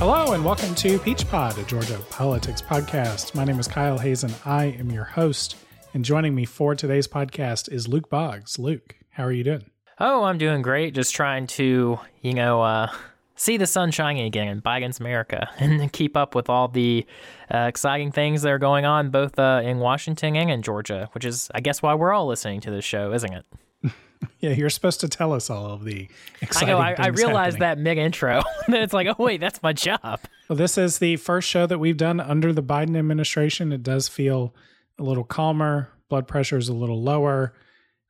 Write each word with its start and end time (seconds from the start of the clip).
Hello 0.00 0.32
and 0.32 0.42
welcome 0.42 0.74
to 0.76 0.98
Peach 0.98 1.28
Pod, 1.28 1.58
a 1.58 1.62
Georgia 1.64 1.98
politics 2.08 2.62
podcast. 2.62 3.34
My 3.34 3.44
name 3.44 3.60
is 3.60 3.68
Kyle 3.68 3.98
Hazen. 3.98 4.32
I 4.46 4.64
am 4.78 4.90
your 4.90 5.04
host, 5.04 5.56
and 5.92 6.02
joining 6.02 6.34
me 6.34 6.46
for 6.46 6.74
today's 6.74 7.06
podcast 7.06 7.70
is 7.70 7.86
Luke 7.86 8.08
Boggs. 8.08 8.58
Luke, 8.58 8.96
how 9.10 9.24
are 9.24 9.30
you 9.30 9.44
doing? 9.44 9.66
Oh, 9.98 10.24
I'm 10.24 10.38
doing 10.38 10.62
great. 10.62 10.94
Just 10.94 11.14
trying 11.14 11.46
to, 11.48 12.00
you 12.22 12.32
know, 12.32 12.62
uh, 12.62 12.90
see 13.36 13.58
the 13.58 13.66
sun 13.66 13.90
shining 13.90 14.24
again 14.24 14.48
in 14.48 14.62
Biden's 14.62 15.00
America 15.00 15.50
and 15.58 15.92
keep 15.92 16.16
up 16.16 16.34
with 16.34 16.48
all 16.48 16.68
the 16.68 17.04
uh, 17.52 17.66
exciting 17.68 18.10
things 18.10 18.40
that 18.40 18.52
are 18.52 18.58
going 18.58 18.86
on 18.86 19.10
both 19.10 19.38
uh, 19.38 19.60
in 19.62 19.80
Washington 19.80 20.34
and 20.34 20.50
in 20.50 20.62
Georgia, 20.62 21.10
which 21.12 21.26
is, 21.26 21.50
I 21.54 21.60
guess, 21.60 21.82
why 21.82 21.92
we're 21.92 22.14
all 22.14 22.26
listening 22.26 22.62
to 22.62 22.70
this 22.70 22.86
show, 22.86 23.12
isn't 23.12 23.34
it? 23.34 23.44
Yeah, 24.40 24.50
you're 24.50 24.70
supposed 24.70 25.00
to 25.00 25.08
tell 25.08 25.34
us 25.34 25.50
all 25.50 25.66
of 25.66 25.84
the 25.84 26.08
exciting 26.40 26.70
I 26.70 26.72
know. 26.72 26.78
I, 26.78 26.94
I 26.98 27.06
realized 27.08 27.58
happening. 27.58 27.84
that 27.84 27.96
mid 27.96 27.98
intro. 27.98 28.42
Then 28.68 28.82
it's 28.82 28.92
like, 28.94 29.06
oh 29.06 29.22
wait, 29.22 29.40
that's 29.40 29.62
my 29.62 29.72
job. 29.72 30.20
Well, 30.48 30.56
this 30.56 30.76
is 30.76 30.98
the 30.98 31.14
first 31.14 31.48
show 31.48 31.66
that 31.66 31.78
we've 31.78 31.96
done 31.96 32.18
under 32.18 32.52
the 32.52 32.62
Biden 32.62 32.96
administration. 32.98 33.70
It 33.70 33.84
does 33.84 34.08
feel 34.08 34.52
a 34.98 35.04
little 35.04 35.22
calmer. 35.22 35.90
Blood 36.08 36.26
pressure 36.26 36.58
is 36.58 36.68
a 36.68 36.72
little 36.74 37.00
lower. 37.00 37.54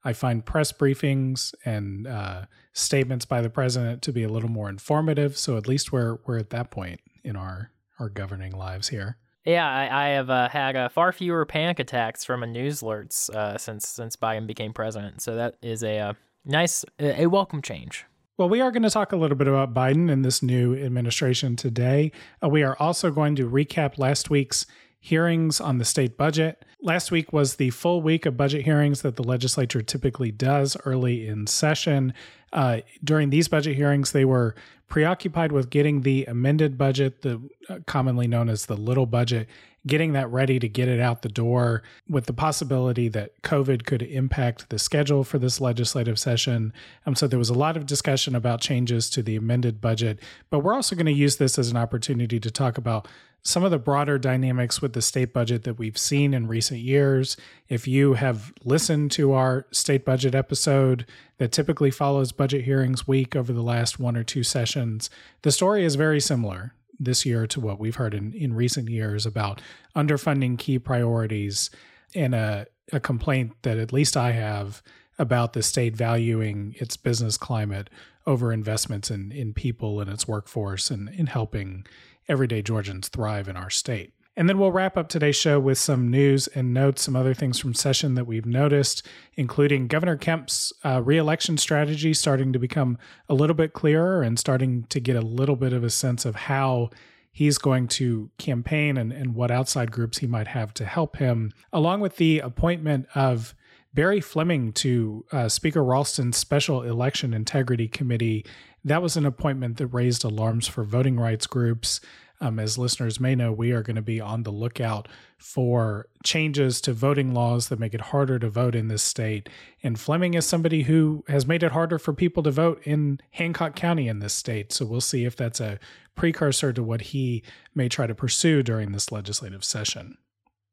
I 0.04 0.14
find 0.14 0.42
press 0.42 0.72
briefings 0.72 1.52
and 1.66 2.06
uh, 2.06 2.46
statements 2.72 3.26
by 3.26 3.42
the 3.42 3.50
president 3.50 4.00
to 4.02 4.12
be 4.12 4.22
a 4.22 4.28
little 4.30 4.48
more 4.48 4.70
informative. 4.70 5.36
So 5.36 5.58
at 5.58 5.68
least 5.68 5.92
we're 5.92 6.16
we're 6.24 6.38
at 6.38 6.48
that 6.50 6.70
point 6.70 7.00
in 7.22 7.36
our 7.36 7.72
our 7.98 8.08
governing 8.08 8.52
lives 8.52 8.88
here. 8.88 9.18
Yeah, 9.44 9.68
I, 9.68 10.06
I 10.06 10.08
have 10.10 10.28
uh, 10.28 10.48
had 10.48 10.76
uh, 10.76 10.88
far 10.88 11.12
fewer 11.12 11.46
panic 11.46 11.78
attacks 11.78 12.24
from 12.24 12.42
a 12.42 12.46
news 12.46 12.82
alerts 12.82 13.30
uh, 13.30 13.56
since 13.56 13.88
since 13.88 14.16
Biden 14.16 14.46
became 14.46 14.72
president. 14.72 15.22
So 15.22 15.34
that 15.36 15.56
is 15.62 15.82
a 15.82 15.98
uh, 15.98 16.12
nice, 16.44 16.84
a 16.98 17.26
welcome 17.26 17.62
change. 17.62 18.04
Well, 18.36 18.48
we 18.48 18.62
are 18.62 18.70
going 18.70 18.84
to 18.84 18.90
talk 18.90 19.12
a 19.12 19.16
little 19.16 19.36
bit 19.36 19.48
about 19.48 19.74
Biden 19.74 20.10
and 20.10 20.24
this 20.24 20.42
new 20.42 20.74
administration 20.74 21.56
today. 21.56 22.10
Uh, 22.42 22.48
we 22.48 22.62
are 22.62 22.74
also 22.78 23.10
going 23.10 23.36
to 23.36 23.48
recap 23.48 23.98
last 23.98 24.30
week's 24.30 24.64
hearings 25.00 25.60
on 25.60 25.78
the 25.78 25.84
state 25.84 26.16
budget. 26.16 26.64
Last 26.82 27.10
week 27.10 27.32
was 27.32 27.56
the 27.56 27.70
full 27.70 28.02
week 28.02 28.26
of 28.26 28.36
budget 28.36 28.64
hearings 28.64 29.02
that 29.02 29.16
the 29.16 29.24
legislature 29.24 29.82
typically 29.82 30.30
does 30.30 30.76
early 30.84 31.26
in 31.26 31.46
session. 31.46 32.12
Uh, 32.52 32.80
during 33.02 33.30
these 33.30 33.48
budget 33.48 33.76
hearings, 33.76 34.12
they 34.12 34.24
were 34.24 34.54
preoccupied 34.88 35.52
with 35.52 35.70
getting 35.70 36.02
the 36.02 36.24
amended 36.26 36.76
budget, 36.76 37.22
the 37.22 37.40
uh, 37.68 37.78
commonly 37.86 38.26
known 38.26 38.48
as 38.48 38.66
the 38.66 38.76
little 38.76 39.06
budget, 39.06 39.48
getting 39.86 40.12
that 40.12 40.28
ready 40.30 40.58
to 40.58 40.68
get 40.68 40.88
it 40.88 41.00
out 41.00 41.22
the 41.22 41.28
door 41.28 41.82
with 42.08 42.26
the 42.26 42.32
possibility 42.32 43.08
that 43.08 43.40
COVID 43.42 43.86
could 43.86 44.02
impact 44.02 44.68
the 44.68 44.78
schedule 44.78 45.24
for 45.24 45.38
this 45.38 45.60
legislative 45.60 46.18
session. 46.18 46.72
Um, 47.06 47.14
so 47.14 47.26
there 47.26 47.38
was 47.38 47.50
a 47.50 47.54
lot 47.54 47.76
of 47.76 47.86
discussion 47.86 48.34
about 48.34 48.60
changes 48.60 49.08
to 49.10 49.22
the 49.22 49.36
amended 49.36 49.80
budget, 49.80 50.18
but 50.50 50.58
we're 50.58 50.74
also 50.74 50.96
going 50.96 51.06
to 51.06 51.12
use 51.12 51.36
this 51.36 51.58
as 51.58 51.70
an 51.70 51.76
opportunity 51.76 52.38
to 52.40 52.50
talk 52.50 52.76
about 52.76 53.08
some 53.42 53.64
of 53.64 53.70
the 53.70 53.78
broader 53.78 54.18
dynamics 54.18 54.82
with 54.82 54.92
the 54.92 55.02
state 55.02 55.32
budget 55.32 55.64
that 55.64 55.78
we've 55.78 55.96
seen 55.96 56.34
in 56.34 56.46
recent 56.46 56.80
years. 56.80 57.36
If 57.68 57.88
you 57.88 58.14
have 58.14 58.52
listened 58.64 59.10
to 59.12 59.32
our 59.32 59.66
state 59.70 60.04
budget 60.04 60.34
episode 60.34 61.06
that 61.38 61.52
typically 61.52 61.90
follows 61.90 62.32
budget 62.32 62.64
hearings 62.64 63.08
week 63.08 63.34
over 63.34 63.52
the 63.52 63.62
last 63.62 63.98
one 63.98 64.16
or 64.16 64.24
two 64.24 64.42
sessions, 64.42 65.08
the 65.42 65.50
story 65.50 65.84
is 65.84 65.94
very 65.94 66.20
similar 66.20 66.74
this 66.98 67.24
year 67.24 67.46
to 67.46 67.60
what 67.60 67.80
we've 67.80 67.96
heard 67.96 68.12
in, 68.12 68.34
in 68.34 68.52
recent 68.52 68.90
years 68.90 69.24
about 69.24 69.60
underfunding 69.96 70.58
key 70.58 70.78
priorities 70.78 71.70
and 72.14 72.34
a, 72.34 72.66
a 72.92 73.00
complaint 73.00 73.52
that 73.62 73.78
at 73.78 73.92
least 73.92 74.16
I 74.16 74.32
have 74.32 74.82
about 75.18 75.54
the 75.54 75.62
state 75.62 75.96
valuing 75.96 76.74
its 76.78 76.96
business 76.96 77.36
climate 77.36 77.88
over 78.26 78.52
investments 78.52 79.10
in, 79.10 79.32
in 79.32 79.54
people 79.54 80.00
and 80.00 80.10
its 80.10 80.28
workforce 80.28 80.90
and 80.90 81.08
in 81.08 81.26
helping 81.26 81.86
everyday 82.30 82.62
Georgians 82.62 83.08
thrive 83.08 83.48
in 83.48 83.56
our 83.56 83.70
state. 83.70 84.14
And 84.36 84.48
then 84.48 84.58
we'll 84.58 84.72
wrap 84.72 84.96
up 84.96 85.08
today's 85.08 85.36
show 85.36 85.58
with 85.58 85.76
some 85.76 86.08
news 86.08 86.46
and 86.46 86.72
notes, 86.72 87.02
some 87.02 87.16
other 87.16 87.34
things 87.34 87.58
from 87.58 87.74
session 87.74 88.14
that 88.14 88.26
we've 88.26 88.46
noticed, 88.46 89.04
including 89.34 89.88
Governor 89.88 90.16
Kemp's 90.16 90.72
uh, 90.84 91.02
reelection 91.02 91.58
strategy 91.58 92.14
starting 92.14 92.52
to 92.52 92.58
become 92.58 92.96
a 93.28 93.34
little 93.34 93.56
bit 93.56 93.72
clearer 93.72 94.22
and 94.22 94.38
starting 94.38 94.84
to 94.84 95.00
get 95.00 95.16
a 95.16 95.20
little 95.20 95.56
bit 95.56 95.72
of 95.72 95.82
a 95.82 95.90
sense 95.90 96.24
of 96.24 96.36
how 96.36 96.90
he's 97.32 97.58
going 97.58 97.88
to 97.88 98.30
campaign 98.38 98.96
and, 98.96 99.12
and 99.12 99.34
what 99.34 99.50
outside 99.50 99.90
groups 99.90 100.18
he 100.18 100.26
might 100.26 100.48
have 100.48 100.72
to 100.74 100.84
help 100.84 101.16
him, 101.16 101.52
along 101.72 102.00
with 102.00 102.16
the 102.16 102.38
appointment 102.38 103.06
of 103.14 103.54
Barry 103.92 104.20
Fleming 104.20 104.72
to 104.74 105.24
uh, 105.32 105.48
Speaker 105.48 105.82
Ralston's 105.82 106.36
Special 106.36 106.82
Election 106.82 107.34
Integrity 107.34 107.88
Committee. 107.88 108.46
That 108.84 109.02
was 109.02 109.16
an 109.16 109.26
appointment 109.26 109.78
that 109.78 109.88
raised 109.88 110.24
alarms 110.24 110.68
for 110.68 110.84
voting 110.84 111.18
rights 111.18 111.46
groups. 111.46 112.00
Um, 112.42 112.58
as 112.58 112.78
listeners 112.78 113.20
may 113.20 113.34
know, 113.34 113.52
we 113.52 113.72
are 113.72 113.82
going 113.82 113.96
to 113.96 114.02
be 114.02 114.20
on 114.20 114.44
the 114.44 114.52
lookout 114.52 115.08
for 115.36 116.06
changes 116.24 116.80
to 116.82 116.92
voting 116.92 117.34
laws 117.34 117.68
that 117.68 117.78
make 117.78 117.92
it 117.92 118.00
harder 118.00 118.38
to 118.38 118.48
vote 118.48 118.74
in 118.74 118.88
this 118.88 119.02
state. 119.02 119.48
And 119.82 120.00
Fleming 120.00 120.34
is 120.34 120.46
somebody 120.46 120.84
who 120.84 121.22
has 121.28 121.46
made 121.46 121.62
it 121.62 121.72
harder 121.72 121.98
for 121.98 122.14
people 122.14 122.42
to 122.44 122.50
vote 122.50 122.80
in 122.84 123.20
Hancock 123.32 123.76
County 123.76 124.08
in 124.08 124.20
this 124.20 124.32
state. 124.32 124.72
So 124.72 124.86
we'll 124.86 125.02
see 125.02 125.24
if 125.26 125.36
that's 125.36 125.60
a 125.60 125.78
precursor 126.14 126.72
to 126.72 126.82
what 126.82 127.00
he 127.02 127.42
may 127.74 127.88
try 127.88 128.06
to 128.06 128.14
pursue 128.14 128.62
during 128.62 128.92
this 128.92 129.12
legislative 129.12 129.64
session. 129.64 130.16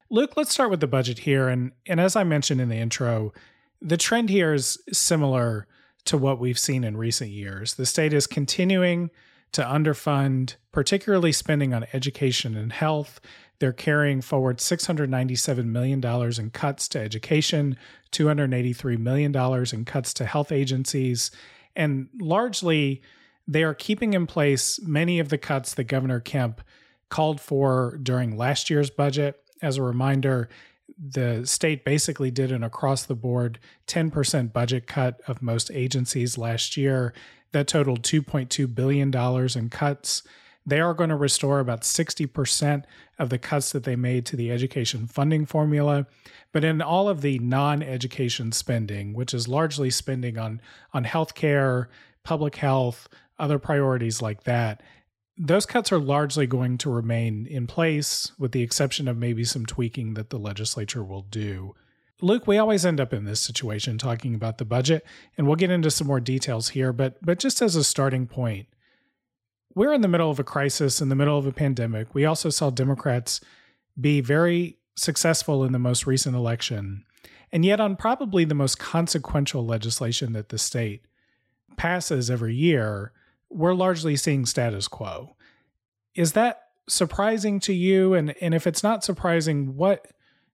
Luke, 0.09 0.37
let's 0.37 0.51
start 0.51 0.69
with 0.69 0.79
the 0.79 0.87
budget 0.87 1.19
here. 1.19 1.49
And, 1.49 1.71
and 1.85 1.99
as 1.99 2.15
I 2.15 2.23
mentioned 2.23 2.61
in 2.61 2.69
the 2.69 2.77
intro, 2.77 3.33
the 3.81 3.97
trend 3.97 4.29
here 4.29 4.53
is 4.53 4.81
similar 4.91 5.67
to 6.05 6.17
what 6.17 6.39
we've 6.39 6.59
seen 6.59 6.83
in 6.83 6.95
recent 6.97 7.29
years. 7.31 7.73
The 7.73 7.85
state 7.85 8.13
is 8.13 8.27
continuing 8.27 9.11
to 9.51 9.61
underfund, 9.61 10.55
particularly 10.71 11.31
spending 11.31 11.73
on 11.73 11.85
education 11.93 12.55
and 12.55 12.71
health. 12.71 13.19
They're 13.59 13.73
carrying 13.73 14.21
forward 14.21 14.57
$697 14.57 15.65
million 15.65 16.03
in 16.03 16.49
cuts 16.51 16.87
to 16.89 16.99
education, 16.99 17.77
$283 18.11 18.97
million 18.97 19.35
in 19.73 19.85
cuts 19.85 20.13
to 20.13 20.25
health 20.25 20.51
agencies, 20.51 21.31
and 21.75 22.09
largely 22.19 23.01
they 23.47 23.63
are 23.63 23.73
keeping 23.73 24.13
in 24.13 24.27
place 24.27 24.79
many 24.81 25.19
of 25.19 25.29
the 25.29 25.37
cuts 25.37 25.73
that 25.73 25.85
Governor 25.85 26.19
Kemp 26.19 26.61
called 27.09 27.39
for 27.39 27.97
during 28.03 28.37
last 28.37 28.69
year's 28.69 28.89
budget. 28.89 29.41
As 29.61 29.77
a 29.77 29.83
reminder, 29.83 30.49
the 30.97 31.45
state 31.45 31.83
basically 31.83 32.31
did 32.31 32.51
an 32.51 32.63
across 32.63 33.03
the 33.03 33.15
board 33.15 33.59
10% 33.87 34.53
budget 34.53 34.87
cut 34.87 35.21
of 35.27 35.41
most 35.41 35.69
agencies 35.71 36.37
last 36.37 36.77
year 36.77 37.13
that 37.51 37.67
totaled 37.67 38.03
$2.2 38.03 38.73
billion 38.73 39.13
in 39.57 39.69
cuts. 39.69 40.23
They 40.65 40.79
are 40.79 40.93
going 40.93 41.09
to 41.09 41.15
restore 41.15 41.59
about 41.59 41.81
60% 41.81 42.83
of 43.19 43.29
the 43.29 43.37
cuts 43.37 43.71
that 43.71 43.83
they 43.83 43.95
made 43.95 44.25
to 44.27 44.35
the 44.35 44.51
education 44.51 45.07
funding 45.07 45.45
formula. 45.45 46.07
But 46.51 46.63
in 46.63 46.81
all 46.81 47.07
of 47.07 47.21
the 47.21 47.39
non 47.39 47.81
education 47.81 48.51
spending, 48.51 49.13
which 49.13 49.33
is 49.33 49.47
largely 49.47 49.89
spending 49.89 50.37
on, 50.37 50.61
on 50.93 51.05
healthcare, 51.05 51.87
public 52.23 52.55
health, 52.57 53.07
other 53.39 53.59
priorities 53.59 54.21
like 54.21 54.43
that, 54.43 54.81
those 55.37 55.65
cuts 55.65 55.91
are 55.91 55.99
largely 55.99 56.47
going 56.47 56.77
to 56.79 56.89
remain 56.89 57.45
in 57.45 57.67
place, 57.67 58.31
with 58.39 58.51
the 58.51 58.63
exception 58.63 59.07
of 59.07 59.17
maybe 59.17 59.43
some 59.43 59.65
tweaking 59.65 60.15
that 60.15 60.29
the 60.29 60.39
legislature 60.39 61.03
will 61.03 61.21
do. 61.21 61.75
Luke, 62.21 62.47
we 62.47 62.57
always 62.57 62.85
end 62.85 62.99
up 62.99 63.13
in 63.13 63.25
this 63.25 63.39
situation 63.39 63.99
talking 63.99 64.33
about 64.33 64.57
the 64.57 64.65
budget, 64.65 65.05
and 65.37 65.45
we'll 65.45 65.55
get 65.55 65.69
into 65.69 65.91
some 65.91 66.07
more 66.07 66.19
details 66.19 66.69
here, 66.69 66.91
but 66.91 67.23
but 67.23 67.37
just 67.37 67.61
as 67.61 67.75
a 67.75 67.83
starting 67.83 68.25
point, 68.25 68.67
we're 69.75 69.93
in 69.93 70.01
the 70.01 70.07
middle 70.07 70.31
of 70.31 70.39
a 70.39 70.43
crisis, 70.43 70.99
in 70.99 71.09
the 71.09 71.15
middle 71.15 71.37
of 71.37 71.45
a 71.45 71.51
pandemic. 71.51 72.15
We 72.15 72.25
also 72.25 72.49
saw 72.49 72.71
Democrats 72.71 73.39
be 73.99 74.21
very 74.21 74.79
successful 74.95 75.63
in 75.63 75.73
the 75.73 75.79
most 75.79 76.07
recent 76.07 76.35
election, 76.35 77.05
and 77.51 77.63
yet 77.63 77.79
on 77.79 77.95
probably 77.95 78.43
the 78.45 78.55
most 78.55 78.79
consequential 78.79 79.63
legislation 79.63 80.33
that 80.33 80.49
the 80.49 80.57
state 80.57 81.05
passes 81.75 82.31
every 82.31 82.55
year, 82.55 83.11
we're 83.51 83.75
largely 83.75 84.15
seeing 84.15 84.47
status 84.47 84.87
quo. 84.87 85.36
Is 86.17 86.33
that 86.33 86.63
surprising 86.89 87.59
to 87.61 87.73
you? 87.73 88.13
And 88.13 88.35
and 88.41 88.53
if 88.53 88.67
it's 88.67 88.83
not 88.83 89.03
surprising, 89.03 89.77
what 89.77 90.07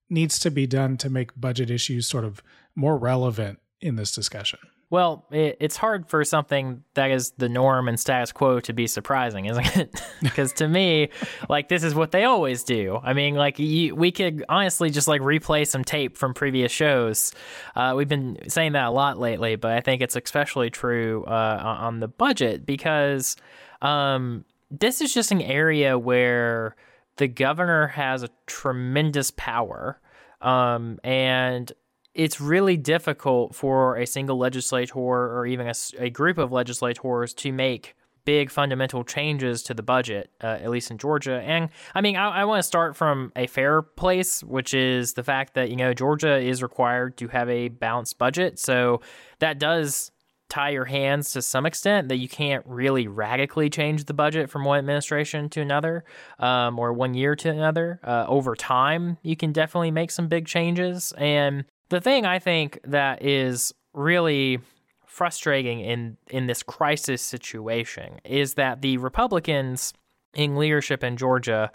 needs 0.09 0.37
to 0.39 0.51
be 0.51 0.67
done 0.67 0.97
to 0.97 1.09
make 1.09 1.31
budget 1.39 1.71
issues 1.71 2.07
sort 2.07 2.25
of 2.25 2.43
more 2.75 2.97
relevant 2.97 3.59
in 3.81 3.95
this 3.95 4.11
discussion? 4.11 4.59
Well, 4.89 5.25
it, 5.31 5.57
it's 5.59 5.75
hard 5.75 6.07
for 6.07 6.23
something 6.23 6.83
that 6.93 7.09
is 7.09 7.31
the 7.31 7.49
norm 7.49 7.87
and 7.87 7.99
status 7.99 8.31
quo 8.31 8.59
to 8.59 8.73
be 8.73 8.85
surprising, 8.85 9.45
isn't 9.45 9.75
it? 9.75 10.01
Because 10.21 10.53
to 10.53 10.67
me, 10.67 11.09
like 11.49 11.67
this 11.67 11.83
is 11.83 11.95
what 11.95 12.11
they 12.11 12.25
always 12.25 12.63
do. 12.63 12.99
I 13.01 13.13
mean, 13.13 13.33
like 13.33 13.57
you, 13.57 13.95
we 13.95 14.11
could 14.11 14.45
honestly 14.47 14.91
just 14.91 15.07
like 15.07 15.21
replay 15.21 15.65
some 15.65 15.83
tape 15.83 16.15
from 16.15 16.35
previous 16.35 16.71
shows. 16.71 17.33
Uh, 17.75 17.93
we've 17.95 18.07
been 18.07 18.37
saying 18.49 18.73
that 18.73 18.85
a 18.85 18.91
lot 18.91 19.17
lately, 19.17 19.55
but 19.55 19.71
I 19.71 19.81
think 19.81 20.03
it's 20.03 20.15
especially 20.15 20.69
true 20.69 21.23
uh, 21.25 21.77
on 21.79 21.99
the 21.99 22.07
budget 22.07 22.65
because 22.65 23.35
um, 23.81 24.45
this 24.79 25.01
is 25.01 25.13
just 25.13 25.31
an 25.31 25.41
area 25.41 25.97
where 25.97 26.75
the 27.17 27.27
governor 27.27 27.87
has 27.87 28.23
a 28.23 28.29
tremendous 28.47 29.31
power. 29.31 29.99
Um, 30.41 30.99
and 31.03 31.71
it's 32.13 32.41
really 32.41 32.77
difficult 32.77 33.55
for 33.55 33.97
a 33.97 34.05
single 34.05 34.37
legislator 34.37 34.99
or 34.99 35.45
even 35.45 35.67
a, 35.67 35.73
a, 35.99 36.09
group 36.09 36.37
of 36.37 36.51
legislators 36.51 37.33
to 37.33 37.51
make 37.51 37.95
big 38.25 38.49
fundamental 38.49 39.03
changes 39.03 39.63
to 39.63 39.73
the 39.73 39.83
budget, 39.83 40.29
uh, 40.43 40.47
at 40.47 40.69
least 40.69 40.91
in 40.91 40.97
Georgia. 40.97 41.41
And 41.41 41.69
I 41.93 42.01
mean, 42.01 42.15
I, 42.15 42.29
I 42.29 42.45
want 42.45 42.59
to 42.59 42.63
start 42.63 42.95
from 42.95 43.31
a 43.35 43.47
fair 43.47 43.81
place, 43.81 44.43
which 44.43 44.73
is 44.73 45.13
the 45.13 45.23
fact 45.23 45.55
that, 45.55 45.69
you 45.69 45.75
know, 45.75 45.93
Georgia 45.93 46.37
is 46.37 46.63
required 46.63 47.17
to 47.17 47.27
have 47.29 47.49
a 47.49 47.69
balanced 47.69 48.17
budget. 48.17 48.59
So 48.59 49.01
that 49.39 49.59
does 49.59 50.11
tie 50.53 50.69
your 50.69 50.85
hands 50.85 51.31
to 51.31 51.41
some 51.41 51.65
extent 51.65 52.09
that 52.09 52.17
you 52.17 52.29
can't 52.29 52.63
really 52.67 53.07
radically 53.07 53.71
change 53.71 54.05
the 54.05 54.13
budget 54.13 54.51
from 54.51 54.63
one 54.63 54.77
administration 54.77 55.49
to 55.49 55.61
another 55.61 56.03
um, 56.37 56.77
or 56.77 56.93
one 56.93 57.15
year 57.15 57.35
to 57.35 57.49
another. 57.49 57.99
Uh, 58.03 58.25
over 58.27 58.55
time, 58.55 59.17
you 59.23 59.35
can 59.35 59.51
definitely 59.51 59.89
make 59.89 60.11
some 60.11 60.27
big 60.27 60.45
changes. 60.45 61.11
And 61.17 61.65
the 61.89 61.99
thing 61.99 62.27
I 62.27 62.37
think 62.37 62.79
that 62.83 63.23
is 63.25 63.73
really 63.93 64.59
frustrating 65.07 65.79
in 65.79 66.17
in 66.29 66.45
this 66.47 66.61
crisis 66.61 67.21
situation 67.21 68.19
is 68.23 68.53
that 68.53 68.81
the 68.81 68.97
Republicans 68.97 69.91
in 70.35 70.55
leadership 70.55 71.03
in 71.03 71.17
Georgia 71.17 71.71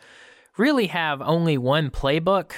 really 0.56 0.86
have 0.86 1.20
only 1.20 1.58
one 1.58 1.90
playbook, 1.90 2.52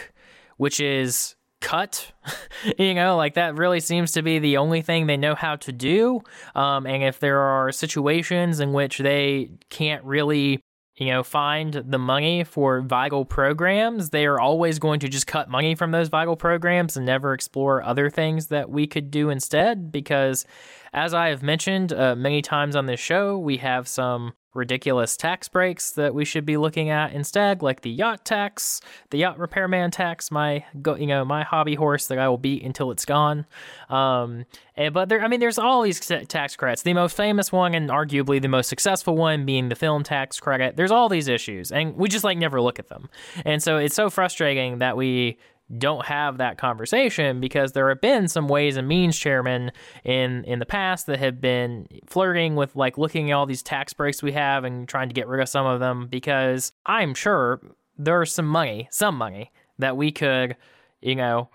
which 0.59 0.81
is 0.81 1.35
cut. 1.61 2.13
you 2.79 2.95
know, 2.95 3.17
like 3.17 3.35
that 3.35 3.57
really 3.57 3.81
seems 3.81 4.13
to 4.13 4.23
be 4.23 4.39
the 4.39 4.57
only 4.57 4.83
thing 4.83 5.07
they 5.07 5.17
know 5.17 5.35
how 5.35 5.57
to 5.57 5.73
do. 5.73 6.21
Um, 6.55 6.87
and 6.87 7.03
if 7.03 7.21
there 7.21 7.41
are 7.41 7.73
situations 7.73 8.61
in 8.61 8.73
which 8.73 8.99
they 8.99 9.51
can't 9.69 10.05
really 10.05 10.61
you 11.01 11.07
know, 11.07 11.23
find 11.23 11.73
the 11.73 11.99
money 11.99 12.45
for 12.45 12.83
vital 12.83 13.25
programs, 13.25 14.11
they 14.11 14.27
are 14.27 14.39
always 14.39 14.79
going 14.79 15.01
to 15.01 15.09
just 15.09 15.27
cut 15.27 15.49
money 15.49 15.75
from 15.75 15.93
those 15.93 16.09
vital 16.09 16.37
programs 16.37 16.95
and 16.95 17.07
never 17.07 17.33
explore 17.33 17.83
other 17.83 18.11
things 18.11 18.49
that 18.49 18.69
we 18.69 18.87
could 18.87 19.11
do 19.11 19.31
instead. 19.31 19.91
Because, 19.91 20.45
as 20.93 21.15
I 21.15 21.29
have 21.29 21.43
mentioned 21.43 21.93
uh, 21.93 22.15
many 22.17 22.43
times 22.43 22.77
on 22.77 22.87
this 22.87 23.01
show, 23.01 23.39
we 23.39 23.59
have 23.59 23.87
some 23.87 24.33
ridiculous 24.55 25.17
tax 25.17 25.49
breaks 25.49 25.93
that 25.93 26.15
we 26.15 26.25
should 26.25 26.45
be 26.45 26.57
looking 26.57 26.91
at 26.91 27.13
instead, 27.13 27.63
like 27.63 27.83
the 27.83 27.91
yacht 27.91 28.25
tax, 28.25 28.81
the 29.11 29.19
yacht 29.19 29.39
repairman 29.39 29.91
tax, 29.91 30.31
my 30.31 30.65
go, 30.83 30.97
you 30.97 31.07
know, 31.07 31.25
my 31.25 31.45
hobby 31.45 31.75
horse 31.77 32.09
that 32.09 32.19
I 32.19 32.29
will 32.29 32.39
beat 32.39 32.65
until 32.65 32.91
it's 32.91 33.05
gone. 33.05 33.47
Um, 33.89 34.45
and, 34.77 34.87
eh, 34.87 34.91
but 34.91 35.09
there, 35.09 35.23
I 35.23 35.29
mean, 35.29 35.41
there's 35.41 35.59
all 35.59 35.83
these 35.83 36.01
tax 36.01 36.57
credits. 36.57 36.83
The 36.83 36.95
most 36.95 37.17
famous 37.17 37.53
one 37.53 37.75
and 37.75 37.91
arguably 37.91 38.43
the 38.43 38.49
most 38.49 38.69
successful 38.69 39.17
one 39.17 39.47
being 39.47 39.69
the 39.69 39.77
film 39.77 40.03
tax 40.03 40.41
credit. 40.41 40.77
There's 40.77 40.91
all 40.91 41.09
these 41.09 41.29
issues, 41.29 41.71
and 41.71 41.97
we 41.97 42.09
just 42.09 42.25
like 42.25 42.39
never 42.39 42.61
look 42.61 42.79
at 42.79 42.89
them. 42.89 43.09
And 43.45 43.63
so 43.63 43.77
it's 43.77 43.95
so 43.95 44.11
frustrating 44.11 44.79
that 44.79 44.97
we 44.97 45.39
don't 45.79 46.07
have 46.07 46.39
that 46.39 46.59
conversation 46.59 47.41
because 47.41 47.73
there 47.73 47.89
have 47.89 48.01
been 48.01 48.27
some 48.29 48.49
ways 48.49 48.77
and 48.77 48.89
means 48.89 49.17
chairmen 49.17 49.71
in 50.05 50.45
in 50.45 50.59
the 50.59 50.67
past 50.67 51.07
that 51.07 51.19
have 51.19 51.41
been 51.41 51.87
flirting 52.07 52.57
with 52.57 52.75
like 52.75 52.99
looking 52.99 53.31
at 53.31 53.35
all 53.35 53.47
these 53.47 53.63
tax 53.63 53.93
breaks 53.93 54.23
we 54.23 54.33
have 54.33 54.65
and 54.65 54.89
trying 54.89 55.09
to 55.09 55.15
get 55.15 55.29
rid 55.29 55.41
of 55.41 55.49
some 55.49 55.67
of 55.67 55.81
them 55.81 56.09
because 56.09 56.73
I'm 56.87 57.15
sure 57.15 57.61
there's 57.99 58.33
some 58.33 58.47
money, 58.47 58.89
some 58.91 59.17
money 59.17 59.53
that 59.79 59.97
we 59.97 60.11
could, 60.11 60.57
you 61.01 61.15
know, 61.15 61.51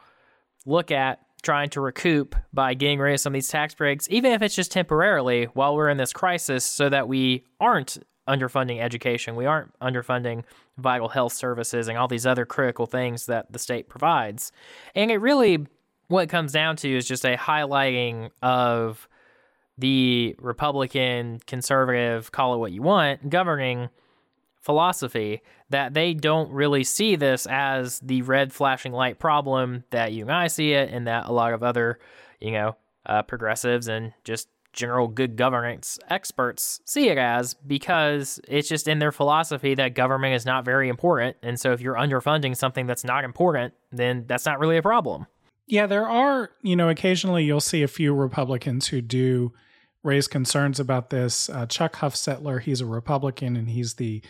look 0.66 0.92
at 0.92 1.20
trying 1.42 1.70
to 1.70 1.82
recoup 1.82 2.36
by 2.54 2.74
getting 2.74 3.00
rid 3.00 3.14
of 3.14 3.20
some 3.20 3.32
of 3.32 3.36
these 3.36 3.48
tax 3.48 3.74
breaks, 3.74 4.08
even 4.10 4.32
if 4.32 4.42
it's 4.42 4.56
just 4.56 4.72
temporarily 4.72 5.46
while 5.54 5.76
we're 5.76 5.90
in 5.90 5.98
this 5.98 6.14
crisis, 6.14 6.66
so 6.66 6.90
that 6.90 7.08
we 7.08 7.44
aren't 7.60 7.98
underfunding 8.28 8.82
education, 8.82 9.36
we 9.36 9.46
aren't 9.46 9.78
underfunding 9.80 10.44
vital 10.78 11.10
health 11.10 11.34
services 11.34 11.88
and 11.88 11.98
all 11.98 12.08
these 12.08 12.26
other 12.26 12.46
critical 12.46 12.86
things 12.86 13.28
that 13.28 13.52
the 13.52 13.60
state 13.60 13.88
provides. 13.88 14.52
And 14.96 15.12
it 15.12 15.18
really, 15.18 15.68
what 16.08 16.24
it 16.24 16.30
comes 16.30 16.52
down 16.52 16.76
to 16.78 16.98
is 16.98 17.08
just 17.08 17.26
a 17.26 17.38
highlighting 17.38 18.32
of 18.42 19.08
the 19.78 20.36
Republican, 20.40 21.40
conservative, 21.46 22.32
call 22.32 22.56
it 22.56 22.58
what 22.58 22.72
you 22.72 22.82
want, 22.82 23.30
governing 23.30 23.90
philosophy 24.62 25.42
that 25.70 25.94
they 25.94 26.14
don't 26.14 26.52
really 26.52 26.84
see 26.84 27.16
this 27.16 27.46
as 27.46 28.00
the 28.00 28.22
red 28.24 28.52
flashing 28.54 28.92
light 28.92 29.20
problem 29.20 29.84
that 29.92 30.14
you 30.14 30.24
and 30.24 30.32
I 30.32 30.48
see 30.48 30.74
it, 30.74 30.90
and 30.92 31.08
that 31.08 31.28
a 31.28 31.32
lot 31.32 31.54
of 31.54 31.62
other, 31.62 32.00
you 32.40 32.52
know, 32.52 32.76
uh, 33.06 33.22
progressives 33.22 33.88
and 33.88 34.14
just 34.24 34.48
general 34.76 35.08
good 35.08 35.36
governance 35.36 35.98
experts 36.10 36.80
see 36.86 37.10
it 37.10 37.18
as 37.18 37.54
because 37.54 38.40
it's 38.48 38.70
just 38.70 38.88
in 38.88 39.00
their 39.00 39.12
philosophy 39.12 39.74
that 39.74 39.96
government 39.96 40.36
is 40.36 40.46
not 40.46 40.64
very 40.64 40.90
important. 40.90 41.38
And 41.42 41.60
so 41.60 41.72
if 41.72 41.82
you're 41.82 41.96
underfunding 41.96 42.56
something 42.56 42.86
that's 42.86 43.04
not 43.04 43.24
important, 43.24 43.74
then 43.92 44.26
that's 44.28 44.46
not 44.46 44.60
really 44.60 44.78
a 44.78 44.82
problem. 44.84 45.26
Yeah, 45.68 45.88
there 45.88 46.08
are, 46.08 46.52
you 46.62 46.76
know, 46.76 46.90
occasionally 46.90 47.44
you'll 47.44 47.60
see 47.60 47.82
a 47.82 47.88
few 47.88 48.14
Republicans 48.14 48.88
who 48.88 49.02
do 49.02 49.54
raise 50.04 50.28
concerns 50.28 50.80
about 50.80 51.10
this. 51.10 51.50
Uh, 51.50 51.66
Chuck 51.66 51.96
Hufstetler, 51.96 52.62
he's 52.62 52.82
a 52.82 52.86
Republican 52.86 53.56
and 53.56 53.70
he's 53.70 53.96
the 53.96 54.22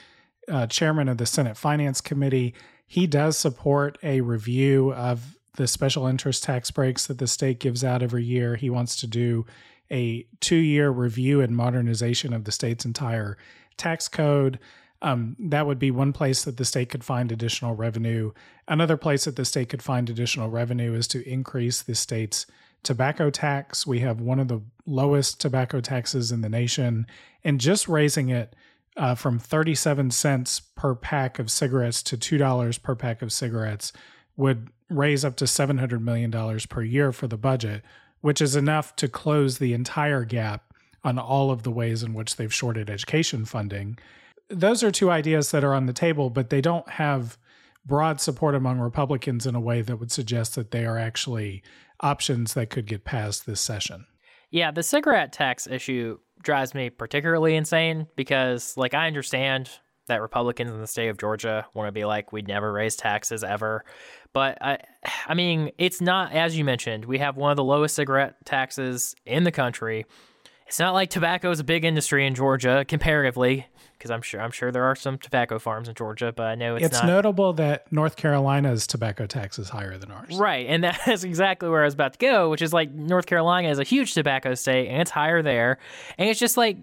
uh, 0.48 0.68
chairman 0.68 1.09
of 1.09 1.18
the 1.18 1.25
Senate 1.25 1.57
Finance 1.57 2.00
Committee. 2.00 2.53
He 2.88 3.07
does 3.07 3.38
support 3.38 3.98
a 4.01 4.21
review 4.21 4.94
of 4.94 5.36
the 5.57 5.68
special 5.68 6.07
interest 6.07 6.44
tax 6.44 6.71
breaks 6.71 7.07
that 7.07 7.18
the 7.18 7.27
state 7.27 7.59
gives 7.59 7.83
out 7.83 8.03
every 8.03 8.24
year. 8.24 8.56
He 8.56 8.69
wants 8.69 8.95
to 8.98 9.07
do 9.07 9.45
a 9.92 10.26
two 10.40 10.56
year 10.56 10.90
review 10.90 11.42
and 11.42 11.56
modernization 11.56 12.34
of 12.34 12.44
the 12.44 12.52
state's 12.52 12.86
entire 12.86 13.38
tax 13.78 14.08
code. 14.08 14.60
Um, 15.02 15.36
that 15.40 15.68
would 15.68 15.78
be 15.78 15.92
one 15.92 16.14
place 16.14 16.44
that 16.46 16.58
the 16.58 16.66
state 16.66 16.90
could 16.90 17.04
find 17.04 17.32
additional 17.32 17.76
revenue. 17.76 18.32
Another 18.68 18.98
place 18.98 19.26
that 19.26 19.36
the 19.36 19.46
state 19.46 19.70
could 19.70 19.84
find 19.84 20.10
additional 20.10 20.50
revenue 20.50 20.94
is 20.94 21.08
to 21.10 21.28
increase 21.30 21.82
the 21.82 21.96
state's 21.96 22.48
tobacco 22.82 23.30
tax. 23.30 23.86
We 23.86 24.00
have 24.00 24.22
one 24.22 24.40
of 24.40 24.48
the 24.48 24.62
lowest 24.86 25.42
tobacco 25.42 25.82
taxes 25.82 26.32
in 26.32 26.42
the 26.42 26.50
nation, 26.50 27.08
and 27.44 27.60
just 27.60 27.88
raising 27.88 28.30
it 28.30 28.56
uh, 28.98 29.16
from 29.16 29.38
37 29.40 30.12
cents 30.12 30.60
per 30.60 30.96
pack 30.96 31.38
of 31.40 31.52
cigarettes 31.52 32.02
to 32.04 32.18
$2 32.18 32.82
per 32.82 32.96
pack 32.96 33.22
of 33.22 33.34
cigarettes 33.34 33.92
would 34.38 34.70
raise 34.90 35.26
up 35.26 35.36
to 35.38 35.46
$700 35.46 36.02
million 36.02 36.32
per 36.70 36.82
year 36.82 37.12
for 37.12 37.28
the 37.28 37.38
budget, 37.38 37.84
which 38.25 38.42
is 38.42 38.56
enough 38.56 38.95
to 38.95 39.07
close 39.07 39.60
the 39.60 39.72
entire 39.72 40.25
gap 40.25 40.74
on 41.04 41.19
all 41.19 41.51
of 41.51 41.62
the 41.62 41.69
ways 41.69 42.01
in 42.01 42.12
which 42.12 42.38
they've 42.38 42.51
shorted 42.51 42.89
education 42.89 43.45
funding. 43.45 44.00
Those 44.50 44.81
are 44.81 44.89
two 44.89 45.12
ideas 45.12 45.51
that 45.51 45.63
are 45.63 45.75
on 45.75 45.86
the 45.86 45.94
table, 45.94 46.31
but 46.31 46.50
they 46.50 46.60
don't 46.60 46.89
have 46.89 47.38
broad 47.86 48.19
support 48.19 48.56
among 48.56 48.80
Republicans 48.80 49.45
in 49.45 49.54
a 49.54 49.60
way 49.60 49.83
that 49.83 49.98
would 49.98 50.12
suggest 50.12 50.56
that 50.56 50.72
they 50.72 50.88
are 50.88 50.98
actually 50.98 51.62
options 52.00 52.55
that 52.55 52.72
could 52.72 52.88
get 52.88 53.05
passed 53.05 53.46
this 53.46 53.62
session. 53.62 54.08
Yeah, 54.50 54.72
the 54.72 54.82
cigarette 54.82 55.32
tax 55.32 55.67
issue 55.67 56.17
drives 56.41 56.74
me 56.74 56.89
particularly 56.89 57.55
insane 57.55 58.08
because, 58.15 58.75
like, 58.75 58.96
I 58.96 59.05
understand 59.05 59.70
that 60.07 60.21
Republicans 60.21 60.71
in 60.71 60.79
the 60.79 60.88
state 60.88 61.09
of 61.09 61.17
Georgia 61.17 61.65
want 61.74 61.88
to 61.88 61.91
be 61.91 62.05
like, 62.05 62.31
we'd 62.31 62.47
never 62.47 62.71
raise 62.71 62.95
taxes 62.95 63.43
ever. 63.43 63.83
But 64.33 64.57
I, 64.62 64.79
I 65.27 65.33
mean, 65.33 65.71
it's 65.77 66.01
not 66.01 66.31
as 66.31 66.57
you 66.57 66.63
mentioned. 66.63 67.05
We 67.05 67.19
have 67.19 67.38
one 67.38 67.51
of 67.51 67.57
the 67.57 67.63
lowest 67.63 67.95
cigarette 67.95 68.45
taxes 68.45 69.15
in 69.25 69.43
the 69.43 69.51
country. 69.51 70.05
It's 70.67 70.79
not 70.79 70.93
like 70.93 71.12
tobacco 71.12 71.51
is 71.51 71.59
a 71.59 71.63
big 71.63 71.85
industry 71.85 72.25
in 72.25 72.33
Georgia 72.33 72.85
comparatively, 72.88 73.67
because 73.97 74.09
I'm 74.09 74.24
sure 74.24 74.41
I'm 74.41 74.50
sure 74.50 74.71
there 74.71 74.85
are 74.85 74.95
some 74.95 75.19
tobacco 75.19 75.59
farms 75.59 75.88
in 75.88 75.93
Georgia, 75.93 76.33
but 76.35 76.47
I 76.47 76.55
know 76.55 76.75
it's, 76.75 76.85
it's 76.85 76.95
not. 76.95 77.05
notable 77.05 77.53
that 77.53 77.91
North 77.91 78.15
Carolina's 78.15 78.88
tobacco 78.88 79.27
tax 79.27 79.59
is 79.59 79.69
higher 79.69 79.97
than 79.97 80.12
ours. 80.12 80.35
Right, 80.38 80.65
and 80.67 80.83
that's 81.05 81.24
exactly 81.24 81.69
where 81.69 81.83
I 81.83 81.85
was 81.85 81.93
about 81.93 82.13
to 82.13 82.19
go, 82.19 82.50
which 82.50 82.63
is 82.63 82.74
like 82.74 82.91
North 82.91 83.27
Carolina 83.27 83.69
is 83.69 83.77
a 83.77 83.83
huge 83.83 84.15
tobacco 84.15 84.55
state, 84.55 84.88
and 84.88 85.01
it's 85.01 85.12
higher 85.12 85.43
there, 85.43 85.77
and 86.17 86.29
it's 86.29 86.39
just 86.39 86.57
like 86.57 86.77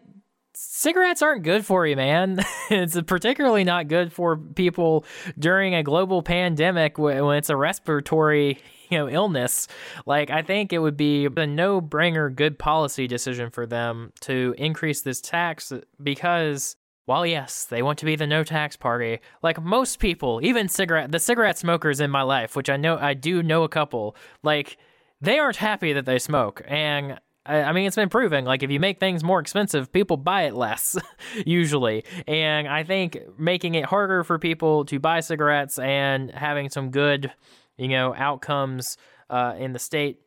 cigarettes 0.55 1.23
aren't 1.23 1.43
good 1.43 1.65
for 1.65 1.87
you, 1.87 1.97
man. 1.97 2.39
it's 2.71 3.01
particularly 3.03 3.65
not 3.65 3.89
good 3.89 4.13
for 4.13 4.37
people 4.37 5.05
during 5.39 5.75
a 5.75 5.83
global 5.83 6.23
pandemic 6.23 6.99
when 6.99 7.37
it's 7.37 7.51
a 7.51 7.57
respiratory, 7.57 8.59
you 8.89 8.99
know, 8.99 9.09
illness. 9.09 9.69
Like 10.07 10.31
I 10.31 10.43
think 10.43 10.73
it 10.73 10.79
would 10.79 10.97
be 10.97 11.27
a 11.27 11.47
no-brainer 11.47 12.35
good 12.35 12.59
policy 12.59 13.07
decision 13.07 13.51
for 13.51 13.67
them 13.67 14.13
to 14.21 14.55
increase 14.59 15.03
this 15.03 15.21
tax 15.21 15.73
because 16.03 16.77
while 17.05 17.27
yes, 17.27 17.65
they 17.65 17.83
want 17.83 17.99
to 17.99 18.05
be 18.05 18.17
the 18.17 18.27
no 18.27 18.45
tax 18.45 18.77
party, 18.77 19.19
like 19.43 19.61
most 19.61 19.99
people, 19.99 20.41
even 20.43 20.69
cigarette 20.69 21.11
the 21.11 21.19
cigarette 21.19 21.59
smokers 21.59 22.01
in 22.01 22.11
my 22.11 22.23
life, 22.23 22.55
which 22.55 22.71
I 22.71 22.77
know 22.77 22.97
I 22.97 23.15
do 23.15 23.43
know 23.43 23.65
a 23.65 23.69
couple, 23.69 24.17
like 24.43 24.77
they 25.21 25.39
aren't 25.39 25.57
happy 25.57 25.93
that 25.93 26.07
they 26.07 26.19
smoke. 26.19 26.63
And 26.67 27.19
I 27.45 27.73
mean, 27.73 27.87
it's 27.87 27.97
been 27.97 28.09
proven. 28.09 28.45
Like, 28.45 28.63
if 28.63 28.71
you 28.71 28.79
make 28.79 29.01
things 29.01 29.25
more 29.25 29.41
expensive, 29.41 29.91
people 29.91 30.17
buy 30.17 30.43
it 30.43 30.55
less, 30.55 30.97
usually. 31.47 32.05
And 32.29 32.69
I 32.69 32.85
think 32.85 33.19
making 33.37 33.75
it 33.75 33.85
harder 33.85 34.23
for 34.23 34.39
people 34.39 34.85
to 34.85 35.01
buy 35.01 35.21
cigarettes 35.21 35.79
and 35.79 36.31
having 36.31 36.71
some 36.71 36.91
good, 36.91 37.33
you 37.77 37.89
know, 37.89 38.15
outcomes 38.15 38.97
uh, 39.29 39.55
in 39.59 39.73
the 39.73 39.81
state 39.81 40.21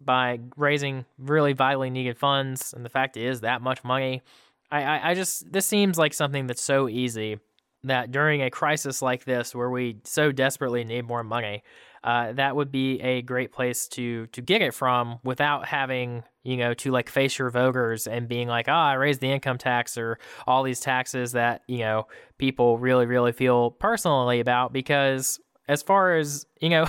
by 0.00 0.40
raising 0.56 1.04
really 1.18 1.52
vitally 1.52 1.90
needed 1.90 2.18
funds, 2.18 2.72
and 2.72 2.84
the 2.84 2.88
fact 2.88 3.16
is 3.16 3.40
that 3.40 3.62
much 3.62 3.84
money, 3.84 4.22
I, 4.70 4.82
I, 4.82 5.10
I 5.10 5.14
just 5.14 5.52
this 5.52 5.66
seems 5.66 5.98
like 5.98 6.14
something 6.14 6.46
that's 6.46 6.62
so 6.62 6.88
easy 6.88 7.38
that 7.84 8.10
during 8.10 8.42
a 8.42 8.50
crisis 8.50 9.02
like 9.02 9.24
this, 9.24 9.54
where 9.54 9.70
we 9.70 9.98
so 10.04 10.32
desperately 10.32 10.84
need 10.84 11.06
more 11.06 11.24
money, 11.24 11.62
uh, 12.02 12.32
that 12.32 12.56
would 12.56 12.72
be 12.72 13.00
a 13.00 13.22
great 13.22 13.52
place 13.52 13.86
to 13.88 14.26
to 14.28 14.40
get 14.40 14.62
it 14.62 14.72
from 14.72 15.18
without 15.22 15.66
having 15.66 16.22
you 16.42 16.56
know 16.56 16.72
to 16.74 16.90
like 16.90 17.10
face 17.10 17.38
your 17.38 17.50
voters 17.50 18.06
and 18.06 18.28
being 18.28 18.48
like, 18.48 18.68
oh, 18.68 18.72
I 18.72 18.94
raised 18.94 19.20
the 19.20 19.30
income 19.30 19.58
tax 19.58 19.98
or 19.98 20.18
all 20.46 20.62
these 20.62 20.80
taxes 20.80 21.32
that 21.32 21.62
you 21.68 21.78
know 21.78 22.06
people 22.38 22.78
really 22.78 23.06
really 23.06 23.32
feel 23.32 23.70
personally 23.70 24.40
about 24.40 24.72
because 24.72 25.38
as 25.68 25.82
far 25.82 26.16
as 26.16 26.46
you 26.60 26.70
know 26.70 26.86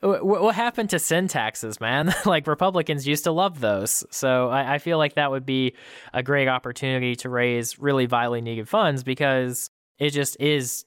what 0.00 0.54
happened 0.54 0.90
to 0.90 0.98
sin 0.98 1.28
taxes 1.28 1.80
man? 1.80 2.14
Like 2.24 2.46
republicans 2.46 3.06
used 3.06 3.24
to 3.24 3.32
love 3.32 3.60
those. 3.60 4.04
So 4.10 4.48
I, 4.48 4.74
I, 4.74 4.78
feel 4.78 4.98
like 4.98 5.14
that 5.14 5.30
would 5.30 5.46
be 5.46 5.74
a 6.12 6.22
great 6.22 6.48
opportunity 6.48 7.16
to 7.16 7.30
raise 7.30 7.78
really 7.78 8.06
vitally 8.06 8.40
needed 8.40 8.68
funds 8.68 9.02
because 9.02 9.70
it 9.98 10.10
just 10.10 10.36
is 10.40 10.84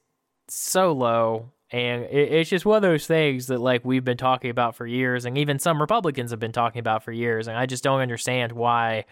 so 0.48 0.92
low 0.92 1.52
and 1.72 2.04
it, 2.04 2.32
it's 2.32 2.50
just 2.50 2.64
one 2.64 2.76
of 2.76 2.82
those 2.82 3.06
things 3.06 3.46
that 3.46 3.58
like 3.58 3.84
we've 3.84 4.04
been 4.04 4.16
talking 4.16 4.50
about 4.50 4.76
for 4.76 4.86
years 4.86 5.24
and 5.24 5.36
even 5.36 5.58
some 5.58 5.80
republicans 5.80 6.30
have 6.30 6.40
been 6.40 6.52
talking 6.52 6.80
about 6.80 7.02
for 7.02 7.12
years 7.12 7.48
and 7.48 7.56
i 7.56 7.66
just 7.66 7.82
don't 7.82 8.00
understand 8.00 8.52
why 8.52 9.04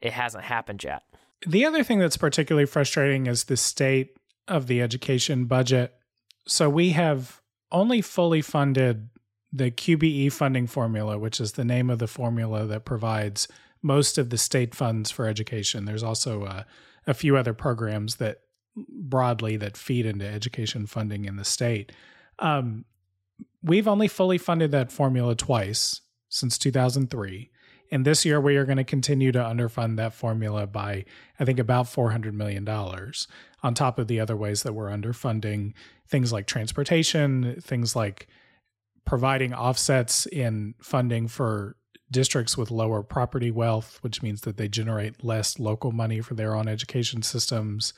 it 0.00 0.12
hasn't 0.12 0.44
happened 0.44 0.82
yet 0.84 1.02
the 1.46 1.64
other 1.64 1.82
thing 1.82 1.98
that's 1.98 2.16
particularly 2.16 2.66
frustrating 2.66 3.26
is 3.26 3.44
the 3.44 3.56
state 3.56 4.16
of 4.46 4.66
the 4.66 4.80
education 4.80 5.46
budget 5.46 5.94
so 6.46 6.70
we 6.70 6.90
have 6.90 7.40
only 7.72 8.00
fully 8.00 8.40
funded 8.40 9.08
the 9.52 9.70
QBE 9.70 10.32
funding 10.32 10.66
formula, 10.66 11.18
which 11.18 11.40
is 11.40 11.52
the 11.52 11.64
name 11.64 11.90
of 11.90 11.98
the 11.98 12.06
formula 12.06 12.66
that 12.66 12.84
provides 12.84 13.48
most 13.82 14.18
of 14.18 14.30
the 14.30 14.38
state 14.38 14.74
funds 14.74 15.10
for 15.10 15.26
education. 15.26 15.84
There's 15.84 16.02
also 16.02 16.44
uh, 16.44 16.62
a 17.06 17.14
few 17.14 17.36
other 17.36 17.54
programs 17.54 18.16
that 18.16 18.40
broadly 18.76 19.56
that 19.56 19.76
feed 19.76 20.06
into 20.06 20.26
education 20.26 20.86
funding 20.86 21.24
in 21.24 21.36
the 21.36 21.44
state. 21.44 21.92
Um, 22.38 22.84
we've 23.62 23.88
only 23.88 24.08
fully 24.08 24.38
funded 24.38 24.70
that 24.72 24.92
formula 24.92 25.34
twice 25.34 26.00
since 26.28 26.58
2003. 26.58 27.50
And 27.92 28.04
this 28.04 28.24
year, 28.24 28.40
we 28.40 28.56
are 28.56 28.64
going 28.64 28.78
to 28.78 28.84
continue 28.84 29.30
to 29.32 29.38
underfund 29.38 29.96
that 29.96 30.12
formula 30.12 30.66
by, 30.66 31.04
I 31.38 31.44
think, 31.44 31.58
about 31.58 31.86
$400 31.86 32.32
million, 32.32 32.68
on 32.68 33.74
top 33.74 33.98
of 33.98 34.08
the 34.08 34.18
other 34.18 34.36
ways 34.36 34.64
that 34.64 34.72
we're 34.72 34.90
underfunding 34.90 35.72
things 36.08 36.32
like 36.32 36.46
transportation, 36.46 37.60
things 37.60 37.94
like 37.94 38.28
providing 39.04 39.54
offsets 39.54 40.26
in 40.26 40.74
funding 40.80 41.28
for 41.28 41.76
districts 42.10 42.56
with 42.56 42.70
lower 42.70 43.02
property 43.02 43.50
wealth, 43.50 43.98
which 44.02 44.22
means 44.22 44.42
that 44.42 44.56
they 44.56 44.68
generate 44.68 45.24
less 45.24 45.58
local 45.58 45.92
money 45.92 46.20
for 46.20 46.34
their 46.34 46.54
own 46.54 46.68
education 46.68 47.22
systems. 47.22 47.92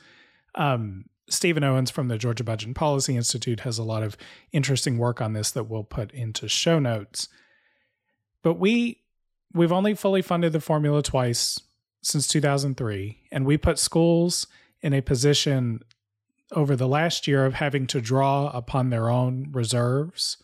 Um, 0.55 1.05
Stephen 1.29 1.63
Owens 1.63 1.91
from 1.91 2.07
the 2.07 2.17
Georgia 2.17 2.43
Budget 2.43 2.67
and 2.67 2.75
Policy 2.75 3.15
Institute 3.15 3.61
has 3.61 3.77
a 3.77 3.83
lot 3.83 4.03
of 4.03 4.17
interesting 4.51 4.97
work 4.97 5.21
on 5.21 5.33
this 5.33 5.51
that 5.51 5.65
we'll 5.65 5.83
put 5.83 6.11
into 6.11 6.47
show 6.47 6.79
notes. 6.79 7.27
But 8.41 8.55
we 8.55 9.01
we've 9.53 9.71
only 9.71 9.93
fully 9.93 10.21
funded 10.21 10.53
the 10.53 10.59
formula 10.59 11.01
twice 11.01 11.59
since 12.01 12.27
2003 12.27 13.23
and 13.31 13.45
we 13.45 13.57
put 13.57 13.79
schools 13.79 14.47
in 14.81 14.93
a 14.93 15.01
position 15.01 15.81
over 16.51 16.75
the 16.75 16.87
last 16.87 17.27
year 17.27 17.45
of 17.45 17.55
having 17.55 17.85
to 17.87 18.01
draw 18.01 18.47
upon 18.49 18.89
their 18.89 19.09
own 19.09 19.47
reserves, 19.51 20.37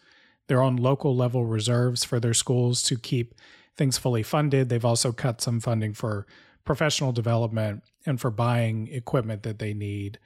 their 0.47 0.61
own 0.61 0.75
local 0.75 1.15
level 1.15 1.45
reserves 1.45 2.03
for 2.03 2.19
their 2.19 2.33
schools 2.33 2.81
to 2.83 2.97
keep 2.97 3.33
things 3.75 3.97
fully 3.97 4.23
funded. 4.23 4.69
They've 4.69 4.85
also 4.85 5.11
cut 5.11 5.41
some 5.41 5.59
funding 5.59 5.93
for 5.93 6.27
professional 6.65 7.11
development 7.11 7.83
and 8.05 8.19
for 8.19 8.31
buying 8.31 8.87
equipment 8.87 9.43
that 9.43 9.59
they 9.59 9.73
need. 9.73 10.19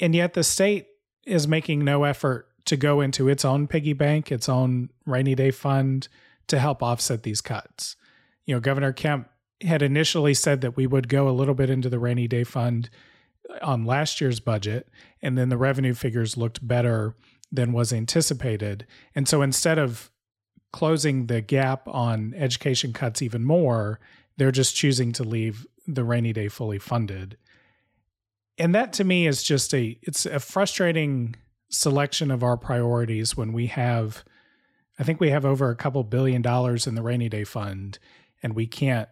And 0.00 0.14
yet 0.14 0.34
the 0.34 0.44
state 0.44 0.88
is 1.24 1.48
making 1.48 1.84
no 1.84 2.04
effort 2.04 2.48
to 2.66 2.76
go 2.76 3.00
into 3.00 3.28
its 3.28 3.44
own 3.44 3.66
piggy 3.66 3.92
bank, 3.92 4.30
its 4.30 4.48
own 4.48 4.90
rainy 5.06 5.34
day 5.34 5.50
fund 5.50 6.08
to 6.48 6.58
help 6.58 6.82
offset 6.82 7.22
these 7.22 7.40
cuts. 7.40 7.96
You 8.44 8.54
know, 8.54 8.60
Governor 8.60 8.92
Kemp 8.92 9.28
had 9.62 9.82
initially 9.82 10.34
said 10.34 10.60
that 10.60 10.76
we 10.76 10.86
would 10.86 11.08
go 11.08 11.28
a 11.28 11.30
little 11.30 11.54
bit 11.54 11.70
into 11.70 11.88
the 11.88 11.98
rainy 11.98 12.28
day 12.28 12.44
fund 12.44 12.90
on 13.62 13.84
last 13.84 14.20
year's 14.20 14.40
budget, 14.40 14.88
and 15.22 15.38
then 15.38 15.48
the 15.48 15.56
revenue 15.56 15.94
figures 15.94 16.36
looked 16.36 16.66
better 16.66 17.14
than 17.50 17.72
was 17.72 17.92
anticipated. 17.92 18.86
And 19.14 19.28
so 19.28 19.42
instead 19.42 19.78
of 19.78 20.10
closing 20.72 21.26
the 21.26 21.40
gap 21.40 21.88
on 21.88 22.34
education 22.36 22.92
cuts 22.92 23.22
even 23.22 23.44
more, 23.44 24.00
they're 24.36 24.52
just 24.52 24.76
choosing 24.76 25.12
to 25.12 25.24
leave 25.24 25.66
the 25.86 26.04
rainy 26.04 26.32
day 26.32 26.48
fully 26.48 26.78
funded. 26.78 27.36
And 28.58 28.74
that 28.74 28.92
to 28.94 29.04
me 29.04 29.26
is 29.26 29.42
just 29.42 29.74
a 29.74 29.98
it's 30.02 30.26
a 30.26 30.40
frustrating 30.40 31.36
selection 31.68 32.30
of 32.30 32.42
our 32.42 32.56
priorities 32.56 33.36
when 33.36 33.52
we 33.52 33.66
have 33.66 34.24
I 34.98 35.04
think 35.04 35.20
we 35.20 35.30
have 35.30 35.44
over 35.44 35.70
a 35.70 35.76
couple 35.76 36.02
billion 36.04 36.40
dollars 36.40 36.86
in 36.86 36.94
the 36.94 37.02
rainy 37.02 37.28
day 37.28 37.44
fund 37.44 37.98
and 38.42 38.54
we 38.54 38.66
can't 38.66 39.08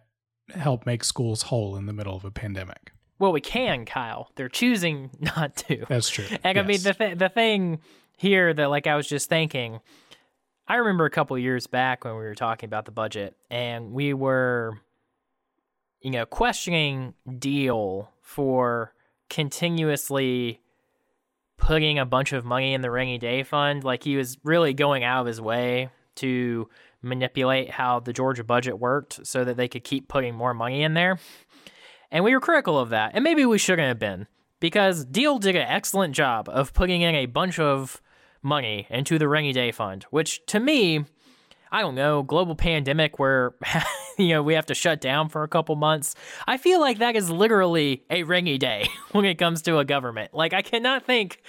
help 0.49 0.85
make 0.85 1.03
schools 1.03 1.43
whole 1.43 1.75
in 1.75 1.85
the 1.85 1.93
middle 1.93 2.15
of 2.15 2.25
a 2.25 2.31
pandemic. 2.31 2.91
Well, 3.17 3.31
we 3.31 3.41
can, 3.41 3.85
Kyle. 3.85 4.29
They're 4.35 4.49
choosing 4.49 5.09
not 5.19 5.55
to. 5.57 5.85
That's 5.87 6.09
true. 6.09 6.25
And 6.43 6.55
yes. 6.55 6.63
I 6.63 6.67
mean 6.67 6.81
the 6.81 6.93
th- 6.93 7.17
the 7.17 7.29
thing 7.29 7.79
here 8.17 8.53
that 8.53 8.69
like 8.69 8.87
I 8.87 8.95
was 8.95 9.07
just 9.07 9.29
thinking 9.29 9.79
I 10.67 10.77
remember 10.77 11.05
a 11.05 11.11
couple 11.11 11.37
years 11.37 11.67
back 11.67 12.03
when 12.03 12.13
we 12.15 12.21
were 12.21 12.35
talking 12.35 12.67
about 12.67 12.85
the 12.85 12.91
budget 12.91 13.35
and 13.51 13.91
we 13.91 14.13
were 14.15 14.79
you 16.05 16.11
know 16.11 16.25
questioning 16.25 17.15
Deal 17.39 18.11
for 18.21 18.93
continuously 19.27 20.61
putting 21.57 21.97
a 21.97 22.05
bunch 22.05 22.31
of 22.31 22.45
money 22.45 22.75
in 22.75 22.81
the 22.81 22.91
rainy 22.91 23.17
day 23.17 23.41
fund 23.41 23.83
like 23.83 24.03
he 24.03 24.15
was 24.15 24.37
really 24.43 24.71
going 24.71 25.03
out 25.03 25.21
of 25.21 25.25
his 25.25 25.41
way 25.41 25.89
to 26.13 26.69
manipulate 27.01 27.71
how 27.71 27.99
the 27.99 28.13
Georgia 28.13 28.43
budget 28.43 28.77
worked 28.77 29.25
so 29.25 29.43
that 29.43 29.57
they 29.57 29.67
could 29.67 29.83
keep 29.83 30.07
putting 30.07 30.35
more 30.35 30.53
money 30.53 30.83
in 30.83 30.93
there. 30.93 31.17
And 32.11 32.23
we 32.23 32.35
were 32.35 32.39
critical 32.39 32.77
of 32.77 32.89
that. 32.89 33.11
And 33.15 33.23
maybe 33.23 33.43
we 33.43 33.57
shouldn't 33.57 33.87
have 33.87 33.97
been 33.97 34.27
because 34.59 35.05
Deal 35.05 35.39
did 35.39 35.55
an 35.55 35.67
excellent 35.67 36.13
job 36.13 36.47
of 36.49 36.71
putting 36.73 37.01
in 37.01 37.15
a 37.15 37.25
bunch 37.25 37.57
of 37.57 37.99
money 38.43 38.85
into 38.91 39.17
the 39.17 39.27
rainy 39.27 39.53
day 39.53 39.71
fund, 39.71 40.03
which 40.11 40.45
to 40.45 40.59
me, 40.59 41.05
I 41.71 41.81
don't 41.81 41.95
know, 41.95 42.21
global 42.21 42.55
pandemic 42.55 43.17
where 43.17 43.55
you 44.17 44.29
know 44.29 44.43
we 44.43 44.53
have 44.53 44.65
to 44.67 44.75
shut 44.75 45.01
down 45.01 45.29
for 45.29 45.43
a 45.43 45.47
couple 45.47 45.75
months. 45.75 46.15
I 46.47 46.57
feel 46.57 46.79
like 46.79 46.99
that 46.99 47.15
is 47.15 47.29
literally 47.29 48.03
a 48.09 48.23
rainy 48.23 48.57
day 48.57 48.87
when 49.11 49.25
it 49.25 49.35
comes 49.35 49.61
to 49.63 49.79
a 49.79 49.85
government. 49.85 50.33
Like 50.33 50.53
I 50.53 50.61
cannot 50.61 51.05
think 51.05 51.41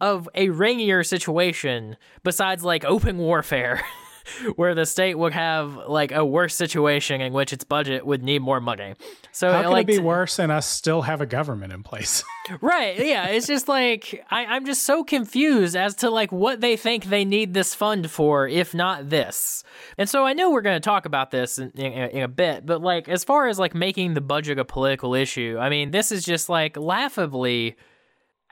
of 0.00 0.28
a 0.34 0.48
rainier 0.48 1.04
situation 1.04 1.96
besides 2.24 2.64
like 2.64 2.84
open 2.84 3.18
warfare 3.18 3.82
where 4.56 4.74
the 4.74 4.86
state 4.86 5.18
would 5.18 5.32
have 5.32 5.74
like 5.88 6.12
a 6.12 6.24
worse 6.24 6.54
situation 6.54 7.20
in 7.20 7.32
which 7.32 7.52
its 7.52 7.64
budget 7.64 8.06
would 8.06 8.22
need 8.22 8.40
more 8.40 8.60
money. 8.60 8.94
So 9.32 9.50
how 9.50 9.62
can 9.62 9.72
like, 9.72 9.88
it 9.88 9.96
be 9.96 9.98
worse 9.98 10.38
and 10.38 10.52
us 10.52 10.66
still 10.66 11.02
have 11.02 11.20
a 11.20 11.26
government 11.26 11.72
in 11.72 11.82
place? 11.82 12.22
right? 12.60 12.98
Yeah, 12.98 13.26
it's 13.26 13.46
just 13.46 13.68
like 13.68 14.24
I, 14.30 14.44
I'm 14.46 14.66
just 14.66 14.84
so 14.84 15.04
confused 15.04 15.76
as 15.76 15.94
to 15.96 16.10
like 16.10 16.32
what 16.32 16.60
they 16.60 16.76
think 16.76 17.04
they 17.04 17.24
need 17.24 17.54
this 17.54 17.74
fund 17.74 18.10
for, 18.10 18.46
if 18.48 18.74
not 18.74 19.10
this. 19.10 19.64
And 19.98 20.08
so 20.08 20.24
I 20.24 20.32
know 20.32 20.50
we're 20.50 20.62
going 20.62 20.76
to 20.76 20.84
talk 20.84 21.06
about 21.06 21.30
this 21.30 21.58
in, 21.58 21.70
in, 21.70 21.92
in 22.10 22.22
a 22.22 22.28
bit, 22.28 22.66
but 22.66 22.82
like 22.82 23.08
as 23.08 23.24
far 23.24 23.48
as 23.48 23.58
like 23.58 23.74
making 23.74 24.14
the 24.14 24.20
budget 24.20 24.58
a 24.58 24.64
political 24.64 25.14
issue, 25.14 25.56
I 25.60 25.68
mean, 25.68 25.90
this 25.90 26.12
is 26.12 26.24
just 26.24 26.48
like 26.48 26.76
laughably 26.76 27.76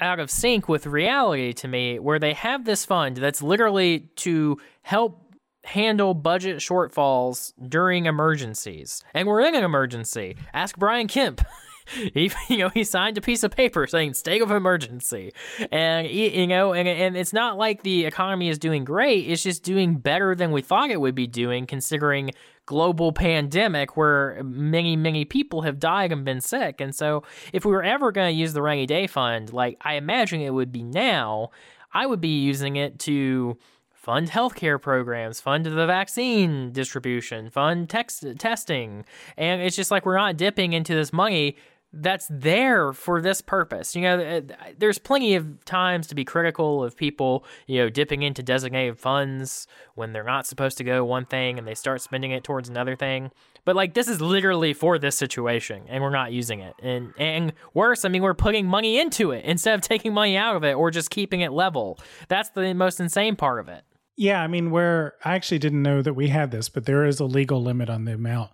out 0.01 0.19
of 0.19 0.31
sync 0.31 0.69
with 0.69 0.87
reality 0.87 1.53
to 1.53 1.69
me, 1.69 1.99
where 1.99 2.19
they 2.19 2.33
have 2.33 2.65
this 2.65 2.85
fund 2.85 3.19
that's 3.19 3.43
literally 3.43 4.01
to 4.17 4.59
help 4.83 5.30
handle 5.65 6.15
budget 6.15 6.59
shortfalls 6.59 7.53
during 7.69 8.07
emergencies. 8.07 9.05
And 9.15 9.29
we're 9.29 9.43
in 9.43 9.55
an 9.55 9.65
emergency. 9.65 10.37
Ask 10.53 10.77
Brian 10.79 11.07
Kemp. 11.07 11.43
he 12.15 12.31
you 12.49 12.59
know 12.59 12.69
he 12.69 12.85
signed 12.85 13.19
a 13.19 13.21
piece 13.21 13.43
of 13.43 13.51
paper 13.51 13.87
saying 13.87 14.15
state 14.15 14.43
of 14.43 14.51
emergency 14.51 15.33
and 15.73 16.09
you 16.09 16.47
know 16.47 16.73
and, 16.73 16.87
and 16.87 17.17
it's 17.17 17.33
not 17.33 17.57
like 17.57 17.83
the 17.83 18.05
economy 18.05 18.49
is 18.49 18.59
doing 18.59 18.85
great 18.85 19.27
it's 19.27 19.43
just 19.43 19.63
doing 19.63 19.97
better 19.97 20.35
than 20.35 20.53
we 20.53 20.63
thought 20.63 20.91
it 20.91 21.01
would 21.01 21.15
be 21.15 21.27
doing 21.27 21.67
considering 21.67 22.31
global 22.67 23.13
pandemic 23.13 23.97
where 23.97 24.41
many 24.45 24.95
many 24.95 25.25
people 25.25 25.63
have 25.63 25.79
died 25.79 26.13
and 26.13 26.25
been 26.25 26.41
sick 26.41 26.81
and 26.81 26.95
so 26.95 27.23
if 27.53 27.65
we 27.65 27.73
were 27.73 27.83
ever 27.83 28.13
going 28.13 28.29
to 28.33 28.39
use 28.39 28.53
the 28.53 28.63
rainy 28.63 28.87
day 28.87 29.07
fund 29.07 29.53
like 29.53 29.77
i 29.81 29.95
imagine 29.95 30.41
it 30.41 30.55
would 30.55 30.71
be 30.71 30.83
now 30.83 31.51
i 31.93 32.07
would 32.07 32.21
be 32.21 32.41
using 32.41 32.77
it 32.77 32.99
to 32.99 33.57
fund 34.01 34.31
healthcare 34.31 34.81
programs, 34.81 35.41
fund 35.41 35.67
the 35.67 35.87
vaccine 35.87 36.73
distribution, 36.73 37.51
fund 37.51 37.89
text- 37.91 38.25
testing. 38.39 39.05
And 39.37 39.61
it's 39.61 39.77
just 39.77 39.91
like 39.91 40.07
we're 40.07 40.17
not 40.17 40.39
dipping 40.39 40.73
into 40.73 40.95
this 40.95 41.13
money 41.13 41.57
that's 41.93 42.27
there 42.31 42.93
for 42.93 43.21
this 43.21 43.41
purpose. 43.43 43.95
You 43.95 44.03
know, 44.03 44.21
uh, 44.21 44.41
there's 44.79 44.99
plenty 44.99 45.35
of 45.35 45.65
times 45.65 46.07
to 46.07 46.15
be 46.15 46.25
critical 46.25 46.83
of 46.83 46.97
people, 46.97 47.45
you 47.67 47.79
know, 47.79 47.91
dipping 47.91 48.23
into 48.23 48.43
designated 48.43 48.99
funds 48.99 49.67
when 49.97 50.13
they're 50.13 50.25
not 50.25 50.47
supposed 50.47 50.79
to 50.79 50.85
go 50.85 51.05
one 51.05 51.27
thing 51.27 51.59
and 51.59 51.67
they 51.67 51.75
start 51.75 52.01
spending 52.01 52.31
it 52.31 52.45
towards 52.45 52.69
another 52.69 52.97
thing. 52.97 53.31
But 53.65 53.77
like 53.77 53.93
this 53.93 54.09
is 54.09 54.21
literally 54.21 54.73
for 54.73 54.99
this 54.99 55.17
situation 55.17 55.83
and 55.89 56.03
we're 56.03 56.11
not 56.11 56.33
using 56.33 56.61
it. 56.61 56.75
And 56.81 57.13
and 57.19 57.53
worse, 57.75 58.05
I 58.05 58.09
mean 58.09 58.23
we're 58.23 58.35
putting 58.35 58.67
money 58.67 58.99
into 58.99 59.33
it 59.33 59.45
instead 59.45 59.75
of 59.75 59.83
taking 59.83 60.15
money 60.15 60.37
out 60.37 60.57
of 60.57 60.65
it 60.65 60.73
or 60.73 60.91
just 60.91 61.11
keeping 61.11 61.41
it 61.43 61.53
level. 61.53 61.99
That's 62.29 62.51
the 62.51 62.73
most 62.73 63.01
insane 63.01 63.37
part 63.37 63.61
of 63.61 63.69
it. 63.69 63.85
Yeah, 64.21 64.43
I 64.43 64.49
mean 64.49 64.71
where 64.71 65.15
I 65.25 65.35
actually 65.35 65.61
didn't 65.61 65.83
know 65.83 66.03
that 66.03 66.13
we 66.13 66.29
had 66.29 66.51
this, 66.51 66.69
but 66.69 66.85
there 66.85 67.07
is 67.07 67.21
a 67.21 67.25
legal 67.25 67.63
limit 67.63 67.89
on 67.89 68.05
the 68.05 68.13
amount 68.13 68.51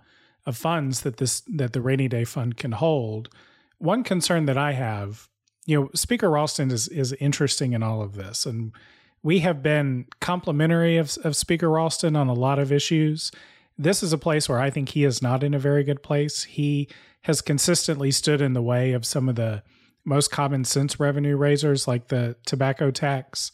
of 0.46 0.56
funds 0.56 1.00
that 1.00 1.16
this 1.16 1.40
that 1.56 1.72
the 1.72 1.80
rainy 1.80 2.06
day 2.06 2.22
fund 2.22 2.56
can 2.56 2.70
hold. 2.70 3.30
One 3.78 4.04
concern 4.04 4.46
that 4.46 4.56
I 4.56 4.74
have, 4.74 5.28
you 5.64 5.80
know, 5.80 5.90
Speaker 5.92 6.30
Ralston 6.30 6.70
is 6.70 6.86
is 6.86 7.14
interesting 7.14 7.72
in 7.72 7.82
all 7.82 8.00
of 8.00 8.14
this, 8.14 8.46
and 8.46 8.70
we 9.24 9.40
have 9.40 9.60
been 9.60 10.06
complimentary 10.20 10.98
of, 10.98 11.18
of 11.24 11.34
Speaker 11.34 11.68
Ralston 11.68 12.14
on 12.14 12.28
a 12.28 12.32
lot 12.32 12.60
of 12.60 12.70
issues. 12.70 13.32
This 13.76 14.04
is 14.04 14.12
a 14.12 14.18
place 14.18 14.48
where 14.48 14.60
I 14.60 14.70
think 14.70 14.90
he 14.90 15.02
is 15.02 15.20
not 15.20 15.42
in 15.42 15.52
a 15.52 15.58
very 15.58 15.82
good 15.82 16.00
place. 16.00 16.44
He 16.44 16.88
has 17.22 17.42
consistently 17.42 18.12
stood 18.12 18.40
in 18.40 18.52
the 18.52 18.62
way 18.62 18.92
of 18.92 19.04
some 19.04 19.28
of 19.28 19.34
the 19.34 19.64
most 20.04 20.30
common 20.30 20.64
sense 20.64 21.00
revenue 21.00 21.36
raisers, 21.36 21.88
like 21.88 22.06
the 22.06 22.36
tobacco 22.46 22.92
tax. 22.92 23.50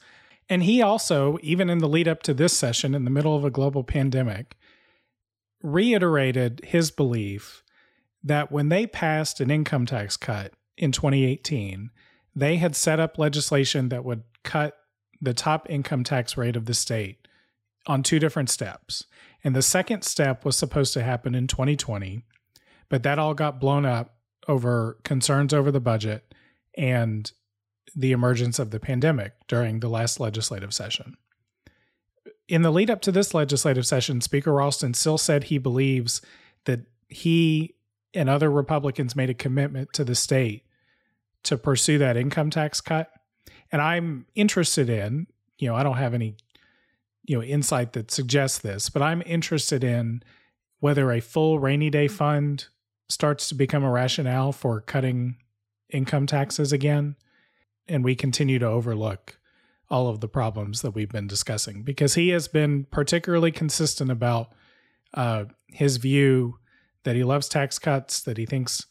And 0.49 0.65
he 0.65 0.83
also, 0.83 1.39
even 1.43 1.71
in 1.71 1.79
the 1.79 1.89
lead 1.89 2.09
up 2.09 2.23
to 2.25 2.35
this 2.35 2.57
session, 2.57 2.95
in 2.95 3.05
the 3.05 3.11
middle 3.11 3.37
of 3.37 3.45
a 3.45 3.51
global 3.51 3.85
pandemic, 3.85 4.57
reiterated 5.63 6.61
his 6.65 6.91
belief 6.91 7.63
that 8.23 8.53
when 8.53 8.69
they 8.69 8.87
passed 8.87 9.41
an 9.41 9.51
income 9.51 9.87
tax 9.87 10.17
cut 10.17 10.53
in 10.77 10.93
2018, 10.93 11.91
they 12.35 12.57
had 12.57 12.77
set 12.77 13.01
up 13.01 13.19
legislation 13.19 13.89
that 13.89 14.05
would 14.05 14.23
cut 14.43 14.77
the 15.21 15.35
top 15.35 15.69
income 15.71 16.03
tax 16.03 16.37
rate 16.37 16.57
of 16.57 16.67
the 16.67 16.75
state 16.75 17.29
on 17.87 18.03
two 18.03 18.19
different 18.19 18.51
steps. 18.51 19.05
And 19.45 19.55
the 19.55 19.63
second 19.63 20.03
step 20.03 20.45
was 20.45 20.57
supposed 20.57 20.93
to 20.95 21.03
happen 21.03 21.35
in 21.35 21.47
2020, 21.47 22.25
but 22.89 23.03
that 23.03 23.19
all 23.19 23.35
got 23.35 23.61
blown 23.61 23.85
up 23.85 24.17
over 24.49 24.99
concerns 25.05 25.55
over 25.55 25.71
the 25.71 25.81
budget 25.81 26.35
and 26.77 27.31
the 27.95 28.13
emergence 28.13 28.59
of 28.59 28.71
the 28.71 28.81
pandemic 28.81 29.33
during 29.49 29.81
the 29.81 29.89
last 29.89 30.21
legislative 30.21 30.73
session 30.73 31.17
in 32.49 32.61
the 32.63 32.71
lead 32.71 32.91
up 32.91 33.01
to 33.03 33.13
this 33.13 33.35
legislative 33.35 33.87
session, 33.87 34.21
Speaker 34.21 34.53
Ralston 34.53 34.95
still 34.95 35.19
said 35.19 35.45
he 35.45 35.59
believes 35.59 36.21
that 36.65 36.81
he 37.09 37.75
and 38.15 38.29
other 38.29 38.51
Republicans 38.51 39.17
made 39.17 39.31
a 39.31 39.35
commitment 39.35 39.93
to 39.95 40.05
the 40.05 40.15
state 40.15 40.65
to 41.45 41.57
pursue 41.57 41.99
that 41.99 42.17
income 42.17 42.51
tax 42.51 42.81
cut. 42.81 43.11
And 43.71 43.81
I'm 43.81 44.27
interested 44.35 44.91
in, 44.91 45.29
you 45.59 45.69
know, 45.69 45.75
I 45.75 45.83
don't 45.83 45.97
have 45.97 46.15
any, 46.15 46.37
you 47.25 47.39
know, 47.39 47.43
insight 47.43 47.95
that 47.95 48.11
suggests 48.11 48.59
this, 48.59 48.91
but 48.91 49.01
I'm 49.01 49.23
interested 49.25 49.83
in 49.83 50.23
whether 50.81 51.11
a 51.11 51.21
full 51.21 51.59
rainy 51.59 51.89
day 51.89 52.09
fund 52.09 52.67
starts 53.09 53.49
to 53.49 53.55
become 53.55 53.83
a 53.83 53.91
rationale 53.91 54.53
for 54.53 54.81
cutting 54.81 55.37
income 55.91 56.27
taxes 56.27 56.73
again 56.73 57.17
and 57.89 58.05
we 58.05 58.15
continue 58.15 58.59
to 58.59 58.67
overlook 58.67 59.39
all 59.91 60.09
of 60.09 60.21
the 60.21 60.29
problems 60.29 60.83
that 60.83 60.93
we've 60.93 61.11
been 61.11 61.27
discussing 61.27 61.83
because 61.83 62.15
he 62.15 62.31
has 62.31 62.49
been 62.49 62.85
particularly 62.91 63.53
consistent 63.53 64.11
about 64.11 64.49
uh, 65.15 65.45
his 65.69 65.99
view 65.99 66.59
that 67.05 67.17
he 67.17 67.25
loves 67.25 67.49
tax 67.49 67.79
cuts, 67.79 68.21
that 68.23 68.39
he 68.39 68.47
thinks 68.47 68.87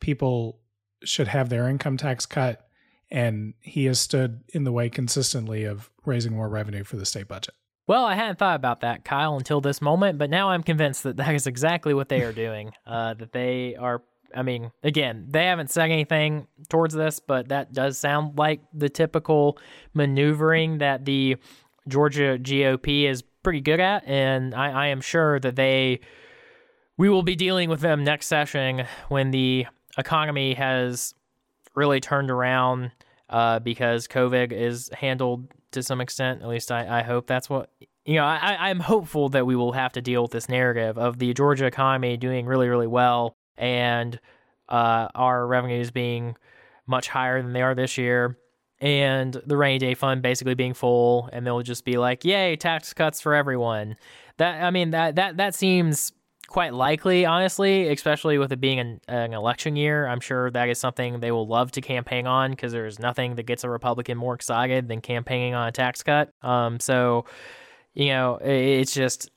people 0.00 0.60
should 1.04 1.28
have 1.28 1.48
their 1.48 1.68
income 1.68 1.96
tax 1.96 2.26
cut, 2.26 2.66
and 3.10 3.54
he 3.60 3.84
has 3.84 4.00
stood 4.00 4.42
in 4.52 4.64
the 4.64 4.72
way 4.72 4.88
consistently 4.88 5.64
of 5.64 5.90
raising 6.04 6.32
more 6.34 6.48
revenue 6.48 6.82
for 6.82 6.96
the 6.96 7.06
state 7.06 7.28
budget. 7.28 7.54
Well, 7.86 8.04
I 8.04 8.14
hadn't 8.14 8.38
thought 8.38 8.56
about 8.56 8.80
that, 8.80 9.04
Kyle, 9.04 9.36
until 9.36 9.60
this 9.60 9.82
moment, 9.82 10.18
but 10.18 10.30
now 10.30 10.48
I'm 10.50 10.62
convinced 10.62 11.02
that 11.02 11.18
that 11.18 11.34
is 11.34 11.46
exactly 11.46 11.92
what 11.92 12.08
they 12.08 12.22
are 12.22 12.32
doing. 12.32 12.72
Uh, 12.86 13.12
that 13.14 13.32
they 13.32 13.76
are 13.76 14.02
I 14.34 14.42
mean, 14.42 14.72
again, 14.82 15.26
they 15.28 15.46
haven't 15.46 15.70
said 15.70 15.90
anything 15.90 16.46
towards 16.68 16.94
this, 16.94 17.20
but 17.20 17.48
that 17.48 17.72
does 17.72 17.98
sound 17.98 18.38
like 18.38 18.60
the 18.72 18.88
typical 18.88 19.58
maneuvering 19.94 20.78
that 20.78 21.04
the 21.04 21.36
Georgia 21.88 22.38
GOP 22.40 23.04
is 23.04 23.22
pretty 23.42 23.60
good 23.60 23.80
at. 23.80 24.06
And 24.06 24.54
I, 24.54 24.70
I 24.70 24.86
am 24.88 25.00
sure 25.00 25.38
that 25.40 25.56
they, 25.56 26.00
we 26.96 27.08
will 27.08 27.22
be 27.22 27.36
dealing 27.36 27.68
with 27.68 27.80
them 27.80 28.04
next 28.04 28.26
session 28.26 28.86
when 29.08 29.30
the 29.30 29.66
economy 29.96 30.54
has 30.54 31.14
really 31.74 32.00
turned 32.00 32.30
around 32.30 32.90
uh, 33.30 33.58
because 33.60 34.08
COVID 34.08 34.52
is 34.52 34.90
handled 34.92 35.48
to 35.72 35.82
some 35.82 36.00
extent. 36.00 36.42
At 36.42 36.48
least 36.48 36.72
I, 36.72 37.00
I 37.00 37.02
hope 37.02 37.26
that's 37.26 37.48
what 37.48 37.70
you 38.04 38.16
know, 38.16 38.24
I, 38.24 38.68
I'm 38.68 38.80
hopeful 38.80 39.30
that 39.30 39.46
we 39.46 39.56
will 39.56 39.72
have 39.72 39.92
to 39.92 40.02
deal 40.02 40.20
with 40.20 40.30
this 40.30 40.46
narrative 40.46 40.98
of 40.98 41.18
the 41.18 41.32
Georgia 41.32 41.64
economy 41.64 42.18
doing 42.18 42.44
really, 42.44 42.68
really 42.68 42.86
well 42.86 43.34
and 43.56 44.20
uh, 44.68 45.08
our 45.14 45.46
revenues 45.46 45.90
being 45.90 46.36
much 46.86 47.08
higher 47.08 47.42
than 47.42 47.52
they 47.52 47.62
are 47.62 47.74
this 47.74 47.96
year, 47.98 48.38
and 48.80 49.40
the 49.46 49.56
rainy 49.56 49.78
day 49.78 49.94
fund 49.94 50.22
basically 50.22 50.54
being 50.54 50.74
full, 50.74 51.28
and 51.32 51.46
they'll 51.46 51.62
just 51.62 51.84
be 51.84 51.96
like, 51.96 52.24
"Yay, 52.24 52.56
tax 52.56 52.92
cuts 52.92 53.20
for 53.20 53.34
everyone." 53.34 53.96
That 54.38 54.62
I 54.62 54.70
mean 54.70 54.90
that 54.90 55.16
that 55.16 55.36
that 55.36 55.54
seems 55.54 56.12
quite 56.48 56.74
likely, 56.74 57.24
honestly, 57.24 57.88
especially 57.88 58.38
with 58.38 58.52
it 58.52 58.60
being 58.60 58.78
an, 58.78 59.00
an 59.08 59.32
election 59.32 59.76
year. 59.76 60.06
I'm 60.06 60.20
sure 60.20 60.50
that 60.50 60.68
is 60.68 60.78
something 60.78 61.20
they 61.20 61.32
will 61.32 61.46
love 61.46 61.72
to 61.72 61.80
campaign 61.80 62.26
on 62.26 62.50
because 62.50 62.72
there's 62.72 62.98
nothing 62.98 63.36
that 63.36 63.44
gets 63.44 63.64
a 63.64 63.70
Republican 63.70 64.18
more 64.18 64.34
excited 64.34 64.88
than 64.88 65.00
campaigning 65.00 65.54
on 65.54 65.68
a 65.68 65.72
tax 65.72 66.02
cut. 66.02 66.30
Um, 66.42 66.80
so, 66.80 67.24
you 67.94 68.08
know, 68.08 68.36
it's 68.42 68.92
just 68.92 69.30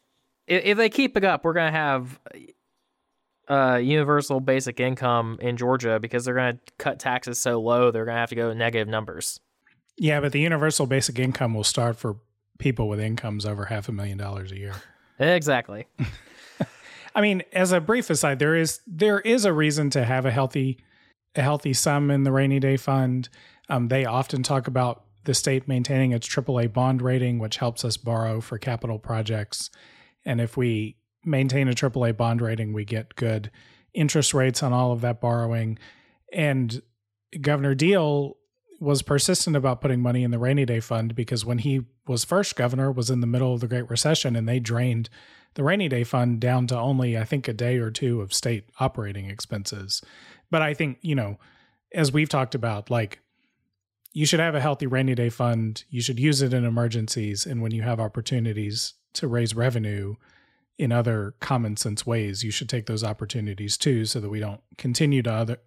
if 0.47 0.77
they 0.77 0.89
keep 0.89 1.17
it 1.17 1.23
up, 1.23 1.43
we're 1.43 1.53
gonna 1.53 1.71
have 1.71 2.19
uh, 3.49 3.79
universal 3.81 4.39
basic 4.39 4.79
income 4.79 5.37
in 5.41 5.57
Georgia 5.57 5.99
because 5.99 6.25
they're 6.25 6.35
going 6.35 6.55
to 6.55 6.73
cut 6.77 6.99
taxes 6.99 7.39
so 7.39 7.61
low, 7.61 7.91
they're 7.91 8.05
going 8.05 8.15
to 8.15 8.19
have 8.19 8.29
to 8.29 8.35
go 8.35 8.49
to 8.49 8.55
negative 8.55 8.87
numbers. 8.87 9.39
Yeah, 9.97 10.19
but 10.19 10.31
the 10.31 10.39
universal 10.39 10.85
basic 10.85 11.17
income 11.17 11.53
will 11.53 11.63
start 11.63 11.97
for 11.97 12.17
people 12.59 12.87
with 12.87 12.99
incomes 12.99 13.45
over 13.45 13.65
half 13.65 13.89
a 13.89 13.91
million 13.91 14.17
dollars 14.17 14.51
a 14.51 14.57
year. 14.57 14.73
Exactly. 15.19 15.87
I 17.15 17.21
mean, 17.21 17.41
as 17.51 17.71
a 17.71 17.81
brief 17.81 18.09
aside, 18.09 18.37
there 18.39 18.55
is 18.55 18.79
there 18.85 19.19
is 19.19 19.45
a 19.45 19.53
reason 19.53 19.89
to 19.91 20.05
have 20.05 20.25
a 20.25 20.31
healthy 20.31 20.77
a 21.35 21.41
healthy 21.41 21.73
sum 21.73 22.11
in 22.11 22.23
the 22.23 22.31
rainy 22.31 22.59
day 22.59 22.77
fund. 22.77 23.29
Um, 23.69 23.87
they 23.87 24.05
often 24.05 24.43
talk 24.43 24.67
about 24.67 25.03
the 25.23 25.33
state 25.33 25.67
maintaining 25.67 26.11
its 26.11 26.27
AAA 26.27 26.71
bond 26.71 27.01
rating, 27.01 27.39
which 27.39 27.57
helps 27.57 27.83
us 27.83 27.97
borrow 27.97 28.39
for 28.39 28.57
capital 28.57 28.99
projects. 28.99 29.69
And 30.25 30.39
if 30.39 30.55
we 30.57 30.95
maintain 31.27 31.67
a 31.67 31.73
AAA 31.73 32.15
bond 32.17 32.41
rating, 32.41 32.73
we 32.73 32.85
get 32.85 33.15
good 33.15 33.51
interest 33.93 34.33
rates 34.33 34.63
on 34.63 34.73
all 34.73 34.91
of 34.91 35.01
that 35.01 35.19
borrowing. 35.19 35.77
And 36.31 36.81
Governor 37.41 37.75
Deal 37.75 38.37
was 38.79 39.01
persistent 39.01 39.55
about 39.55 39.81
putting 39.81 40.01
money 40.01 40.23
in 40.23 40.31
the 40.31 40.39
rainy 40.39 40.65
day 40.65 40.79
fund 40.79 41.15
because 41.15 41.43
when 41.43 41.59
he 41.59 41.81
was 42.07 42.23
first 42.23 42.55
governor 42.55 42.91
was 42.91 43.09
in 43.09 43.21
the 43.21 43.27
middle 43.27 43.53
of 43.53 43.59
the 43.59 43.67
Great 43.67 43.89
Recession 43.89 44.35
and 44.35 44.47
they 44.47 44.59
drained 44.59 45.09
the 45.55 45.63
rainy 45.63 45.89
day 45.89 46.03
fund 46.03 46.39
down 46.39 46.67
to 46.67 46.77
only 46.77 47.17
I 47.17 47.23
think 47.23 47.47
a 47.47 47.53
day 47.53 47.77
or 47.77 47.89
two 47.89 48.21
of 48.21 48.33
state 48.33 48.65
operating 48.79 49.29
expenses. 49.29 50.03
But 50.51 50.61
I 50.61 50.73
think, 50.73 50.99
you 51.01 51.15
know, 51.15 51.39
as 51.93 52.11
we've 52.11 52.29
talked 52.29 52.53
about, 52.53 52.91
like 52.91 53.19
you 54.13 54.25
should 54.25 54.39
have 54.39 54.55
a 54.55 54.61
healthy 54.61 54.85
rainy 54.85 55.15
day 55.15 55.29
fund. 55.29 55.83
You 55.89 56.01
should 56.01 56.19
use 56.19 56.41
it 56.41 56.53
in 56.53 56.63
emergencies 56.63 57.45
and 57.45 57.61
when 57.61 57.71
you 57.71 57.81
have 57.81 57.99
opportunities 57.99 58.93
to 59.13 59.27
raise 59.27 59.55
revenue, 59.55 60.15
in 60.77 60.91
other 60.91 61.33
common 61.39 61.75
sense 61.77 62.05
ways, 62.05 62.43
you 62.43 62.51
should 62.51 62.69
take 62.69 62.85
those 62.85 63.03
opportunities 63.03 63.77
too, 63.77 64.05
so 64.05 64.19
that 64.19 64.29
we 64.29 64.39
don't 64.39 64.61
continue 64.77 65.21
to 65.23 65.31
other 65.31 65.57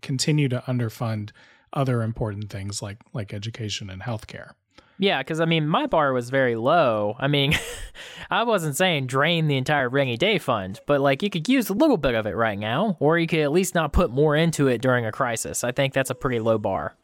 continue 0.00 0.48
to 0.48 0.62
underfund 0.66 1.30
other 1.72 2.02
important 2.02 2.50
things 2.50 2.82
like 2.82 2.98
like 3.12 3.32
education 3.32 3.90
and 3.90 4.02
healthcare. 4.02 4.52
Yeah, 4.98 5.18
because 5.18 5.40
I 5.40 5.46
mean, 5.46 5.66
my 5.66 5.86
bar 5.86 6.12
was 6.12 6.30
very 6.30 6.54
low. 6.54 7.16
I 7.18 7.26
mean, 7.26 7.54
I 8.30 8.44
wasn't 8.44 8.76
saying 8.76 9.06
drain 9.06 9.48
the 9.48 9.56
entire 9.56 9.88
rainy 9.88 10.16
day 10.16 10.38
fund, 10.38 10.78
but 10.86 11.00
like 11.00 11.22
you 11.22 11.30
could 11.30 11.48
use 11.48 11.68
a 11.70 11.74
little 11.74 11.96
bit 11.96 12.14
of 12.14 12.26
it 12.26 12.36
right 12.36 12.58
now, 12.58 12.96
or 13.00 13.18
you 13.18 13.26
could 13.26 13.40
at 13.40 13.52
least 13.52 13.74
not 13.74 13.92
put 13.92 14.10
more 14.10 14.36
into 14.36 14.68
it 14.68 14.80
during 14.80 15.04
a 15.04 15.12
crisis. 15.12 15.64
I 15.64 15.72
think 15.72 15.92
that's 15.92 16.10
a 16.10 16.14
pretty 16.14 16.38
low 16.38 16.58
bar. 16.58 16.94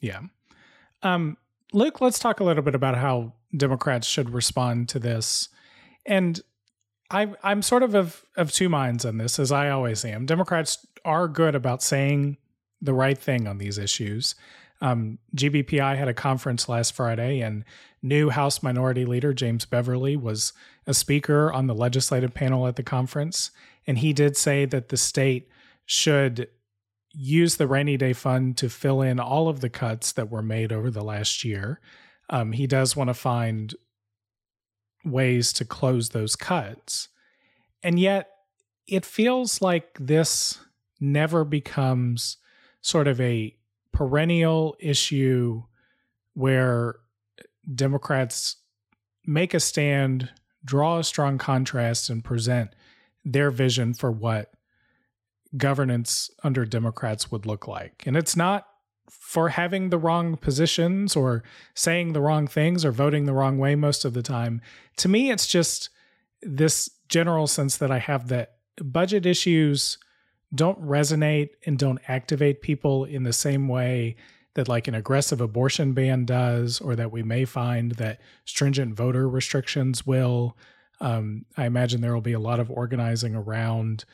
Yeah. 0.00 0.22
Um, 1.02 1.36
Luke, 1.72 2.00
let's 2.00 2.18
talk 2.18 2.40
a 2.40 2.44
little 2.44 2.64
bit 2.64 2.74
about 2.74 2.96
how 2.96 3.34
Democrats 3.56 4.06
should 4.06 4.30
respond 4.30 4.88
to 4.88 4.98
this. 4.98 5.48
And 6.04 6.40
I, 7.10 7.28
I'm 7.42 7.62
sort 7.62 7.82
of, 7.82 7.94
of 7.94 8.24
of 8.36 8.52
two 8.52 8.68
minds 8.68 9.04
on 9.04 9.18
this, 9.18 9.38
as 9.38 9.52
I 9.52 9.70
always 9.70 10.04
am. 10.04 10.26
Democrats 10.26 10.86
are 11.04 11.28
good 11.28 11.54
about 11.54 11.82
saying 11.82 12.36
the 12.80 12.94
right 12.94 13.18
thing 13.18 13.46
on 13.46 13.58
these 13.58 13.78
issues. 13.78 14.34
Um, 14.80 15.18
GBPI 15.34 15.96
had 15.96 16.08
a 16.08 16.14
conference 16.14 16.68
last 16.68 16.92
Friday, 16.92 17.40
and 17.40 17.64
new 18.02 18.30
House 18.30 18.62
Minority 18.62 19.04
Leader 19.04 19.32
James 19.32 19.64
Beverly 19.64 20.16
was 20.16 20.52
a 20.86 20.94
speaker 20.94 21.52
on 21.52 21.66
the 21.66 21.74
legislative 21.74 22.34
panel 22.34 22.66
at 22.66 22.76
the 22.76 22.82
conference. 22.82 23.50
And 23.86 23.98
he 23.98 24.12
did 24.12 24.36
say 24.36 24.64
that 24.66 24.88
the 24.88 24.96
state 24.96 25.48
should 25.86 26.48
use 27.12 27.56
the 27.56 27.66
rainy 27.66 27.96
day 27.96 28.12
fund 28.12 28.56
to 28.58 28.68
fill 28.68 29.00
in 29.00 29.18
all 29.18 29.48
of 29.48 29.60
the 29.60 29.70
cuts 29.70 30.12
that 30.12 30.30
were 30.30 30.42
made 30.42 30.72
over 30.72 30.90
the 30.90 31.04
last 31.04 31.44
year. 31.44 31.80
Um, 32.28 32.52
he 32.52 32.66
does 32.66 32.94
want 32.94 33.08
to 33.08 33.14
find 33.14 33.74
ways 35.06 35.52
to 35.54 35.64
close 35.64 36.10
those 36.10 36.36
cuts. 36.36 37.08
And 37.82 37.98
yet, 37.98 38.30
it 38.86 39.04
feels 39.04 39.60
like 39.60 39.96
this 39.98 40.58
never 41.00 41.44
becomes 41.44 42.38
sort 42.80 43.08
of 43.08 43.20
a 43.20 43.56
perennial 43.92 44.76
issue 44.78 45.62
where 46.34 46.96
Democrats 47.74 48.56
make 49.26 49.54
a 49.54 49.60
stand, 49.60 50.30
draw 50.64 50.98
a 50.98 51.04
strong 51.04 51.38
contrast, 51.38 52.10
and 52.10 52.22
present 52.22 52.70
their 53.24 53.50
vision 53.50 53.92
for 53.94 54.10
what 54.10 54.52
governance 55.56 56.30
under 56.44 56.64
Democrats 56.64 57.30
would 57.30 57.46
look 57.46 57.66
like. 57.66 58.04
And 58.06 58.16
it's 58.16 58.36
not 58.36 58.66
for 59.10 59.50
having 59.50 59.90
the 59.90 59.98
wrong 59.98 60.36
positions 60.36 61.16
or 61.16 61.42
saying 61.74 62.12
the 62.12 62.20
wrong 62.20 62.46
things 62.46 62.84
or 62.84 62.92
voting 62.92 63.24
the 63.24 63.32
wrong 63.32 63.58
way 63.58 63.74
most 63.74 64.04
of 64.04 64.14
the 64.14 64.22
time. 64.22 64.60
To 64.98 65.08
me, 65.08 65.30
it's 65.30 65.46
just 65.46 65.90
this 66.42 66.90
general 67.08 67.46
sense 67.46 67.76
that 67.78 67.90
I 67.90 67.98
have 67.98 68.28
that 68.28 68.56
budget 68.82 69.26
issues 69.26 69.98
don't 70.54 70.80
resonate 70.80 71.50
and 71.64 71.78
don't 71.78 72.00
activate 72.08 72.62
people 72.62 73.04
in 73.04 73.24
the 73.24 73.32
same 73.32 73.68
way 73.68 74.16
that 74.54 74.68
like 74.68 74.88
an 74.88 74.94
aggressive 74.94 75.40
abortion 75.40 75.92
ban 75.92 76.24
does 76.24 76.80
or 76.80 76.96
that 76.96 77.12
we 77.12 77.22
may 77.22 77.44
find 77.44 77.92
that 77.92 78.20
stringent 78.44 78.94
voter 78.94 79.28
restrictions 79.28 80.06
will 80.06 80.56
um, 81.00 81.44
i 81.56 81.66
imagine 81.66 82.00
there 82.00 82.14
will 82.14 82.20
be 82.20 82.32
a 82.32 82.40
lot 82.40 82.58
of 82.58 82.70
organizing 82.70 83.34
around 83.34 84.04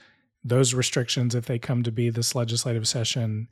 those 0.43 0.75
restrictions 0.75 1.35
if 1.35 1.47
they 1.47 1.59
come 1.59 1.83
to 1.83 1.93
be 1.93 2.11
this 2.11 2.35
legislative 2.35 2.89
session 2.89 3.47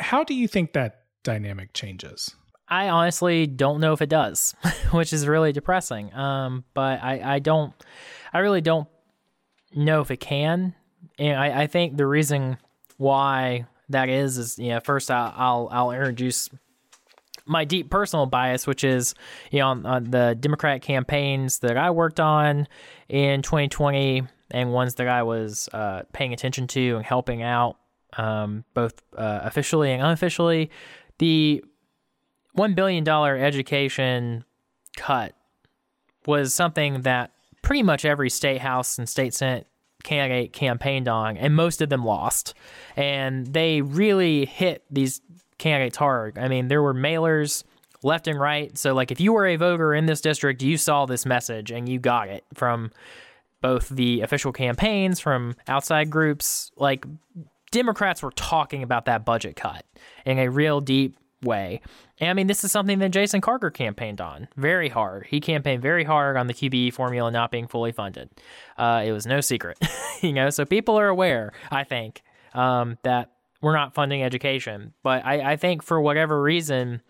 how 0.00 0.24
do 0.24 0.34
you 0.34 0.48
think 0.48 0.72
that 0.72 1.04
dynamic 1.22 1.72
changes 1.72 2.34
I 2.70 2.88
honestly 2.88 3.48
don't 3.48 3.80
know 3.80 3.92
if 3.92 4.00
it 4.00 4.08
does, 4.08 4.54
which 4.92 5.12
is 5.12 5.26
really 5.26 5.52
depressing. 5.52 6.14
Um, 6.14 6.64
but 6.72 7.02
I, 7.02 7.34
I 7.34 7.38
don't, 7.40 7.74
I 8.32 8.38
really 8.38 8.60
don't 8.60 8.86
know 9.74 10.00
if 10.00 10.12
it 10.12 10.18
can. 10.18 10.76
And 11.18 11.36
I, 11.36 11.62
I 11.62 11.66
think 11.66 11.96
the 11.96 12.06
reason 12.06 12.58
why 12.96 13.66
that 13.88 14.08
is 14.08 14.38
is 14.38 14.58
you 14.58 14.68
know 14.68 14.80
first 14.80 15.10
I'll 15.10 15.34
I'll, 15.36 15.68
I'll 15.72 15.90
introduce 15.90 16.48
my 17.44 17.64
deep 17.64 17.90
personal 17.90 18.26
bias, 18.26 18.66
which 18.66 18.84
is 18.84 19.14
you 19.50 19.58
know 19.58 19.68
on, 19.68 19.86
on 19.86 20.04
the 20.04 20.36
Democratic 20.38 20.82
campaigns 20.82 21.58
that 21.60 21.76
I 21.76 21.90
worked 21.90 22.20
on 22.20 22.68
in 23.08 23.42
2020 23.42 24.22
and 24.52 24.72
ones 24.72 24.94
that 24.96 25.08
I 25.08 25.22
was 25.24 25.68
uh, 25.72 26.02
paying 26.12 26.32
attention 26.32 26.66
to 26.68 26.96
and 26.96 27.04
helping 27.04 27.42
out 27.42 27.76
um, 28.16 28.64
both 28.74 29.02
uh, 29.16 29.40
officially 29.42 29.92
and 29.92 30.02
unofficially. 30.02 30.70
The 31.18 31.64
one 32.52 32.74
billion 32.74 33.04
dollar 33.04 33.36
education 33.36 34.44
cut 34.96 35.34
was 36.26 36.52
something 36.54 37.02
that 37.02 37.32
pretty 37.62 37.82
much 37.82 38.04
every 38.04 38.30
state 38.30 38.60
house 38.60 38.98
and 38.98 39.08
state 39.08 39.34
senate 39.34 39.66
candidate 40.02 40.52
campaigned 40.52 41.08
on, 41.08 41.36
and 41.36 41.54
most 41.54 41.80
of 41.80 41.88
them 41.88 42.04
lost. 42.04 42.54
And 42.96 43.46
they 43.46 43.82
really 43.82 44.46
hit 44.46 44.84
these 44.90 45.20
candidates 45.58 45.96
hard. 45.96 46.38
I 46.38 46.48
mean, 46.48 46.68
there 46.68 46.82
were 46.82 46.94
mailers 46.94 47.64
left 48.02 48.26
and 48.26 48.40
right. 48.40 48.76
So, 48.76 48.94
like, 48.94 49.10
if 49.10 49.20
you 49.20 49.32
were 49.32 49.46
a 49.46 49.56
voter 49.56 49.94
in 49.94 50.06
this 50.06 50.20
district, 50.20 50.62
you 50.62 50.76
saw 50.76 51.06
this 51.06 51.26
message 51.26 51.70
and 51.70 51.88
you 51.88 51.98
got 51.98 52.28
it 52.28 52.44
from 52.54 52.90
both 53.60 53.90
the 53.90 54.22
official 54.22 54.52
campaigns, 54.52 55.20
from 55.20 55.54
outside 55.68 56.08
groups. 56.10 56.72
Like, 56.76 57.04
Democrats 57.70 58.22
were 58.22 58.32
talking 58.32 58.82
about 58.82 59.04
that 59.04 59.24
budget 59.24 59.56
cut 59.56 59.84
in 60.24 60.38
a 60.38 60.48
real 60.48 60.80
deep 60.80 61.16
way. 61.42 61.80
And 62.18 62.30
I 62.30 62.32
mean, 62.34 62.46
this 62.46 62.64
is 62.64 62.72
something 62.72 62.98
that 62.98 63.10
Jason 63.10 63.40
Carter 63.40 63.70
campaigned 63.70 64.20
on 64.20 64.48
very 64.56 64.88
hard. 64.88 65.26
He 65.26 65.40
campaigned 65.40 65.82
very 65.82 66.04
hard 66.04 66.36
on 66.36 66.46
the 66.46 66.54
QBE 66.54 66.92
formula 66.92 67.30
not 67.30 67.50
being 67.50 67.66
fully 67.66 67.92
funded. 67.92 68.30
Uh, 68.76 69.02
it 69.06 69.12
was 69.12 69.26
no 69.26 69.40
secret, 69.40 69.78
you 70.20 70.32
know. 70.32 70.50
So 70.50 70.64
people 70.64 70.98
are 70.98 71.08
aware, 71.08 71.52
I 71.70 71.84
think, 71.84 72.22
um, 72.54 72.98
that 73.04 73.30
we're 73.62 73.76
not 73.76 73.94
funding 73.94 74.22
education. 74.22 74.92
But 75.02 75.24
I, 75.24 75.52
I 75.52 75.56
think 75.56 75.82
for 75.82 76.00
whatever 76.00 76.42
reason, 76.42 77.02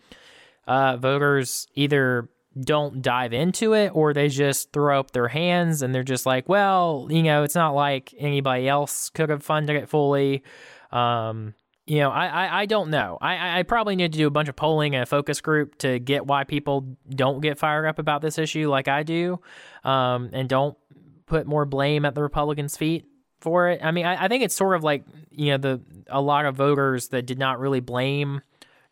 uh, 0.67 0.97
voters 0.97 1.67
either 1.75 2.29
don't 2.59 3.01
dive 3.01 3.33
into 3.33 3.73
it 3.73 3.91
or 3.93 4.13
they 4.13 4.27
just 4.27 4.73
throw 4.73 4.99
up 4.99 5.11
their 5.11 5.29
hands 5.29 5.81
and 5.81 5.95
they're 5.95 6.03
just 6.03 6.25
like, 6.25 6.49
well, 6.49 7.07
you 7.09 7.23
know, 7.23 7.43
it's 7.43 7.55
not 7.55 7.73
like 7.73 8.13
anybody 8.17 8.67
else 8.67 9.09
could 9.09 9.29
have 9.29 9.43
funded 9.43 9.77
it 9.77 9.87
fully. 9.87 10.43
Um, 10.91 11.53
you 11.85 11.99
know, 11.99 12.11
I, 12.11 12.27
I, 12.27 12.61
I, 12.61 12.65
don't 12.65 12.89
know. 12.89 13.17
I, 13.21 13.59
I 13.59 13.63
probably 13.63 13.95
need 13.95 14.11
to 14.11 14.17
do 14.17 14.27
a 14.27 14.31
bunch 14.31 14.49
of 14.49 14.55
polling 14.55 14.95
and 14.95 15.03
a 15.03 15.05
focus 15.05 15.41
group 15.41 15.77
to 15.79 15.99
get 15.99 16.25
why 16.25 16.43
people 16.43 16.97
don't 17.09 17.41
get 17.41 17.57
fired 17.57 17.87
up 17.87 17.99
about 17.99 18.21
this 18.21 18.37
issue 18.37 18.69
like 18.69 18.87
I 18.87 19.03
do, 19.03 19.39
um, 19.83 20.29
and 20.31 20.47
don't 20.47 20.77
put 21.25 21.47
more 21.47 21.65
blame 21.65 22.05
at 22.05 22.13
the 22.13 22.21
Republicans' 22.21 22.77
feet 22.77 23.05
for 23.39 23.69
it. 23.69 23.81
I 23.83 23.91
mean, 23.91 24.05
I, 24.05 24.25
I 24.25 24.27
think 24.27 24.43
it's 24.43 24.55
sort 24.55 24.75
of 24.75 24.83
like 24.83 25.03
you 25.31 25.51
know 25.51 25.57
the 25.57 25.81
a 26.07 26.21
lot 26.21 26.45
of 26.45 26.55
voters 26.55 27.07
that 27.09 27.25
did 27.25 27.39
not 27.39 27.59
really 27.59 27.79
blame 27.79 28.41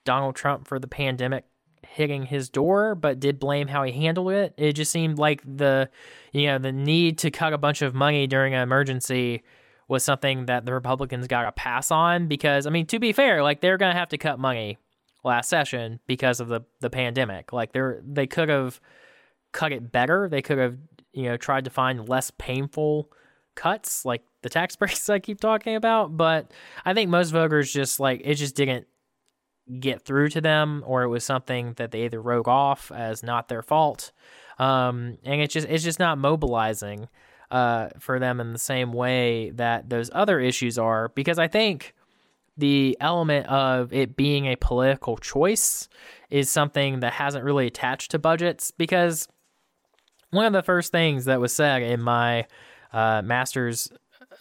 Donald 0.03 0.35
Trump 0.35 0.67
for 0.67 0.79
the 0.79 0.87
pandemic 0.87 1.45
hitting 1.87 2.25
his 2.25 2.49
door, 2.49 2.95
but 2.95 3.19
did 3.19 3.39
blame 3.39 3.67
how 3.67 3.83
he 3.83 3.91
handled 3.91 4.31
it. 4.31 4.53
It 4.57 4.73
just 4.73 4.91
seemed 4.91 5.17
like 5.17 5.41
the 5.45 5.89
you 6.31 6.47
know 6.47 6.57
the 6.57 6.71
need 6.71 7.17
to 7.19 7.31
cut 7.31 7.53
a 7.53 7.57
bunch 7.57 7.81
of 7.81 7.93
money 7.93 8.27
during 8.27 8.53
an 8.53 8.61
emergency 8.61 9.43
was 9.87 10.03
something 10.03 10.45
that 10.45 10.65
the 10.65 10.73
Republicans 10.73 11.27
got 11.27 11.47
a 11.47 11.51
pass 11.51 11.91
on 11.91 12.27
because 12.27 12.67
I 12.67 12.69
mean 12.69 12.85
to 12.87 12.99
be 12.99 13.11
fair, 13.11 13.43
like 13.43 13.61
they're 13.61 13.77
going 13.77 13.91
to 13.91 13.97
have 13.99 14.09
to 14.09 14.17
cut 14.17 14.39
money 14.39 14.77
last 15.23 15.49
session 15.49 15.99
because 16.07 16.39
of 16.39 16.47
the 16.47 16.61
the 16.79 16.89
pandemic. 16.89 17.51
Like 17.51 17.73
they're 17.73 18.01
they 18.05 18.27
could 18.27 18.49
have 18.49 18.79
cut 19.51 19.71
it 19.71 19.91
better. 19.91 20.29
They 20.29 20.41
could 20.41 20.57
have 20.57 20.77
you 21.13 21.23
know 21.23 21.37
tried 21.37 21.65
to 21.65 21.71
find 21.71 22.07
less 22.07 22.31
painful 22.37 23.11
cuts 23.55 24.05
like 24.05 24.23
the 24.41 24.49
tax 24.49 24.75
breaks 24.77 25.09
I 25.09 25.19
keep 25.19 25.41
talking 25.41 25.75
about, 25.75 26.15
but 26.15 26.51
I 26.85 26.93
think 26.93 27.09
most 27.09 27.31
voters 27.31 27.71
just 27.73 27.99
like 27.99 28.21
it 28.23 28.35
just 28.35 28.55
didn't 28.55 28.87
get 29.79 30.03
through 30.03 30.29
to 30.29 30.41
them 30.41 30.83
or 30.85 31.03
it 31.03 31.09
was 31.09 31.23
something 31.23 31.73
that 31.77 31.91
they 31.91 32.05
either 32.05 32.21
wrote 32.21 32.47
off 32.47 32.91
as 32.91 33.23
not 33.23 33.49
their 33.49 33.61
fault. 33.61 34.11
Um, 34.57 35.17
and 35.23 35.41
it's 35.41 35.53
just 35.53 35.67
it's 35.67 35.83
just 35.83 35.99
not 35.99 36.17
mobilizing 36.17 37.07
uh, 37.51 37.89
for 37.99 38.19
them 38.19 38.39
in 38.39 38.53
the 38.53 38.59
same 38.59 38.93
way 38.93 39.51
that 39.51 39.89
those 39.89 40.09
other 40.13 40.39
issues 40.39 40.77
are, 40.77 41.09
because 41.09 41.39
I 41.39 41.47
think 41.47 41.93
the 42.57 42.97
element 42.99 43.47
of 43.47 43.93
it 43.93 44.15
being 44.17 44.45
a 44.45 44.57
political 44.57 45.17
choice 45.17 45.87
is 46.29 46.49
something 46.49 46.99
that 46.99 47.13
hasn't 47.13 47.45
really 47.45 47.67
attached 47.67 48.11
to 48.11 48.19
budgets. 48.19 48.71
Because 48.71 49.27
one 50.31 50.45
of 50.45 50.53
the 50.53 50.61
first 50.61 50.91
things 50.91 51.25
that 51.25 51.39
was 51.39 51.53
said 51.53 51.81
in 51.81 52.01
my 52.01 52.45
uh, 52.91 53.21
master's 53.23 53.89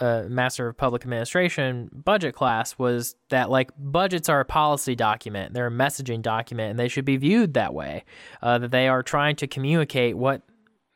uh, 0.01 0.25
master 0.29 0.69
of 0.69 0.77
public 0.77 1.03
administration 1.03 1.91
budget 1.93 2.35
class 2.35 2.79
was 2.79 3.17
that 3.31 3.51
like 3.51 3.71
budgets 3.79 4.29
are 4.29 4.41
a 4.41 4.45
policy 4.45 4.95
document. 4.95 5.55
They're 5.55 5.67
a 5.67 5.71
messaging 5.71 6.23
document 6.23 6.71
and 6.71 6.79
they 6.79 6.89
should 6.89 7.05
be 7.05 7.17
viewed 7.17 7.55
that 7.55 7.75
way 7.75 8.05
uh, 8.43 8.59
that 8.59 8.71
they 8.71 8.89
are 8.89 9.03
trying 9.03 9.37
to 9.37 9.47
communicate 9.47 10.17
what 10.17 10.43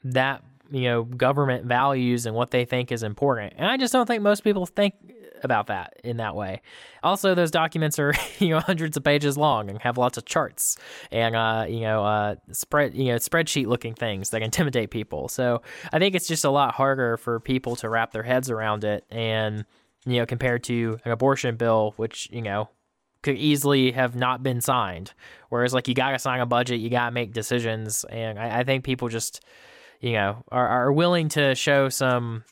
that 0.05 0.43
you 0.71 0.83
know 0.83 1.05
government 1.05 1.67
values 1.67 2.27
and 2.27 2.35
what 2.35 2.51
they 2.51 2.65
think 2.65 2.93
is 2.93 3.03
important. 3.03 3.55
And 3.57 3.67
i 3.67 3.77
just 3.77 3.93
don't 3.93 4.07
think 4.07 4.23
most 4.23 4.45
people 4.45 4.67
think 4.67 4.95
about 5.45 5.67
that 5.69 5.95
in 6.05 6.17
that 6.19 6.35
way. 6.35 6.61
Also 7.03 7.35
those 7.35 7.51
documents 7.51 7.99
are 7.99 8.15
you 8.39 8.49
know 8.49 8.61
hundreds 8.61 8.97
of 8.97 9.05
pages 9.05 9.37
long 9.37 9.69
and 9.71 9.81
have 9.81 9.99
lots 9.99 10.19
of 10.19 10.25
charts 10.25 10.77
and 11.11 11.35
uh, 11.37 11.67
you 11.69 11.81
know 11.81 12.05
uh, 12.05 12.35
spread 12.53 12.95
you 12.95 13.07
know 13.07 13.17
spreadsheet 13.17 13.67
looking 13.67 13.95
things 13.95 14.31
that 14.31 14.43
intimidate 14.53 14.91
people. 14.91 15.29
So 15.29 15.63
i 15.93 15.99
think 15.99 16.15
it's 16.15 16.27
just 16.27 16.45
a 16.45 16.51
lot 16.51 16.75
harder 16.75 17.17
for 17.17 17.41
people 17.41 17.77
to 17.77 17.89
wrap 17.89 18.13
their 18.13 18.23
heads 18.23 18.51
around 18.51 18.85
it 18.85 19.05
and 19.11 19.65
you 20.07 20.19
know 20.19 20.27
compared 20.27 20.65
to 20.65 20.99
an 21.05 21.11
abortion 21.11 21.57
bill 21.57 21.95
which 21.97 22.29
you 22.33 22.43
know 22.43 22.69
could 23.23 23.37
easily 23.37 23.93
have 23.93 24.17
not 24.17 24.43
been 24.43 24.61
signed. 24.61 25.13
Whereas 25.49 25.73
like 25.73 25.87
you 25.87 25.95
gotta 25.95 26.19
sign 26.19 26.41
a 26.41 26.47
budget 26.47 26.81
you 26.81 26.91
gotta 26.91 27.13
make 27.13 27.33
decisions 27.33 28.05
and 28.05 28.39
I, 28.39 28.61
I 28.61 28.65
think 28.65 28.85
people 28.85 29.09
just 29.09 29.45
you 30.03 30.13
know, 30.15 30.45
are, 30.51 30.67
are 30.67 30.93
willing 30.93 31.29
to 31.31 31.55
show 31.55 31.89
some 31.89 32.45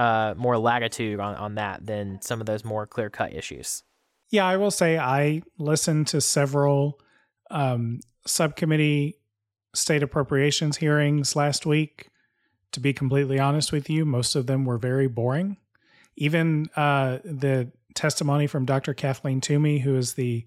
uh, 0.00 0.32
more 0.34 0.56
latitude 0.56 1.20
on, 1.20 1.34
on 1.34 1.56
that 1.56 1.84
than 1.84 2.22
some 2.22 2.40
of 2.40 2.46
those 2.46 2.64
more 2.64 2.86
clear 2.86 3.10
cut 3.10 3.34
issues. 3.34 3.82
Yeah, 4.30 4.46
I 4.46 4.56
will 4.56 4.70
say 4.70 4.96
I 4.96 5.42
listened 5.58 6.06
to 6.08 6.22
several 6.22 6.98
um, 7.50 8.00
subcommittee 8.26 9.18
state 9.74 10.02
appropriations 10.02 10.78
hearings 10.78 11.36
last 11.36 11.66
week. 11.66 12.08
To 12.72 12.80
be 12.80 12.94
completely 12.94 13.38
honest 13.38 13.72
with 13.72 13.90
you, 13.90 14.06
most 14.06 14.36
of 14.36 14.46
them 14.46 14.64
were 14.64 14.78
very 14.78 15.06
boring. 15.06 15.58
Even 16.16 16.70
uh, 16.76 17.18
the 17.22 17.70
testimony 17.94 18.46
from 18.46 18.64
Dr. 18.64 18.94
Kathleen 18.94 19.42
Toomey, 19.42 19.80
who 19.80 19.98
is 19.98 20.14
the 20.14 20.46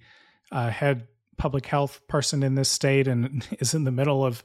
uh, 0.52 0.72
head 0.72 1.08
public 1.38 1.68
health 1.68 2.02
person 2.08 2.42
in 2.42 2.56
this 2.56 2.72
state 2.72 3.08
and 3.08 3.48
is 3.60 3.76
in 3.76 3.84
the 3.84 3.92
middle 3.92 4.26
of 4.26 4.44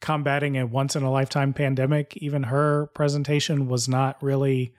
combating 0.00 0.56
a 0.56 0.66
once 0.66 0.94
in 0.96 1.02
a 1.02 1.10
lifetime 1.10 1.52
pandemic. 1.52 2.16
Even 2.18 2.44
her 2.44 2.86
presentation 2.94 3.68
was 3.68 3.88
not 3.88 4.22
really 4.22 4.74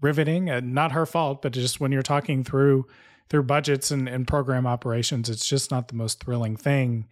riveting. 0.00 0.50
Uh, 0.50 0.60
not 0.62 0.92
her 0.92 1.06
fault, 1.06 1.42
but 1.42 1.52
just 1.52 1.80
when 1.80 1.92
you're 1.92 2.02
talking 2.02 2.44
through 2.44 2.86
through 3.28 3.42
budgets 3.44 3.90
and, 3.90 4.08
and 4.08 4.28
program 4.28 4.66
operations, 4.66 5.30
it's 5.30 5.46
just 5.46 5.70
not 5.70 5.88
the 5.88 5.94
most 5.94 6.22
thrilling 6.22 6.56
thing. 6.56 7.06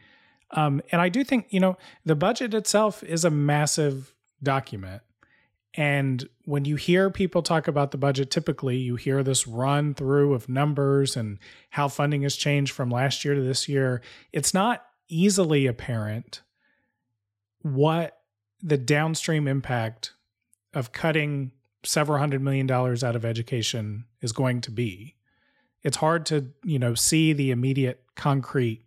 Um, 0.51 0.83
and 0.93 1.01
I 1.01 1.09
do 1.09 1.25
think 1.25 1.47
you 1.51 1.61
know 1.61 1.77
the 2.05 2.17
budget 2.17 2.53
itself 2.55 3.03
is 3.03 3.25
a 3.25 3.31
massive 3.31 4.15
document. 4.43 5.03
And 5.75 6.29
when 6.47 6.65
you 6.65 6.75
hear 6.75 7.11
people 7.11 7.43
talk 7.43 7.69
about 7.69 7.93
the 7.93 7.99
budget, 7.99 8.31
typically 8.31 8.77
you 8.77 8.97
hear 8.97 9.23
this 9.23 9.47
run 9.47 9.95
through 9.95 10.35
of 10.35 10.49
numbers 10.49 11.17
and 11.17 11.39
how 11.71 11.87
funding 11.87 12.23
has 12.23 12.35
changed 12.35 12.73
from 12.73 12.91
last 12.91 13.25
year 13.25 13.37
to 13.37 13.41
this 13.41 13.69
year. 13.69 14.03
It's 14.33 14.53
not 14.53 14.85
easily 15.09 15.67
apparent 15.67 16.43
what 17.63 18.19
the 18.63 18.79
downstream 18.79 19.49
impact 19.49 20.13
of 20.75 20.93
cutting 20.93 21.53
several 21.83 22.19
hundred 22.19 22.43
million 22.43 22.67
dollars 22.67 23.03
out 23.03 23.17
of 23.17 23.25
education 23.25 24.05
is 24.21 24.33
going 24.33 24.61
to 24.61 24.71
be. 24.71 25.17
It's 25.83 25.97
hard 25.97 26.27
to, 26.27 26.51
you 26.65 26.79
know, 26.79 26.95
see 26.95 27.33
the 27.33 27.51
immediate 27.51 28.03
concrete 28.15 28.85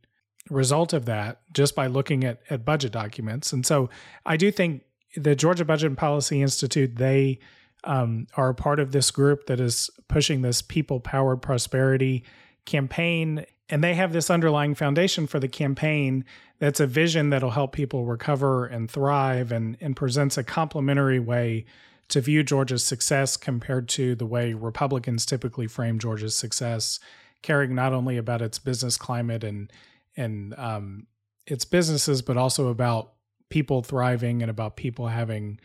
result 0.50 0.94
of 0.94 1.06
that 1.06 1.42
just 1.54 1.76
by 1.76 1.88
looking 1.88 2.24
at, 2.24 2.42
at 2.50 2.66
budget 2.66 2.92
documents. 2.92 3.52
And 3.52 3.66
so 3.66 3.90
I 4.26 4.38
do 4.38 4.52
think 4.52 4.84
the 5.16 5.36
Georgia 5.36 5.66
Budget 5.66 5.88
and 5.88 5.98
Policy 5.98 6.42
Institute, 6.42 6.96
they 6.98 7.40
um, 7.84 8.28
are 8.36 8.50
a 8.50 8.56
part 8.56 8.80
of 8.80 8.92
this 8.92 9.12
group 9.12 9.48
that 9.48 9.60
is 9.60 9.90
pushing 10.08 10.42
this 10.42 10.62
people 10.62 11.00
powered 11.00 11.42
prosperity 11.42 12.24
campaign. 12.66 13.46
And 13.70 13.84
they 13.84 13.94
have 13.96 14.14
this 14.14 14.30
underlying 14.30 14.76
foundation 14.76 15.26
for 15.26 15.40
the 15.40 15.48
campaign 15.48 16.26
that's 16.60 16.80
a 16.80 16.88
vision 16.88 17.30
that'll 17.30 17.52
help 17.52 17.72
people 17.72 18.06
recover 18.06 18.66
and 18.66 18.90
thrive 18.90 19.52
and, 19.52 19.78
and 19.80 19.96
presents 19.96 20.38
a 20.38 20.44
complementary 20.44 21.20
way 21.20 21.66
to 22.10 22.22
view 22.22 22.44
Georgia's 22.44 22.84
success 22.84 23.38
compared 23.38 23.88
to 23.90 24.16
the 24.16 24.26
way 24.26 24.54
Republicans 24.54 25.26
typically 25.26 25.68
frame 25.68 25.98
Georgia's 25.98 26.36
success, 26.36 27.00
caring 27.42 27.74
not 27.74 27.94
only 27.94 28.18
about 28.18 28.42
its 28.42 28.60
business 28.60 28.98
climate 28.98 29.44
and 29.44 29.72
and 30.16 30.54
um, 30.60 31.08
its 31.48 31.66
businesses, 31.66 32.22
but 32.22 32.38
also 32.38 32.68
about 32.68 33.14
people 33.50 33.82
thriving 33.82 34.42
and 34.42 34.52
about 34.52 34.76
people 34.76 35.08
having 35.08 35.60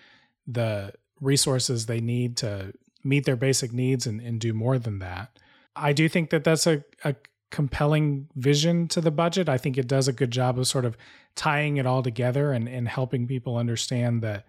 the 0.46 0.92
resources 1.20 1.87
they 1.87 2.00
need 2.00 2.37
to 2.38 2.72
meet 3.04 3.24
their 3.24 3.37
basic 3.37 3.72
needs 3.72 4.06
and, 4.06 4.20
and 4.20 4.40
do 4.40 4.52
more 4.52 4.78
than 4.78 5.00
that. 5.00 5.38
I 5.76 5.92
do 5.92 6.08
think 6.08 6.30
that 6.30 6.44
that's 6.44 6.66
a, 6.66 6.82
a 7.04 7.14
compelling 7.50 8.28
vision 8.37 8.88
to 8.88 9.00
the 9.00 9.11
budget. 9.11 9.48
I 9.48 9.58
think 9.58 9.78
it 9.78 9.88
does 9.88 10.08
a 10.08 10.12
good 10.12 10.30
job 10.30 10.58
of 10.58 10.66
sort 10.66 10.84
of 10.84 10.96
tying 11.34 11.76
it 11.76 11.87
all 11.87 12.02
together 12.02 12.52
and, 12.52 12.68
and 12.68 12.88
helping 12.88 13.26
people 13.26 13.56
understand 13.56 14.22
that 14.22 14.44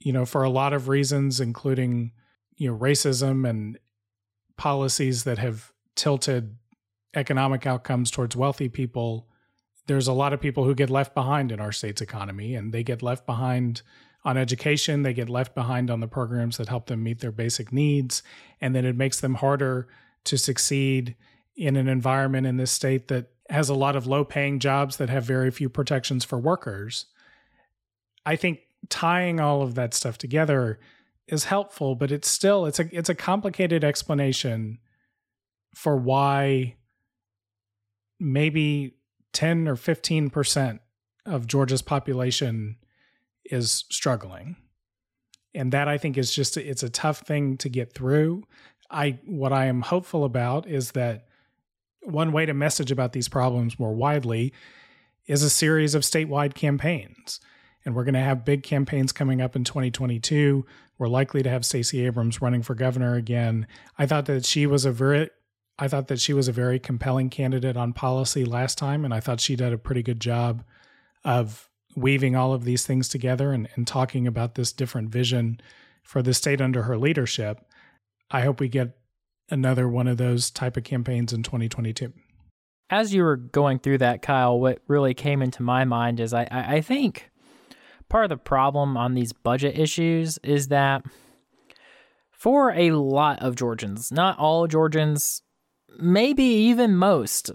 you 0.00 0.12
know, 0.12 0.24
for 0.24 0.42
a 0.42 0.50
lot 0.50 0.72
of 0.72 0.88
reasons, 0.88 1.40
including, 1.40 2.12
you 2.56 2.70
know, 2.70 2.78
racism 2.78 3.48
and 3.48 3.78
policies 4.56 5.24
that 5.24 5.38
have 5.38 5.72
tilted 5.94 6.56
economic 7.14 7.66
outcomes 7.66 8.10
towards 8.10 8.36
wealthy 8.36 8.68
people, 8.68 9.28
there's 9.86 10.08
a 10.08 10.12
lot 10.12 10.32
of 10.32 10.40
people 10.40 10.64
who 10.64 10.74
get 10.74 10.90
left 10.90 11.14
behind 11.14 11.50
in 11.50 11.60
our 11.60 11.72
state's 11.72 12.00
economy 12.00 12.54
and 12.54 12.72
they 12.72 12.82
get 12.82 13.02
left 13.02 13.26
behind 13.26 13.82
on 14.24 14.36
education, 14.36 15.02
they 15.02 15.14
get 15.14 15.28
left 15.28 15.54
behind 15.54 15.90
on 15.90 16.00
the 16.00 16.08
programs 16.08 16.58
that 16.58 16.68
help 16.68 16.86
them 16.86 17.02
meet 17.02 17.20
their 17.20 17.32
basic 17.32 17.72
needs, 17.72 18.22
and 18.60 18.74
then 18.74 18.84
it 18.84 18.96
makes 18.96 19.20
them 19.20 19.34
harder 19.34 19.88
to 20.24 20.36
succeed 20.36 21.16
in 21.58 21.76
an 21.76 21.88
environment 21.88 22.46
in 22.46 22.56
this 22.56 22.70
state 22.70 23.08
that 23.08 23.26
has 23.50 23.68
a 23.68 23.74
lot 23.74 23.96
of 23.96 24.06
low 24.06 24.24
paying 24.24 24.60
jobs 24.60 24.96
that 24.96 25.10
have 25.10 25.24
very 25.24 25.50
few 25.50 25.68
protections 25.68 26.24
for 26.24 26.38
workers. 26.38 27.06
I 28.24 28.36
think 28.36 28.60
tying 28.88 29.40
all 29.40 29.60
of 29.62 29.74
that 29.74 29.92
stuff 29.92 30.18
together 30.18 30.78
is 31.26 31.44
helpful, 31.44 31.96
but 31.96 32.12
it's 32.12 32.28
still 32.28 32.64
it's 32.64 32.78
a 32.78 32.88
it's 32.96 33.08
a 33.08 33.14
complicated 33.14 33.82
explanation 33.82 34.78
for 35.74 35.96
why 35.96 36.76
maybe 38.20 38.94
10 39.32 39.68
or 39.68 39.76
15% 39.76 40.78
of 41.26 41.46
Georgia's 41.46 41.82
population 41.82 42.76
is 43.44 43.84
struggling. 43.90 44.56
And 45.54 45.72
that 45.72 45.88
I 45.88 45.98
think 45.98 46.16
is 46.16 46.32
just 46.32 46.56
it's 46.56 46.82
a 46.82 46.90
tough 46.90 47.20
thing 47.20 47.56
to 47.58 47.68
get 47.68 47.92
through. 47.94 48.44
I 48.90 49.18
what 49.26 49.52
I 49.52 49.66
am 49.66 49.82
hopeful 49.82 50.24
about 50.24 50.68
is 50.68 50.92
that 50.92 51.27
one 52.02 52.32
way 52.32 52.46
to 52.46 52.54
message 52.54 52.90
about 52.90 53.12
these 53.12 53.28
problems 53.28 53.78
more 53.78 53.94
widely 53.94 54.52
is 55.26 55.42
a 55.42 55.50
series 55.50 55.94
of 55.94 56.02
statewide 56.02 56.54
campaigns 56.54 57.40
and 57.88 57.94
we're 57.94 58.04
going 58.04 58.12
to 58.12 58.20
have 58.20 58.44
big 58.44 58.62
campaigns 58.62 59.12
coming 59.12 59.40
up 59.40 59.56
in 59.56 59.64
2022. 59.64 60.66
We're 60.98 61.08
likely 61.08 61.42
to 61.42 61.48
have 61.48 61.64
Stacey 61.64 62.04
Abrams 62.04 62.42
running 62.42 62.62
for 62.62 62.74
governor 62.74 63.14
again. 63.14 63.66
I 63.98 64.04
thought 64.04 64.26
that 64.26 64.44
she 64.44 64.66
was 64.66 64.84
a 64.84 64.92
very 64.92 65.30
I 65.78 65.88
thought 65.88 66.08
that 66.08 66.20
she 66.20 66.34
was 66.34 66.48
a 66.48 66.52
very 66.52 66.78
compelling 66.78 67.30
candidate 67.30 67.78
on 67.78 67.94
policy 67.94 68.44
last 68.44 68.76
time, 68.76 69.06
and 69.06 69.14
I 69.14 69.20
thought 69.20 69.40
she 69.40 69.56
did 69.56 69.72
a 69.72 69.78
pretty 69.78 70.02
good 70.02 70.20
job 70.20 70.64
of 71.24 71.70
weaving 71.96 72.36
all 72.36 72.52
of 72.52 72.64
these 72.64 72.84
things 72.84 73.08
together 73.08 73.52
and, 73.52 73.68
and 73.74 73.86
talking 73.86 74.26
about 74.26 74.54
this 74.54 74.70
different 74.70 75.08
vision 75.08 75.60
for 76.02 76.20
the 76.20 76.34
state 76.34 76.60
under 76.60 76.82
her 76.82 76.98
leadership. 76.98 77.64
I 78.30 78.42
hope 78.42 78.60
we 78.60 78.68
get 78.68 78.98
another 79.50 79.88
one 79.88 80.08
of 80.08 80.16
those 80.16 80.50
type 80.50 80.76
of 80.76 80.84
campaigns 80.84 81.32
in 81.32 81.42
2022. 81.42 82.12
As 82.90 83.12
you 83.12 83.22
were 83.22 83.36
going 83.36 83.78
through 83.78 83.98
that, 83.98 84.22
Kyle, 84.22 84.58
what 84.58 84.80
really 84.88 85.14
came 85.14 85.42
into 85.42 85.62
my 85.62 85.84
mind 85.84 86.20
is 86.20 86.32
I, 86.32 86.48
I 86.50 86.80
think 86.80 87.30
part 88.08 88.24
of 88.24 88.30
the 88.30 88.36
problem 88.36 88.96
on 88.96 89.14
these 89.14 89.32
budget 89.32 89.78
issues 89.78 90.38
is 90.38 90.68
that 90.68 91.04
for 92.30 92.72
a 92.72 92.92
lot 92.92 93.42
of 93.42 93.56
Georgians, 93.56 94.10
not 94.10 94.38
all 94.38 94.66
Georgians, 94.66 95.42
maybe 95.98 96.44
even 96.44 96.96
most, 96.96 97.50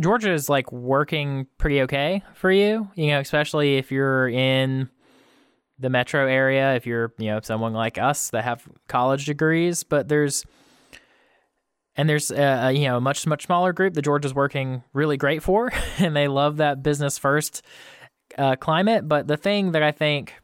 Georgia 0.00 0.32
is 0.32 0.48
like 0.48 0.70
working 0.70 1.46
pretty 1.56 1.82
okay 1.82 2.22
for 2.34 2.50
you, 2.52 2.90
you 2.94 3.08
know, 3.08 3.20
especially 3.20 3.76
if 3.76 3.90
you're 3.90 4.28
in 4.28 4.88
the 5.78 5.90
metro 5.90 6.26
area, 6.26 6.74
if 6.74 6.86
you're, 6.86 7.12
you 7.18 7.26
know, 7.26 7.40
someone 7.42 7.72
like 7.72 7.98
us 7.98 8.30
that 8.30 8.44
have 8.44 8.66
college 8.88 9.26
degrees, 9.26 9.84
but 9.84 10.08
there's 10.08 10.44
and 11.96 12.08
there's 12.08 12.30
a, 12.30 12.72
you 12.72 12.86
know 12.86 12.96
a 12.96 13.00
much 13.00 13.26
much 13.26 13.44
smaller 13.44 13.72
group 13.72 13.94
that 13.94 14.02
Georgia's 14.02 14.32
working 14.32 14.82
really 14.92 15.16
great 15.16 15.42
for, 15.42 15.72
and 15.98 16.14
they 16.16 16.28
love 16.28 16.58
that 16.58 16.82
business 16.82 17.18
first 17.18 17.62
uh, 18.38 18.56
climate. 18.56 19.08
But 19.08 19.26
the 19.26 19.36
thing 19.36 19.72
that 19.72 19.82
I 19.82 19.92
think 19.92 20.34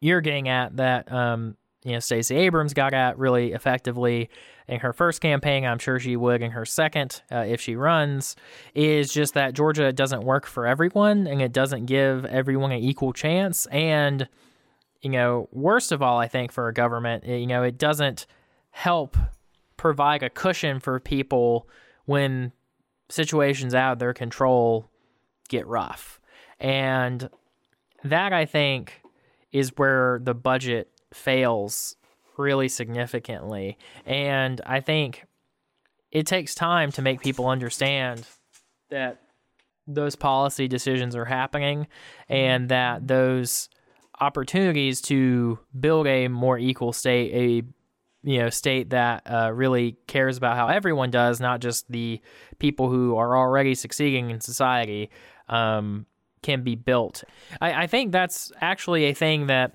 you're 0.00 0.20
getting 0.20 0.48
at 0.48 0.76
that 0.78 1.12
um, 1.12 1.56
you 1.84 1.92
know 1.92 1.98
Stacey 2.00 2.36
Abrams 2.36 2.74
got 2.74 2.94
at 2.94 3.18
really 3.18 3.52
effectively 3.52 4.30
in 4.68 4.80
her 4.80 4.92
first 4.92 5.20
campaign, 5.20 5.64
I'm 5.64 5.78
sure 5.78 5.98
she 5.98 6.16
would 6.16 6.42
in 6.42 6.52
her 6.52 6.64
second 6.64 7.22
uh, 7.30 7.44
if 7.46 7.60
she 7.60 7.76
runs, 7.76 8.36
is 8.74 9.12
just 9.12 9.34
that 9.34 9.54
Georgia 9.54 9.92
doesn't 9.92 10.22
work 10.22 10.46
for 10.46 10.66
everyone 10.66 11.26
and 11.26 11.42
it 11.42 11.52
doesn't 11.52 11.86
give 11.86 12.24
everyone 12.26 12.72
an 12.72 12.78
equal 12.78 13.12
chance. 13.12 13.66
And 13.66 14.28
you 15.00 15.10
know, 15.10 15.48
worst 15.50 15.90
of 15.90 16.00
all, 16.00 16.18
I 16.18 16.28
think 16.28 16.52
for 16.52 16.68
a 16.68 16.74
government, 16.74 17.26
you 17.26 17.46
know, 17.46 17.64
it 17.64 17.76
doesn't 17.76 18.26
help 18.70 19.16
provide 19.76 20.22
a 20.22 20.30
cushion 20.30 20.78
for 20.78 21.00
people 21.00 21.68
when 22.04 22.52
situations 23.08 23.74
out 23.74 23.94
of 23.94 23.98
their 23.98 24.14
control 24.14 24.88
get 25.48 25.66
rough. 25.66 26.20
And 26.60 27.28
that 28.04 28.32
I 28.32 28.46
think 28.46 29.02
is 29.50 29.72
where 29.76 30.20
the 30.22 30.34
budget 30.34 30.91
fails 31.14 31.96
really 32.36 32.68
significantly. 32.68 33.78
And 34.06 34.60
I 34.66 34.80
think 34.80 35.24
it 36.10 36.26
takes 36.26 36.54
time 36.54 36.92
to 36.92 37.02
make 37.02 37.20
people 37.20 37.48
understand 37.48 38.26
that 38.90 39.20
those 39.86 40.14
policy 40.14 40.68
decisions 40.68 41.16
are 41.16 41.24
happening 41.24 41.86
and 42.28 42.68
that 42.68 43.06
those 43.06 43.68
opportunities 44.20 45.00
to 45.02 45.58
build 45.78 46.06
a 46.06 46.28
more 46.28 46.58
equal 46.58 46.92
state, 46.92 47.32
a 47.34 47.66
you 48.24 48.38
know 48.38 48.50
state 48.50 48.90
that 48.90 49.22
uh, 49.26 49.50
really 49.52 49.96
cares 50.06 50.36
about 50.36 50.56
how 50.56 50.68
everyone 50.68 51.10
does, 51.10 51.40
not 51.40 51.60
just 51.60 51.90
the 51.90 52.20
people 52.58 52.88
who 52.88 53.16
are 53.16 53.36
already 53.36 53.74
succeeding 53.74 54.30
in 54.30 54.40
society, 54.40 55.10
um, 55.48 56.06
can 56.42 56.62
be 56.62 56.76
built. 56.76 57.24
I, 57.60 57.84
I 57.84 57.86
think 57.86 58.12
that's 58.12 58.52
actually 58.60 59.06
a 59.06 59.14
thing 59.14 59.46
that 59.46 59.72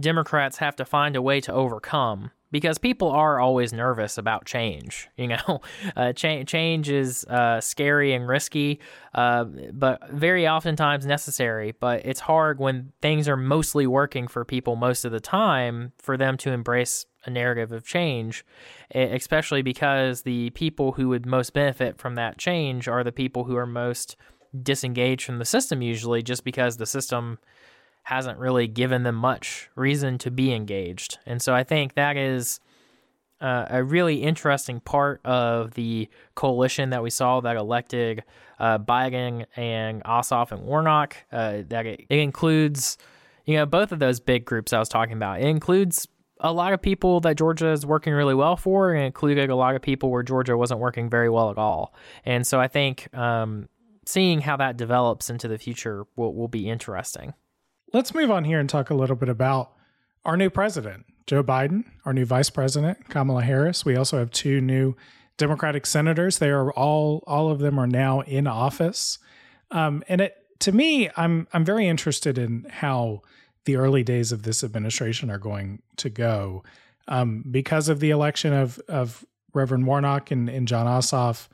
Democrats 0.00 0.58
have 0.58 0.76
to 0.76 0.84
find 0.84 1.16
a 1.16 1.22
way 1.22 1.40
to 1.40 1.52
overcome 1.52 2.30
because 2.50 2.78
people 2.78 3.10
are 3.10 3.40
always 3.40 3.72
nervous 3.72 4.16
about 4.18 4.44
change. 4.46 5.08
You 5.18 5.26
know, 5.26 5.60
uh, 5.96 6.12
cha- 6.12 6.44
change 6.44 6.88
is 6.88 7.24
uh, 7.24 7.60
scary 7.60 8.14
and 8.14 8.28
risky, 8.28 8.78
uh, 9.14 9.44
but 9.72 10.08
very 10.10 10.46
oftentimes 10.46 11.04
necessary. 11.04 11.74
But 11.78 12.06
it's 12.06 12.20
hard 12.20 12.60
when 12.60 12.92
things 13.02 13.28
are 13.28 13.36
mostly 13.36 13.86
working 13.86 14.28
for 14.28 14.44
people 14.44 14.76
most 14.76 15.04
of 15.04 15.10
the 15.10 15.20
time 15.20 15.92
for 15.98 16.16
them 16.16 16.36
to 16.38 16.52
embrace 16.52 17.04
a 17.24 17.30
narrative 17.30 17.72
of 17.72 17.84
change, 17.84 18.44
especially 18.94 19.60
because 19.60 20.22
the 20.22 20.50
people 20.50 20.92
who 20.92 21.08
would 21.08 21.26
most 21.26 21.52
benefit 21.52 21.98
from 21.98 22.14
that 22.14 22.38
change 22.38 22.86
are 22.86 23.02
the 23.02 23.12
people 23.12 23.44
who 23.44 23.56
are 23.56 23.66
most 23.66 24.16
disengaged 24.62 25.24
from 25.24 25.38
the 25.38 25.44
system 25.44 25.82
usually 25.82 26.22
just 26.22 26.44
because 26.44 26.76
the 26.76 26.86
system 26.86 27.38
hasn't 28.08 28.38
really 28.38 28.66
given 28.66 29.02
them 29.02 29.14
much 29.14 29.68
reason 29.74 30.16
to 30.16 30.30
be 30.30 30.54
engaged. 30.54 31.18
And 31.26 31.42
so 31.42 31.54
I 31.54 31.62
think 31.62 31.92
that 31.92 32.16
is 32.16 32.58
uh, 33.38 33.66
a 33.68 33.84
really 33.84 34.22
interesting 34.22 34.80
part 34.80 35.20
of 35.26 35.74
the 35.74 36.08
coalition 36.34 36.88
that 36.88 37.02
we 37.02 37.10
saw 37.10 37.40
that 37.40 37.56
elected 37.56 38.24
uh, 38.58 38.78
Biden 38.78 39.44
and 39.56 40.02
Ossoff 40.04 40.52
and 40.52 40.62
Warnock. 40.62 41.18
Uh, 41.30 41.58
that 41.68 41.84
it, 41.84 42.06
it 42.08 42.18
includes, 42.20 42.96
you 43.44 43.56
know, 43.56 43.66
both 43.66 43.92
of 43.92 43.98
those 43.98 44.20
big 44.20 44.46
groups 44.46 44.72
I 44.72 44.78
was 44.78 44.88
talking 44.88 45.12
about. 45.12 45.42
It 45.42 45.46
includes 45.46 46.08
a 46.40 46.50
lot 46.50 46.72
of 46.72 46.80
people 46.80 47.20
that 47.20 47.36
Georgia 47.36 47.72
is 47.72 47.84
working 47.84 48.14
really 48.14 48.34
well 48.34 48.56
for, 48.56 48.94
and 48.94 49.04
included 49.04 49.50
a 49.50 49.54
lot 49.54 49.76
of 49.76 49.82
people 49.82 50.10
where 50.10 50.22
Georgia 50.22 50.56
wasn't 50.56 50.80
working 50.80 51.10
very 51.10 51.28
well 51.28 51.50
at 51.50 51.58
all. 51.58 51.92
And 52.24 52.46
so 52.46 52.58
I 52.58 52.68
think 52.68 53.14
um, 53.14 53.68
seeing 54.06 54.40
how 54.40 54.56
that 54.56 54.78
develops 54.78 55.28
into 55.28 55.46
the 55.46 55.58
future 55.58 56.06
will, 56.16 56.32
will 56.34 56.48
be 56.48 56.70
interesting. 56.70 57.34
Let's 57.92 58.14
move 58.14 58.30
on 58.30 58.44
here 58.44 58.60
and 58.60 58.68
talk 58.68 58.90
a 58.90 58.94
little 58.94 59.16
bit 59.16 59.30
about 59.30 59.72
our 60.24 60.36
new 60.36 60.50
president, 60.50 61.06
Joe 61.26 61.42
Biden, 61.42 61.84
our 62.04 62.12
new 62.12 62.26
vice 62.26 62.50
president, 62.50 63.08
Kamala 63.08 63.42
Harris. 63.42 63.84
We 63.84 63.96
also 63.96 64.18
have 64.18 64.30
two 64.30 64.60
new 64.60 64.94
Democratic 65.38 65.86
senators. 65.86 66.38
They 66.38 66.50
are 66.50 66.70
all 66.72 67.24
all 67.26 67.50
of 67.50 67.60
them 67.60 67.78
are 67.78 67.86
now 67.86 68.20
in 68.20 68.46
office. 68.46 69.18
Um, 69.70 70.02
and 70.08 70.20
it 70.20 70.36
to 70.60 70.72
me, 70.72 71.08
I'm 71.16 71.46
I'm 71.52 71.64
very 71.64 71.86
interested 71.86 72.36
in 72.36 72.66
how 72.68 73.22
the 73.64 73.76
early 73.76 74.02
days 74.02 74.32
of 74.32 74.42
this 74.42 74.62
administration 74.62 75.30
are 75.30 75.38
going 75.38 75.80
to 75.96 76.10
go. 76.10 76.64
Um, 77.06 77.44
because 77.50 77.88
of 77.88 78.00
the 78.00 78.10
election 78.10 78.52
of 78.52 78.78
of 78.88 79.24
Reverend 79.54 79.86
Warnock 79.86 80.30
and, 80.30 80.50
and 80.50 80.68
Jon 80.68 80.86
Ossoff, 80.86 81.48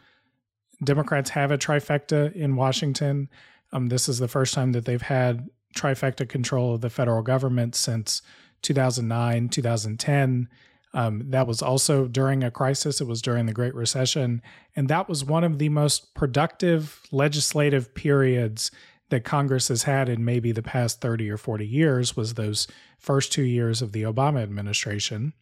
Democrats 0.82 1.30
have 1.30 1.52
a 1.52 1.58
trifecta 1.58 2.32
in 2.32 2.56
Washington. 2.56 3.28
Um, 3.72 3.88
this 3.88 4.08
is 4.08 4.18
the 4.18 4.28
first 4.28 4.54
time 4.54 4.72
that 4.72 4.84
they've 4.84 5.00
had 5.00 5.48
trifecta 5.74 6.28
control 6.28 6.74
of 6.74 6.80
the 6.80 6.90
federal 6.90 7.22
government 7.22 7.74
since 7.74 8.22
2009, 8.62 9.48
2010. 9.48 10.48
Um, 10.94 11.30
that 11.30 11.46
was 11.46 11.60
also 11.60 12.06
during 12.06 12.44
a 12.44 12.50
crisis. 12.50 13.00
It 13.00 13.08
was 13.08 13.20
during 13.20 13.46
the 13.46 13.52
Great 13.52 13.74
Recession. 13.74 14.40
And 14.76 14.88
that 14.88 15.08
was 15.08 15.24
one 15.24 15.42
of 15.42 15.58
the 15.58 15.68
most 15.68 16.14
productive 16.14 17.00
legislative 17.10 17.94
periods 17.94 18.70
that 19.10 19.24
Congress 19.24 19.68
has 19.68 19.82
had 19.82 20.08
in 20.08 20.24
maybe 20.24 20.52
the 20.52 20.62
past 20.62 21.00
30 21.00 21.30
or 21.30 21.36
40 21.36 21.66
years 21.66 22.16
was 22.16 22.34
those 22.34 22.66
first 22.98 23.32
two 23.32 23.42
years 23.42 23.82
of 23.82 23.92
the 23.92 24.02
Obama 24.02 24.42
administration. 24.42 25.34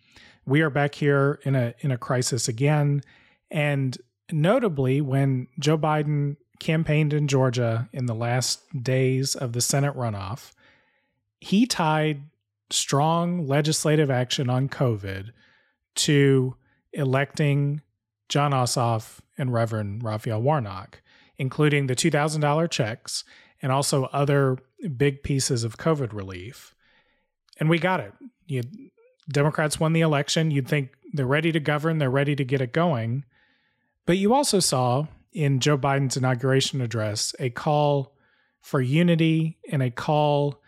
We 0.45 0.63
are 0.63 0.71
back 0.71 0.95
here 0.97 1.39
in 1.45 1.55
a 1.55 1.75
in 1.81 1.93
a 1.93 1.99
crisis 1.99 2.49
again. 2.49 3.03
And 3.51 3.97
notably, 4.33 5.01
when 5.01 5.47
Joe 5.59 5.79
Biden 5.79 6.37
campaigned 6.63 7.13
in 7.13 7.27
Georgia 7.27 7.89
in 7.93 8.07
the 8.07 8.15
last 8.15 8.63
days 8.83 9.35
of 9.35 9.53
the 9.53 9.61
Senate 9.61 9.95
runoff, 9.97 10.53
he 11.41 11.67
tied 11.67 12.23
strong 12.71 13.47
legislative 13.47 14.11
action 14.11 14.49
on 14.49 14.69
COVID 14.69 15.31
to 15.97 16.55
electing 16.93 17.83
Jon 18.29 18.53
Ossoff 18.53 19.19
and 19.37 19.53
Reverend 19.53 20.05
Raphael 20.05 20.41
Warnock, 20.41 21.03
including 21.37 21.89
the 21.89 21.97
$2,000 21.97 22.71
checks 22.71 23.25
and 23.61 23.73
also 23.73 24.05
other 24.05 24.57
big 24.97 25.25
pieces 25.25 25.65
of 25.65 25.79
COVID 25.79 26.13
relief. 26.13 26.75
And 27.59 27.69
we 27.69 27.81
got 27.81 27.99
it. 27.99 28.15
You, 28.47 28.63
Democrats 29.29 29.81
won 29.81 29.93
the 29.93 30.01
election. 30.01 30.53
You'd 30.53 30.69
think 30.69 30.91
they're 31.13 31.27
ready 31.27 31.51
to 31.51 31.61
govern, 31.61 31.99
they're 31.99 32.09
ready 32.09 32.37
to 32.37 32.45
get 32.45 32.61
it 32.61 32.73
going. 32.73 33.25
But 34.07 34.19
you 34.19 34.33
also 34.33 34.61
saw 34.61 35.07
in 35.33 35.61
Joe 35.61 35.79
Biden's 35.79 36.17
inauguration 36.17 36.81
address 36.81 37.35
a 37.39 37.51
call 37.51 38.15
for 38.61 38.81
unity 38.81 39.59
and 39.71 39.83
a 39.83 39.91
call 39.91 40.63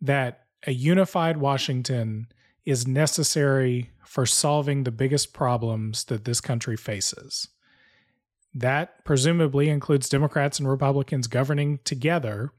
that 0.00 0.46
a 0.66 0.72
unified 0.72 1.36
Washington 1.36 2.28
is 2.64 2.86
necessary 2.86 3.90
for 4.04 4.26
solving 4.26 4.82
the 4.82 4.90
biggest 4.90 5.32
problems 5.32 6.04
that 6.04 6.24
this 6.24 6.40
country 6.40 6.76
faces. 6.76 7.48
That 8.54 9.04
presumably 9.04 9.68
includes 9.68 10.08
Democrats 10.08 10.58
and 10.58 10.68
Republicans 10.68 11.26
governing 11.26 11.78
together 11.84 12.52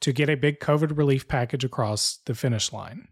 to 0.00 0.12
get 0.12 0.30
a 0.30 0.36
big 0.36 0.60
COVID 0.60 0.96
relief 0.96 1.26
package 1.26 1.64
across 1.64 2.18
the 2.26 2.34
finish 2.34 2.72
line. 2.72 3.08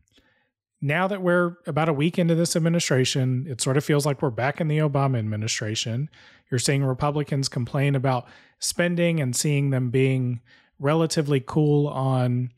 Now 0.85 1.09
that 1.09 1.23
we're 1.23 1.57
about 1.67 1.89
a 1.89 1.95
week 1.95 2.19
into 2.19 2.35
this 2.35 2.55
administration, 2.55 3.47
it 3.49 3.63
sort 3.63 3.79
of 3.79 3.85
feels 3.87 4.05
like 4.05 4.21
we're 4.21 4.29
back 4.29 4.61
in 4.61 4.69
the 4.69 4.81
Obama 4.81 5.19
administration. 5.19 6.11
You're 6.51 6.59
seeing 6.59 6.85
Republicans 6.85 7.49
complain 7.49 7.95
about 7.95 8.29
spending 8.59 9.19
and 9.19 9.35
seeing 9.35 9.71
them 9.71 9.89
being 9.89 10.43
relatively 10.79 11.41
cool 11.41 11.89
on 11.89 12.53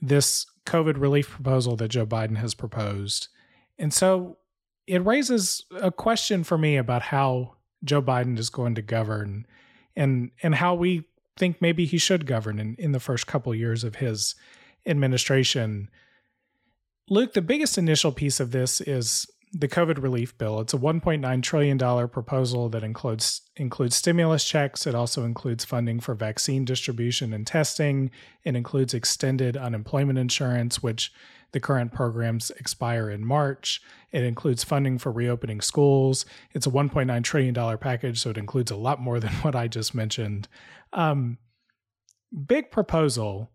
this 0.00 0.46
COVID 0.66 1.00
relief 1.00 1.30
proposal 1.30 1.74
that 1.78 1.88
Joe 1.88 2.06
Biden 2.06 2.36
has 2.36 2.54
proposed. 2.54 3.26
And 3.76 3.92
so 3.92 4.38
it 4.86 5.04
raises 5.04 5.64
a 5.80 5.90
question 5.90 6.44
for 6.44 6.56
me 6.56 6.76
about 6.76 7.02
how 7.02 7.56
Joe 7.82 8.00
Biden 8.00 8.38
is 8.38 8.50
going 8.50 8.76
to 8.76 8.82
govern 8.82 9.48
and 9.96 10.30
and 10.44 10.54
how 10.54 10.76
we 10.76 11.08
think 11.36 11.60
maybe 11.60 11.86
he 11.86 11.98
should 11.98 12.24
govern 12.24 12.60
in, 12.60 12.76
in 12.78 12.92
the 12.92 13.00
first 13.00 13.26
couple 13.26 13.52
years 13.52 13.82
of 13.82 13.96
his 13.96 14.36
administration. 14.86 15.88
Luke, 17.12 17.34
the 17.34 17.42
biggest 17.42 17.76
initial 17.76 18.10
piece 18.10 18.40
of 18.40 18.52
this 18.52 18.80
is 18.80 19.30
the 19.52 19.68
COVID 19.68 20.02
relief 20.02 20.38
bill. 20.38 20.60
It's 20.60 20.72
a 20.72 20.78
$1.9 20.78 21.42
trillion 21.42 22.08
proposal 22.08 22.70
that 22.70 22.82
includes 22.82 23.42
includes 23.54 23.96
stimulus 23.96 24.48
checks. 24.48 24.86
It 24.86 24.94
also 24.94 25.26
includes 25.26 25.62
funding 25.62 26.00
for 26.00 26.14
vaccine 26.14 26.64
distribution 26.64 27.34
and 27.34 27.46
testing. 27.46 28.10
It 28.44 28.56
includes 28.56 28.94
extended 28.94 29.58
unemployment 29.58 30.18
insurance, 30.18 30.82
which 30.82 31.12
the 31.52 31.60
current 31.60 31.92
programs 31.92 32.50
expire 32.52 33.10
in 33.10 33.26
March. 33.26 33.82
It 34.10 34.24
includes 34.24 34.64
funding 34.64 34.96
for 34.96 35.12
reopening 35.12 35.60
schools. 35.60 36.24
It's 36.54 36.66
a 36.66 36.70
$1.9 36.70 37.22
trillion 37.22 37.76
package, 37.76 38.20
so 38.20 38.30
it 38.30 38.38
includes 38.38 38.70
a 38.70 38.76
lot 38.76 39.02
more 39.02 39.20
than 39.20 39.32
what 39.42 39.54
I 39.54 39.68
just 39.68 39.94
mentioned. 39.94 40.48
Um, 40.94 41.36
big 42.46 42.70
proposal. 42.70 43.50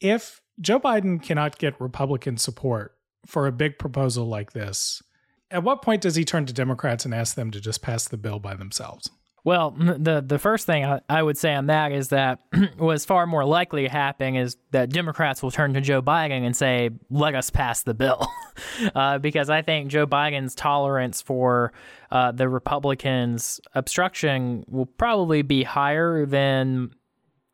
If 0.00 0.41
Joe 0.60 0.78
Biden 0.78 1.22
cannot 1.22 1.58
get 1.58 1.80
Republican 1.80 2.36
support 2.36 2.96
for 3.26 3.46
a 3.46 3.52
big 3.52 3.78
proposal 3.78 4.26
like 4.26 4.52
this, 4.52 5.02
at 5.50 5.62
what 5.62 5.82
point 5.82 6.02
does 6.02 6.16
he 6.16 6.24
turn 6.24 6.46
to 6.46 6.52
Democrats 6.52 7.04
and 7.04 7.14
ask 7.14 7.36
them 7.36 7.50
to 7.50 7.60
just 7.60 7.82
pass 7.82 8.08
the 8.08 8.16
bill 8.16 8.38
by 8.38 8.54
themselves? 8.54 9.10
Well, 9.44 9.72
the 9.72 10.22
the 10.24 10.38
first 10.38 10.66
thing 10.66 10.84
I, 10.84 11.00
I 11.08 11.20
would 11.20 11.36
say 11.36 11.52
on 11.52 11.66
that 11.66 11.90
is 11.90 12.08
that 12.08 12.38
what's 12.76 13.04
far 13.04 13.26
more 13.26 13.44
likely 13.44 13.82
to 13.82 13.88
happen 13.88 14.36
is 14.36 14.56
that 14.70 14.90
Democrats 14.90 15.42
will 15.42 15.50
turn 15.50 15.74
to 15.74 15.80
Joe 15.80 16.00
Biden 16.00 16.46
and 16.46 16.56
say, 16.56 16.90
"Let 17.10 17.34
us 17.34 17.50
pass 17.50 17.82
the 17.82 17.92
bill," 17.92 18.28
uh, 18.94 19.18
because 19.18 19.50
I 19.50 19.62
think 19.62 19.90
Joe 19.90 20.06
Biden's 20.06 20.54
tolerance 20.54 21.20
for 21.20 21.72
uh, 22.12 22.30
the 22.30 22.48
Republicans' 22.48 23.60
obstruction 23.74 24.64
will 24.68 24.86
probably 24.86 25.42
be 25.42 25.64
higher 25.64 26.24
than 26.24 26.92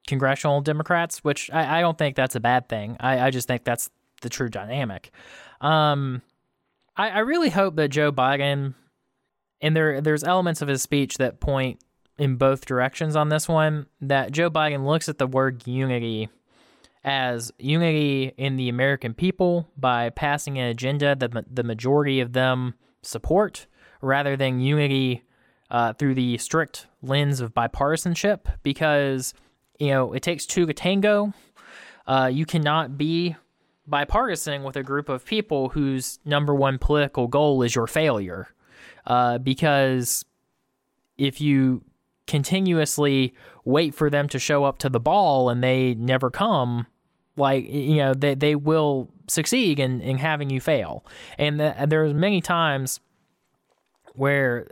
congressional 0.08 0.60
Democrats, 0.60 1.22
which 1.22 1.50
I, 1.52 1.78
I 1.78 1.80
don't 1.80 1.96
think 1.96 2.16
that's 2.16 2.34
a 2.34 2.40
bad 2.40 2.68
thing. 2.68 2.96
I, 2.98 3.26
I 3.26 3.30
just 3.30 3.46
think 3.46 3.62
that's 3.62 3.90
the 4.22 4.28
true 4.28 4.48
dynamic. 4.48 5.12
Um, 5.60 6.22
I, 6.96 7.10
I 7.10 7.18
really 7.20 7.50
hope 7.50 7.76
that 7.76 7.88
Joe 7.88 8.10
Biden, 8.10 8.74
and 9.60 9.76
there 9.76 10.00
there's 10.00 10.24
elements 10.24 10.62
of 10.62 10.68
his 10.68 10.82
speech 10.82 11.18
that 11.18 11.38
point 11.38 11.78
in 12.18 12.36
both 12.36 12.66
directions 12.66 13.14
on 13.14 13.28
this 13.28 13.46
one. 13.46 13.86
That 14.00 14.32
Joe 14.32 14.50
Biden 14.50 14.84
looks 14.84 15.08
at 15.08 15.18
the 15.18 15.26
word 15.28 15.66
unity 15.66 16.28
as 17.04 17.52
unity 17.58 18.32
in 18.36 18.56
the 18.56 18.68
American 18.68 19.14
people 19.14 19.68
by 19.76 20.10
passing 20.10 20.58
an 20.58 20.66
agenda 20.66 21.14
that 21.14 21.54
the 21.54 21.62
majority 21.62 22.20
of 22.20 22.32
them 22.32 22.74
support, 23.02 23.66
rather 24.02 24.36
than 24.36 24.60
unity 24.60 25.22
uh, 25.70 25.92
through 25.92 26.14
the 26.14 26.38
strict 26.38 26.86
lens 27.02 27.40
of 27.40 27.54
bipartisanship. 27.54 28.46
Because 28.62 29.32
you 29.78 29.88
know 29.88 30.12
it 30.12 30.22
takes 30.22 30.46
two 30.46 30.66
to 30.66 30.72
tango. 30.72 31.32
Uh, 32.06 32.30
you 32.32 32.46
cannot 32.46 32.96
be 32.96 33.36
bipartisan 33.86 34.62
with 34.62 34.76
a 34.76 34.82
group 34.82 35.08
of 35.08 35.24
people 35.24 35.70
whose 35.70 36.18
number 36.24 36.54
one 36.54 36.78
political 36.78 37.26
goal 37.26 37.62
is 37.62 37.74
your 37.74 37.86
failure. 37.86 38.48
Uh, 39.06 39.38
because 39.38 40.24
if 41.16 41.40
you 41.40 41.82
continuously 42.26 43.34
wait 43.64 43.94
for 43.94 44.10
them 44.10 44.28
to 44.28 44.38
show 44.38 44.64
up 44.64 44.78
to 44.78 44.88
the 44.88 45.00
ball 45.00 45.48
and 45.48 45.62
they 45.62 45.94
never 45.94 46.30
come, 46.30 46.86
like, 47.36 47.68
you 47.68 47.96
know, 47.96 48.14
they, 48.14 48.34
they 48.34 48.54
will 48.54 49.08
succeed 49.28 49.78
in, 49.78 50.00
in 50.00 50.18
having 50.18 50.50
you 50.50 50.60
fail. 50.60 51.04
And 51.38 51.58
the, 51.58 51.74
there's 51.86 52.12
many 52.12 52.40
times 52.40 53.00
where, 54.14 54.66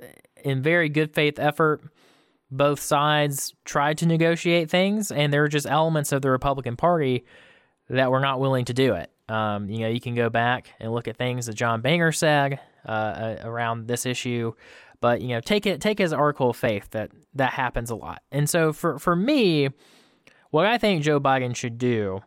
in 0.44 0.62
very 0.62 0.88
good 0.88 1.14
faith 1.14 1.38
effort, 1.38 1.82
both 2.50 2.80
sides 2.80 3.54
tried 3.64 3.98
to 3.98 4.06
negotiate 4.06 4.70
things, 4.70 5.10
and 5.10 5.32
there 5.32 5.44
are 5.44 5.48
just 5.48 5.66
elements 5.66 6.12
of 6.12 6.22
the 6.22 6.30
Republican 6.30 6.76
Party 6.76 7.24
that 7.88 8.10
were 8.10 8.20
not 8.20 8.40
willing 8.40 8.64
to 8.66 8.74
do 8.74 8.94
it. 8.94 9.10
Um, 9.28 9.68
you 9.68 9.80
know, 9.80 9.88
you 9.88 10.00
can 10.00 10.14
go 10.14 10.30
back 10.30 10.72
and 10.78 10.92
look 10.92 11.08
at 11.08 11.16
things 11.16 11.46
that 11.46 11.54
John 11.54 11.80
Boehner 11.80 12.12
said 12.12 12.60
uh, 12.86 12.90
uh, 12.90 13.36
around 13.42 13.88
this 13.88 14.06
issue, 14.06 14.52
but 15.00 15.20
you 15.20 15.28
know, 15.28 15.40
take 15.40 15.66
it 15.66 15.80
take 15.80 16.00
as 16.00 16.12
article 16.12 16.50
of 16.50 16.56
faith 16.56 16.88
that 16.90 17.10
that 17.34 17.52
happens 17.52 17.90
a 17.90 17.96
lot. 17.96 18.22
And 18.30 18.48
so 18.48 18.72
for 18.72 18.98
for 18.98 19.16
me, 19.16 19.70
what 20.50 20.66
I 20.66 20.78
think 20.78 21.02
Joe 21.02 21.20
Biden 21.20 21.56
should 21.56 21.78
do 21.78 22.20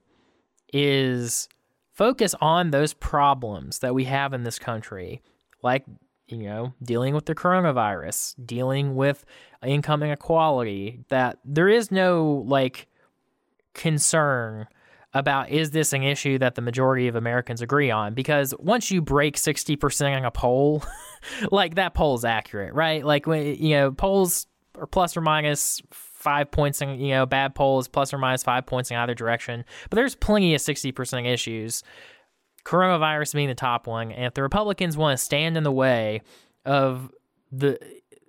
is 0.74 1.48
focus 1.94 2.36
on 2.42 2.72
those 2.72 2.94
problems 2.94 3.80
that 3.80 3.96
we 3.96 4.06
have 4.06 4.34
in 4.34 4.44
this 4.44 4.60
country, 4.60 5.22
like 5.64 5.86
you 6.32 6.38
know, 6.38 6.74
dealing 6.84 7.14
with 7.14 7.26
the 7.26 7.36
coronavirus, 7.36 8.36
dealing 8.46 8.96
with 8.96 9.26
income 9.64 10.04
inequality, 10.04 11.00
that 11.10 11.40
there 11.44 11.68
is 11.68 11.92
no 11.92 12.44
like 12.48 12.88
concern 13.74 14.68
about 15.14 15.50
is 15.50 15.72
this 15.72 15.94
an 15.94 16.04
issue 16.04 16.38
that 16.38 16.56
the 16.56 16.62
majority 16.62 17.08
of 17.08 17.16
Americans 17.16 17.62
agree 17.62 17.90
on? 17.90 18.14
Because 18.14 18.54
once 18.60 18.92
you 18.92 19.02
break 19.02 19.38
60% 19.38 20.18
on 20.18 20.26
a 20.26 20.32
poll, 20.32 20.84
like 21.52 21.76
that 21.76 21.94
poll 21.94 22.16
is 22.16 22.26
accurate, 22.26 22.74
right? 22.74 23.04
Like 23.04 23.26
when, 23.26 23.56
you 23.56 23.72
know, 23.72 23.92
polls 23.92 24.48
are 24.76 24.86
plus 24.86 25.18
or 25.18 25.22
minus 25.22 25.82
five 25.92 26.52
points 26.52 26.82
in, 26.82 27.00
you 27.00 27.10
know, 27.10 27.26
bad 27.26 27.56
polls 27.56 27.88
plus 27.88 28.14
or 28.14 28.18
minus 28.18 28.44
five 28.44 28.66
points 28.66 28.92
in 28.92 28.98
either 28.98 29.16
direction. 29.16 29.66
But 29.90 29.96
there's 29.96 30.16
plenty 30.16 30.54
of 30.54 30.62
60% 30.62 31.26
issues 31.26 31.84
coronavirus 32.64 33.34
being 33.34 33.48
the 33.48 33.56
top 33.56 33.88
one. 33.88 34.12
And 34.12 34.26
if 34.26 34.34
the 34.34 34.44
Republicans 34.44 34.98
want 34.98 35.18
to 35.18 35.24
stand 35.24 35.58
in 35.58 35.64
the 35.64 35.72
way 35.72 36.22
of 36.66 37.12
the 37.52 37.80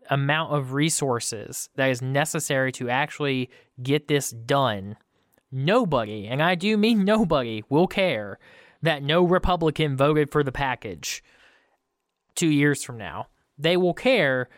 amount 0.08 0.52
of 0.52 0.72
resources 0.72 1.68
that 1.76 1.90
is 1.90 2.02
necessary 2.02 2.72
to 2.72 2.88
actually 2.88 3.50
get 3.82 4.08
this 4.08 4.30
done, 4.30 4.96
nobody, 5.52 6.26
and 6.26 6.42
I 6.42 6.54
do 6.54 6.76
mean 6.76 7.04
nobody, 7.04 7.62
will 7.68 7.86
care 7.86 8.38
that 8.82 9.02
no 9.02 9.24
Republican 9.24 9.96
voted 9.96 10.30
for 10.30 10.42
the 10.42 10.52
package 10.52 11.22
two 12.34 12.48
years 12.48 12.82
from 12.82 12.96
now. 12.96 13.26
They 13.58 13.76
will 13.76 13.92
care, 13.92 14.48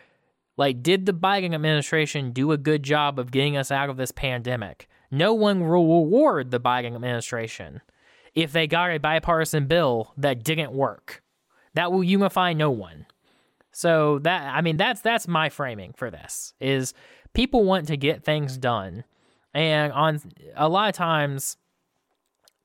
like, 0.56 0.82
did 0.82 1.06
the 1.06 1.12
Biden 1.12 1.54
administration 1.54 2.30
do 2.30 2.52
a 2.52 2.56
good 2.56 2.82
job 2.82 3.18
of 3.18 3.32
getting 3.32 3.56
us 3.56 3.72
out 3.72 3.90
of 3.90 3.96
this 3.96 4.12
pandemic? 4.12 4.88
No 5.10 5.34
one 5.34 5.60
will 5.60 5.68
reward 5.68 6.50
the 6.50 6.60
Biden 6.60 6.94
administration 6.94 7.82
if 8.34 8.52
they 8.52 8.66
got 8.66 8.90
a 8.90 8.98
bipartisan 8.98 9.66
bill 9.66 10.12
that 10.16 10.42
didn't 10.42 10.72
work. 10.72 11.22
That 11.74 11.92
will 11.92 12.04
unify 12.04 12.52
no 12.52 12.70
one. 12.70 13.06
So 13.72 14.18
that 14.20 14.54
I 14.54 14.60
mean 14.60 14.76
that's 14.76 15.00
that's 15.00 15.26
my 15.26 15.48
framing 15.48 15.94
for 15.94 16.10
this 16.10 16.52
is 16.60 16.92
people 17.32 17.64
want 17.64 17.88
to 17.88 17.96
get 17.96 18.24
things 18.24 18.58
done. 18.58 19.04
And 19.54 19.92
on 19.92 20.20
a 20.54 20.68
lot 20.68 20.90
of 20.90 20.94
times 20.94 21.56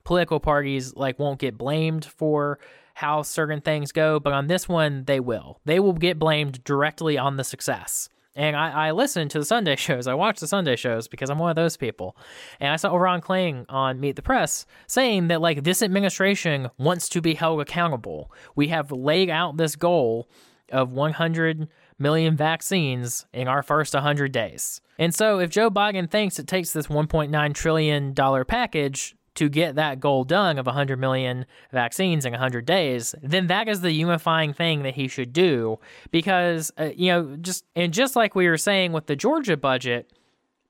political 0.04 0.40
parties 0.40 0.96
like 0.96 1.20
won't 1.20 1.40
get 1.40 1.58
blamed 1.58 2.06
for 2.06 2.60
how 2.96 3.22
certain 3.22 3.62
things 3.62 3.92
go, 3.92 4.20
but 4.20 4.34
on 4.34 4.48
this 4.48 4.68
one 4.68 5.06
they 5.06 5.20
will. 5.20 5.62
They 5.66 5.80
will 5.80 5.94
get 5.94 6.20
blamed 6.20 6.64
directly 6.64 7.18
on 7.18 7.38
the 7.38 7.44
success. 7.44 8.10
And 8.38 8.56
I, 8.56 8.88
I 8.88 8.92
listen 8.92 9.28
to 9.30 9.40
the 9.40 9.46
Sunday 9.46 9.76
shows. 9.88 10.08
I 10.08 10.14
watch 10.14 10.40
the 10.40 10.48
Sunday 10.48 10.78
shows 10.78 11.10
because 11.10 11.30
I'm 11.30 11.40
one 11.40 11.50
of 11.50 11.56
those 11.58 11.76
people. 11.76 12.16
And 12.62 12.72
I 12.72 12.78
saw 12.78 12.96
Ron 12.96 13.20
Klain 13.20 13.66
on 13.68 14.00
Meet 14.00 14.16
the 14.16 14.22
Press 14.22 14.66
saying 14.86 15.28
that 15.28 15.42
like 15.42 15.64
this 15.64 15.82
administration 15.82 16.70
wants 16.78 17.10
to 17.10 17.22
be 17.22 17.34
held 17.34 17.60
accountable. 17.60 18.32
We 18.56 18.68
have 18.70 18.92
laid 18.92 19.30
out 19.30 19.58
this 19.58 19.76
goal 19.76 20.30
of 20.72 20.92
100 20.92 21.68
million 22.00 22.36
vaccines 22.38 23.26
in 23.34 23.48
our 23.48 23.64
first 23.64 23.94
100 23.94 24.32
days. 24.32 24.82
And 25.00 25.14
so 25.14 25.40
if 25.40 25.50
Joe 25.50 25.70
Biden 25.70 26.10
thinks 26.10 26.38
it 26.40 26.48
takes 26.48 26.72
this 26.72 26.88
1.9 26.88 27.54
trillion 27.54 28.14
dollar 28.14 28.46
package 28.46 29.16
to 29.38 29.50
get 29.50 29.76
that 29.76 30.00
goal 30.00 30.24
done 30.24 30.58
of 30.58 30.66
100 30.66 31.00
million 31.00 31.46
vaccines 31.72 32.26
in 32.26 32.34
100 32.34 32.66
days, 32.66 33.16
then 33.22 33.48
that 33.48 33.68
is 33.68 33.82
the 33.82 33.92
unifying 33.92 34.54
thing 34.54 34.84
that 34.84 34.96
he 34.96 35.08
should 35.08 35.32
do. 35.32 35.80
Because, 36.12 36.72
uh, 36.78 36.90
you 36.96 37.12
know, 37.12 37.38
just, 37.38 37.64
and 37.76 37.94
just 37.94 38.16
like 38.16 38.36
we 38.36 38.48
were 38.48 38.58
saying 38.58 38.92
with 38.92 39.06
the 39.06 39.16
Georgia 39.16 39.56
budget, 39.56 40.12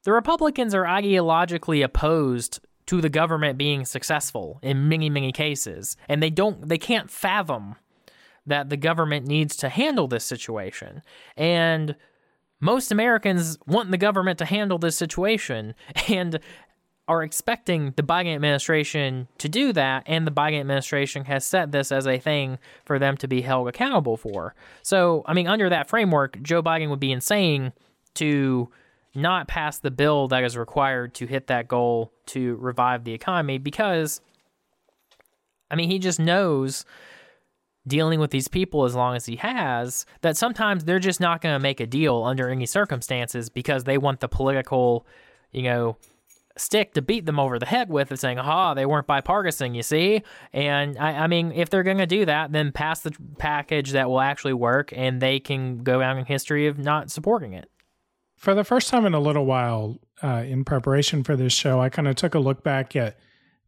the 0.03 0.11
Republicans 0.11 0.73
are 0.73 0.83
ideologically 0.83 1.83
opposed 1.83 2.59
to 2.85 3.01
the 3.01 3.09
government 3.09 3.57
being 3.57 3.85
successful 3.85 4.59
in 4.61 4.87
many, 4.87 5.09
many 5.09 5.31
cases. 5.31 5.97
And 6.07 6.21
they 6.21 6.29
don't, 6.29 6.67
they 6.67 6.77
can't 6.77 7.09
fathom 7.09 7.75
that 8.45 8.69
the 8.69 8.77
government 8.77 9.27
needs 9.27 9.57
to 9.57 9.69
handle 9.69 10.07
this 10.07 10.23
situation. 10.23 11.01
And, 11.35 11.95
most 12.59 12.91
Americans 12.91 13.57
want 13.67 13.91
the 13.91 13.97
government 13.97 14.39
to 14.39 14.45
handle 14.45 14.77
this 14.77 14.95
situation. 14.95 15.75
And 16.07 16.39
are 17.07 17.23
expecting 17.23 17.93
the 17.95 18.03
Biden 18.03 18.35
administration 18.35 19.27
to 19.37 19.47
do 19.47 19.71
that, 19.73 20.03
and 20.05 20.27
the 20.27 20.31
Biden 20.31 20.59
administration 20.59 21.25
has 21.25 21.45
set 21.45 21.71
this 21.71 21.91
as 21.91 22.05
a 22.05 22.19
thing 22.19 22.59
for 22.85 22.99
them 22.99 23.15
to 23.17 23.27
be 23.27 23.41
held 23.41 23.67
accountable 23.67 24.17
for. 24.17 24.53
So, 24.81 25.23
I 25.25 25.33
mean, 25.33 25.47
under 25.47 25.69
that 25.69 25.89
framework, 25.89 26.41
Joe 26.41 26.61
Biden 26.61 26.89
would 26.89 26.99
be 26.99 27.11
insane 27.11 27.71
to 28.15 28.69
not 29.15 29.47
pass 29.47 29.79
the 29.79 29.91
bill 29.91 30.27
that 30.27 30.43
is 30.43 30.57
required 30.57 31.13
to 31.15 31.25
hit 31.25 31.47
that 31.47 31.67
goal 31.67 32.11
to 32.27 32.55
revive 32.57 33.03
the 33.03 33.13
economy 33.13 33.57
because, 33.57 34.21
I 35.71 35.75
mean, 35.75 35.89
he 35.89 35.97
just 35.97 36.19
knows 36.19 36.85
dealing 37.87 38.19
with 38.19 38.31
these 38.31 38.47
people 38.49 38.83
as 38.83 38.93
long 38.93 39.15
as 39.15 39.25
he 39.25 39.37
has 39.37 40.05
that 40.21 40.35
sometimes 40.35 40.83
they're 40.83 40.99
just 40.99 41.21
not 41.21 41.41
going 41.41 41.55
to 41.55 41.59
make 41.59 41.79
a 41.79 41.87
deal 41.87 42.23
under 42.23 42.49
any 42.49 42.65
circumstances 42.65 43.49
because 43.49 43.85
they 43.85 43.97
want 43.97 44.19
the 44.19 44.27
political, 44.27 45.07
you 45.51 45.63
know, 45.63 45.97
stick 46.57 46.93
to 46.93 47.01
beat 47.01 47.25
them 47.25 47.39
over 47.39 47.59
the 47.59 47.65
head 47.65 47.89
with 47.89 48.11
of 48.11 48.19
saying, 48.19 48.39
aha, 48.39 48.73
they 48.73 48.85
weren't 48.85 49.07
bipartisan, 49.07 49.75
you 49.75 49.83
see? 49.83 50.23
And 50.53 50.97
I, 50.97 51.23
I 51.23 51.27
mean, 51.27 51.51
if 51.51 51.69
they're 51.69 51.83
going 51.83 51.97
to 51.97 52.05
do 52.07 52.25
that, 52.25 52.51
then 52.51 52.71
pass 52.71 53.01
the 53.01 53.11
package 53.37 53.91
that 53.91 54.09
will 54.09 54.21
actually 54.21 54.53
work 54.53 54.91
and 54.95 55.21
they 55.21 55.39
can 55.39 55.83
go 55.83 55.99
down 55.99 56.17
in 56.17 56.25
history 56.25 56.67
of 56.67 56.77
not 56.77 57.11
supporting 57.11 57.53
it. 57.53 57.69
For 58.35 58.53
the 58.53 58.63
first 58.63 58.89
time 58.89 59.05
in 59.05 59.13
a 59.13 59.19
little 59.19 59.45
while, 59.45 59.97
uh, 60.21 60.43
in 60.47 60.63
preparation 60.63 61.23
for 61.23 61.35
this 61.35 61.53
show, 61.53 61.79
I 61.79 61.89
kind 61.89 62.07
of 62.07 62.15
took 62.15 62.35
a 62.35 62.39
look 62.39 62.63
back 62.63 62.95
at 62.95 63.17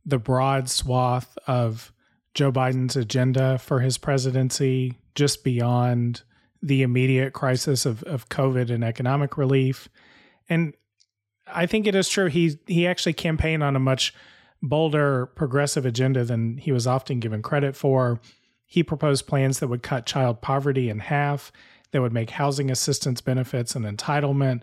the 0.06 0.20
broad 0.20 0.70
swath 0.70 1.38
of 1.48 1.92
Joe 2.34 2.52
Biden's 2.52 2.96
agenda 2.96 3.58
for 3.58 3.80
his 3.80 3.98
presidency, 3.98 4.98
just 5.16 5.44
beyond 5.44 6.24
the 6.62 6.82
immediate 6.82 7.34
crisis 7.34 7.86
of, 7.86 8.04
of 8.04 8.30
COVID 8.30 8.70
and 8.70 8.84
economic 8.84 9.38
relief. 9.38 9.90
And 10.48 10.74
I 11.54 11.66
think 11.66 11.88
it 11.88 11.96
is 11.96 12.10
true. 12.10 12.28
He 12.28 12.60
he 12.68 12.88
actually 12.88 13.14
campaigned 13.14 13.64
on 13.64 13.76
a 13.76 13.80
much 13.80 14.14
bolder 14.62 15.28
progressive 15.28 15.86
agenda 15.86 16.24
than 16.24 16.58
he 16.58 16.72
was 16.72 16.88
often 16.88 17.20
given 17.20 17.42
credit 17.42 17.76
for. 17.76 18.20
He 18.66 18.84
proposed 18.84 19.28
plans 19.28 19.60
that 19.60 19.68
would 19.68 19.84
cut 19.84 20.06
child 20.06 20.42
poverty 20.42 20.90
in 20.90 21.00
half, 21.00 21.52
that 21.92 22.02
would 22.02 22.14
make 22.14 22.32
housing 22.32 22.70
assistance 22.70 23.22
benefits 23.22 23.76
an 23.76 23.84
entitlement, 23.84 24.62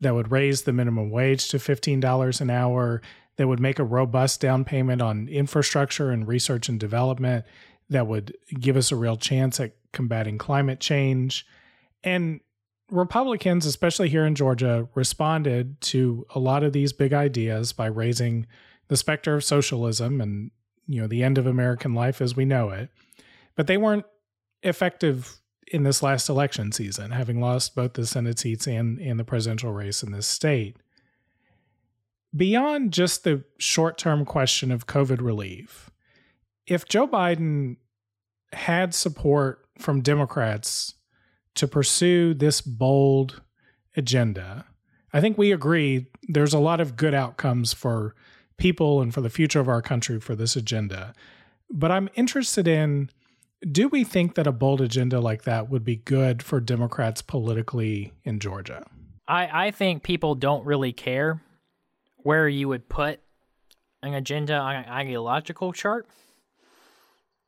that 0.00 0.14
would 0.14 0.30
raise 0.30 0.62
the 0.62 0.72
minimum 0.72 1.10
wage 1.10 1.48
to 1.48 1.56
$15 1.58 2.40
an 2.40 2.50
hour, 2.50 3.00
that 3.36 3.48
would 3.48 3.60
make 3.60 3.78
a 3.78 3.84
robust 3.84 4.40
down 4.40 4.64
payment 4.64 5.00
on 5.00 5.28
infrastructure 5.28 6.10
and 6.10 6.28
research 6.28 6.68
and 6.68 6.78
development, 6.78 7.44
that 7.88 8.06
would 8.06 8.36
give 8.60 8.76
us 8.76 8.92
a 8.92 8.96
real 8.96 9.16
chance 9.16 9.58
at 9.60 9.76
combating 9.92 10.36
climate 10.38 10.80
change. 10.80 11.46
And 12.04 12.40
Republicans, 12.90 13.66
especially 13.66 14.08
here 14.08 14.24
in 14.24 14.34
Georgia, 14.34 14.88
responded 14.94 15.80
to 15.80 16.26
a 16.34 16.38
lot 16.38 16.62
of 16.62 16.72
these 16.72 16.92
big 16.92 17.12
ideas 17.12 17.72
by 17.72 17.86
raising 17.86 18.46
the 18.88 18.96
specter 18.96 19.34
of 19.34 19.44
socialism 19.44 20.20
and 20.20 20.50
you 20.86 21.00
know 21.00 21.08
the 21.08 21.24
end 21.24 21.36
of 21.38 21.46
American 21.46 21.94
life 21.94 22.20
as 22.20 22.36
we 22.36 22.44
know 22.44 22.70
it. 22.70 22.90
But 23.56 23.66
they 23.66 23.76
weren't 23.76 24.06
effective 24.62 25.40
in 25.66 25.82
this 25.82 26.02
last 26.02 26.28
election 26.28 26.70
season, 26.70 27.10
having 27.10 27.40
lost 27.40 27.74
both 27.74 27.94
the 27.94 28.06
Senate 28.06 28.38
seats 28.38 28.66
and, 28.66 29.00
and 29.00 29.18
the 29.18 29.24
presidential 29.24 29.72
race 29.72 30.02
in 30.02 30.12
this 30.12 30.26
state. 30.26 30.76
Beyond 32.34 32.92
just 32.92 33.24
the 33.24 33.44
short 33.58 33.98
term 33.98 34.24
question 34.24 34.70
of 34.70 34.86
COVID 34.86 35.20
relief, 35.20 35.90
if 36.66 36.86
Joe 36.86 37.08
Biden 37.08 37.76
had 38.52 38.94
support 38.94 39.66
from 39.78 40.02
Democrats 40.02 40.94
to 41.56 41.68
pursue 41.68 42.34
this 42.34 42.60
bold 42.60 43.42
agenda. 43.96 44.66
I 45.12 45.20
think 45.20 45.38
we 45.38 45.52
agree 45.52 46.06
there's 46.28 46.54
a 46.54 46.58
lot 46.58 46.80
of 46.80 46.96
good 46.96 47.14
outcomes 47.14 47.72
for 47.72 48.14
people 48.56 49.00
and 49.00 49.12
for 49.12 49.20
the 49.20 49.30
future 49.30 49.60
of 49.60 49.68
our 49.68 49.82
country 49.82 50.20
for 50.20 50.34
this 50.34 50.56
agenda. 50.56 51.14
But 51.70 51.90
I'm 51.90 52.08
interested 52.14 52.68
in 52.68 53.10
do 53.72 53.88
we 53.88 54.04
think 54.04 54.34
that 54.34 54.46
a 54.46 54.52
bold 54.52 54.80
agenda 54.80 55.18
like 55.18 55.42
that 55.44 55.70
would 55.70 55.84
be 55.84 55.96
good 55.96 56.42
for 56.42 56.60
Democrats 56.60 57.22
politically 57.22 58.12
in 58.22 58.38
Georgia? 58.38 58.86
I, 59.26 59.66
I 59.66 59.70
think 59.70 60.02
people 60.02 60.34
don't 60.34 60.64
really 60.64 60.92
care 60.92 61.40
where 62.18 62.48
you 62.48 62.68
would 62.68 62.88
put 62.88 63.20
an 64.02 64.14
agenda 64.14 64.54
on 64.54 64.76
an 64.76 64.84
ideological 64.84 65.72
chart 65.72 66.06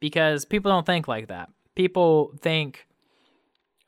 because 0.00 0.44
people 0.44 0.70
don't 0.70 0.86
think 0.86 1.06
like 1.06 1.28
that. 1.28 1.50
People 1.74 2.32
think 2.40 2.87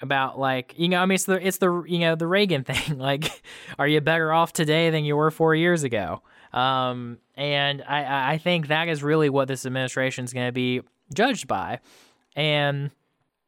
about 0.02 0.38
like 0.38 0.74
you 0.76 0.88
know 0.88 1.00
I 1.00 1.06
mean 1.06 1.14
it's 1.14 1.24
the 1.24 1.46
it's 1.46 1.58
the 1.58 1.82
you 1.86 1.98
know 1.98 2.14
the 2.14 2.26
Reagan 2.26 2.64
thing 2.70 2.98
like 2.98 3.42
are 3.78 3.86
you 3.86 4.00
better 4.00 4.32
off 4.32 4.52
today 4.52 4.90
than 4.90 5.04
you 5.04 5.16
were 5.16 5.30
four 5.30 5.54
years 5.54 5.84
ago? 5.84 6.22
Um, 6.52 7.18
and 7.36 7.82
I 7.82 8.32
I 8.34 8.38
think 8.38 8.68
that 8.68 8.88
is 8.88 9.02
really 9.02 9.30
what 9.30 9.48
this 9.48 9.66
administration 9.66 10.24
is 10.24 10.32
going 10.32 10.48
to 10.48 10.52
be 10.52 10.82
judged 11.14 11.46
by. 11.46 11.80
And 12.34 12.90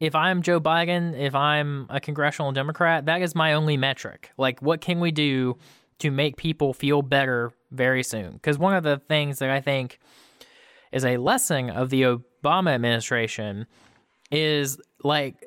if 0.00 0.14
I'm 0.14 0.42
Joe 0.42 0.60
Biden 0.60 1.18
if 1.18 1.34
I'm 1.34 1.86
a 1.88 2.00
congressional 2.00 2.52
Democrat 2.52 3.06
that 3.06 3.22
is 3.22 3.34
my 3.34 3.54
only 3.54 3.76
metric. 3.76 4.30
Like 4.36 4.60
what 4.60 4.80
can 4.80 5.00
we 5.00 5.10
do 5.10 5.56
to 5.98 6.10
make 6.10 6.36
people 6.36 6.74
feel 6.74 7.02
better 7.02 7.52
very 7.70 8.02
soon? 8.02 8.34
Because 8.34 8.58
one 8.58 8.74
of 8.74 8.82
the 8.82 8.98
things 8.98 9.38
that 9.38 9.50
I 9.50 9.60
think 9.60 9.98
is 10.92 11.04
a 11.04 11.16
lesson 11.16 11.70
of 11.70 11.90
the 11.90 12.02
Obama 12.02 12.74
administration 12.74 13.66
is 14.30 14.78
like 15.02 15.44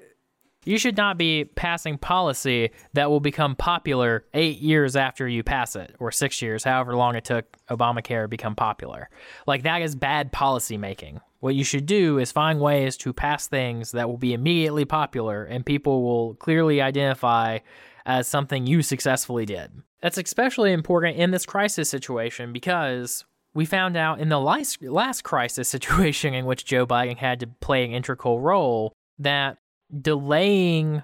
you 0.66 0.78
should 0.78 0.98
not 0.98 1.18
be 1.18 1.46
passing 1.46 1.98
policy 1.98 2.72
that 2.94 3.10
will 3.10 3.20
become 3.20 3.56
popular 3.56 4.26
eight 4.34 4.60
years 4.60 4.96
after 4.96 5.28
you 5.28 5.44
pass 5.44 5.76
it, 5.76 5.96
or 6.00 6.12
six 6.12 6.42
years, 6.42 6.64
however 6.64 6.96
long 6.96 7.16
it 7.16 7.24
took 7.24 7.46
Obamacare 7.70 8.24
to 8.24 8.28
become 8.28 8.56
popular. 8.56 9.10
Like, 9.48 9.64
that 9.64 9.82
is 9.82 9.96
bad 9.96 10.32
policy 10.32 10.78
making. 10.78 11.22
What 11.40 11.56
you 11.56 11.64
should 11.64 11.86
do 11.86 12.18
is 12.18 12.32
find 12.32 12.60
ways 12.60 12.98
to 12.98 13.14
pass 13.14 13.48
things 13.48 13.92
that 13.92 14.10
will 14.10 14.18
be 14.18 14.34
immediately 14.34 14.86
popular 14.86 15.44
and 15.44 15.66
people 15.66 16.02
will 16.02 16.34
clearly 16.36 16.82
identify 16.82 17.60
as 18.06 18.28
something 18.28 18.66
you 18.66 18.82
successfully 18.82 19.46
did. 19.46 19.72
That's 20.02 20.18
especially 20.18 20.72
important 20.72 21.18
in 21.18 21.32
this 21.32 21.46
crisis 21.46 21.90
situation 21.90 22.54
because 22.54 23.26
we 23.54 23.66
found 23.66 23.96
out 23.96 24.20
in 24.20 24.30
the 24.30 24.40
last, 24.40 24.82
last 24.84 25.24
crisis 25.24 25.70
situation 25.70 26.34
in 26.34 26.46
which 26.46 26.66
Joe 26.66 26.86
Biden 26.86 27.18
had 27.18 27.40
to 27.40 27.48
play 27.48 27.86
an 27.86 27.92
integral 27.92 28.40
role 28.40 28.94
that 29.20 29.58
delaying 30.02 31.04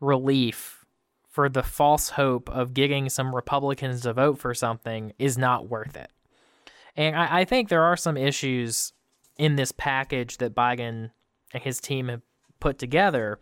relief 0.00 0.84
for 1.28 1.48
the 1.48 1.62
false 1.62 2.10
hope 2.10 2.48
of 2.50 2.74
getting 2.74 3.08
some 3.08 3.34
Republicans 3.34 4.02
to 4.02 4.12
vote 4.12 4.38
for 4.38 4.52
something 4.52 5.12
is 5.18 5.38
not 5.38 5.68
worth 5.68 5.96
it. 5.96 6.10
And 6.94 7.16
I, 7.16 7.40
I 7.40 7.44
think 7.44 7.68
there 7.68 7.84
are 7.84 7.96
some 7.96 8.16
issues 8.16 8.92
in 9.38 9.56
this 9.56 9.72
package 9.72 10.38
that 10.38 10.54
Biden 10.54 11.10
and 11.54 11.62
his 11.62 11.80
team 11.80 12.08
have 12.08 12.20
put 12.60 12.78
together 12.78 13.38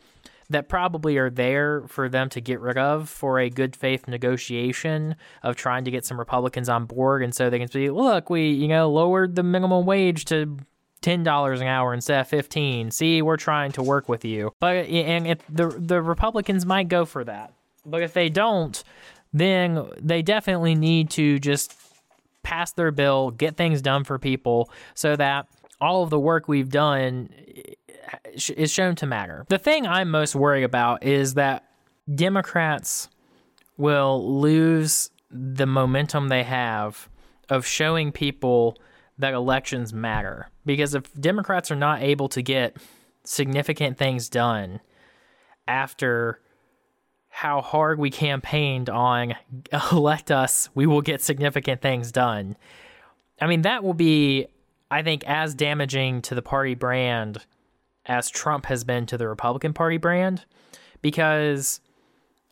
that 0.48 0.68
probably 0.68 1.16
are 1.16 1.30
there 1.30 1.84
for 1.86 2.08
them 2.08 2.28
to 2.28 2.40
get 2.40 2.60
rid 2.60 2.76
of 2.76 3.08
for 3.08 3.38
a 3.38 3.48
good 3.48 3.76
faith 3.76 4.08
negotiation 4.08 5.14
of 5.42 5.54
trying 5.54 5.84
to 5.84 5.90
get 5.92 6.04
some 6.04 6.18
Republicans 6.18 6.68
on 6.68 6.86
board. 6.86 7.22
And 7.22 7.34
so 7.34 7.48
they 7.48 7.58
can 7.58 7.68
say, 7.68 7.88
look, 7.90 8.30
we, 8.30 8.50
you 8.50 8.66
know, 8.66 8.90
lowered 8.90 9.36
the 9.36 9.44
minimum 9.44 9.86
wage 9.86 10.24
to 10.26 10.58
ten 11.00 11.22
dollars 11.22 11.60
an 11.60 11.66
hour 11.66 11.94
instead 11.94 12.20
of 12.20 12.28
fifteen. 12.28 12.90
See, 12.90 13.22
we're 13.22 13.36
trying 13.36 13.72
to 13.72 13.82
work 13.82 14.08
with 14.08 14.24
you. 14.24 14.52
But 14.60 14.86
and 14.86 15.26
if 15.26 15.38
the 15.48 15.68
the 15.68 16.00
Republicans 16.02 16.66
might 16.66 16.88
go 16.88 17.04
for 17.04 17.24
that, 17.24 17.52
but 17.84 18.02
if 18.02 18.12
they 18.12 18.28
don't, 18.28 18.82
then 19.32 19.88
they 20.00 20.22
definitely 20.22 20.74
need 20.74 21.10
to 21.10 21.38
just 21.38 21.74
pass 22.42 22.72
their 22.72 22.90
bill, 22.90 23.30
get 23.30 23.56
things 23.56 23.82
done 23.82 24.04
for 24.04 24.18
people, 24.18 24.70
so 24.94 25.16
that 25.16 25.46
all 25.80 26.02
of 26.02 26.10
the 26.10 26.18
work 26.18 26.48
we've 26.48 26.70
done 26.70 27.30
eh, 27.56 27.74
is 28.34 28.70
shown 28.70 28.94
to 28.96 29.06
matter. 29.06 29.44
The 29.48 29.58
thing 29.58 29.86
I'm 29.86 30.10
most 30.10 30.34
worried 30.34 30.64
about 30.64 31.04
is 31.04 31.34
that 31.34 31.64
Democrats 32.12 33.08
will 33.76 34.40
lose 34.40 35.10
the 35.30 35.66
momentum 35.66 36.28
they 36.28 36.42
have 36.42 37.08
of 37.48 37.66
showing 37.66 38.12
people 38.12 38.76
that 39.20 39.34
elections 39.34 39.92
matter. 39.92 40.48
Because 40.64 40.94
if 40.94 41.12
Democrats 41.14 41.70
are 41.70 41.76
not 41.76 42.02
able 42.02 42.28
to 42.30 42.42
get 42.42 42.76
significant 43.24 43.98
things 43.98 44.28
done 44.28 44.80
after 45.68 46.40
how 47.28 47.60
hard 47.60 47.98
we 47.98 48.10
campaigned 48.10 48.90
on 48.90 49.34
elect 49.92 50.30
us, 50.30 50.68
we 50.74 50.86
will 50.86 51.02
get 51.02 51.22
significant 51.22 51.80
things 51.80 52.12
done. 52.12 52.56
I 53.40 53.46
mean, 53.46 53.62
that 53.62 53.82
will 53.82 53.94
be, 53.94 54.46
I 54.90 55.02
think, 55.02 55.24
as 55.24 55.54
damaging 55.54 56.22
to 56.22 56.34
the 56.34 56.42
party 56.42 56.74
brand 56.74 57.44
as 58.06 58.28
Trump 58.28 58.66
has 58.66 58.84
been 58.84 59.06
to 59.06 59.16
the 59.16 59.28
Republican 59.28 59.72
Party 59.72 59.96
brand. 59.96 60.44
Because 61.02 61.80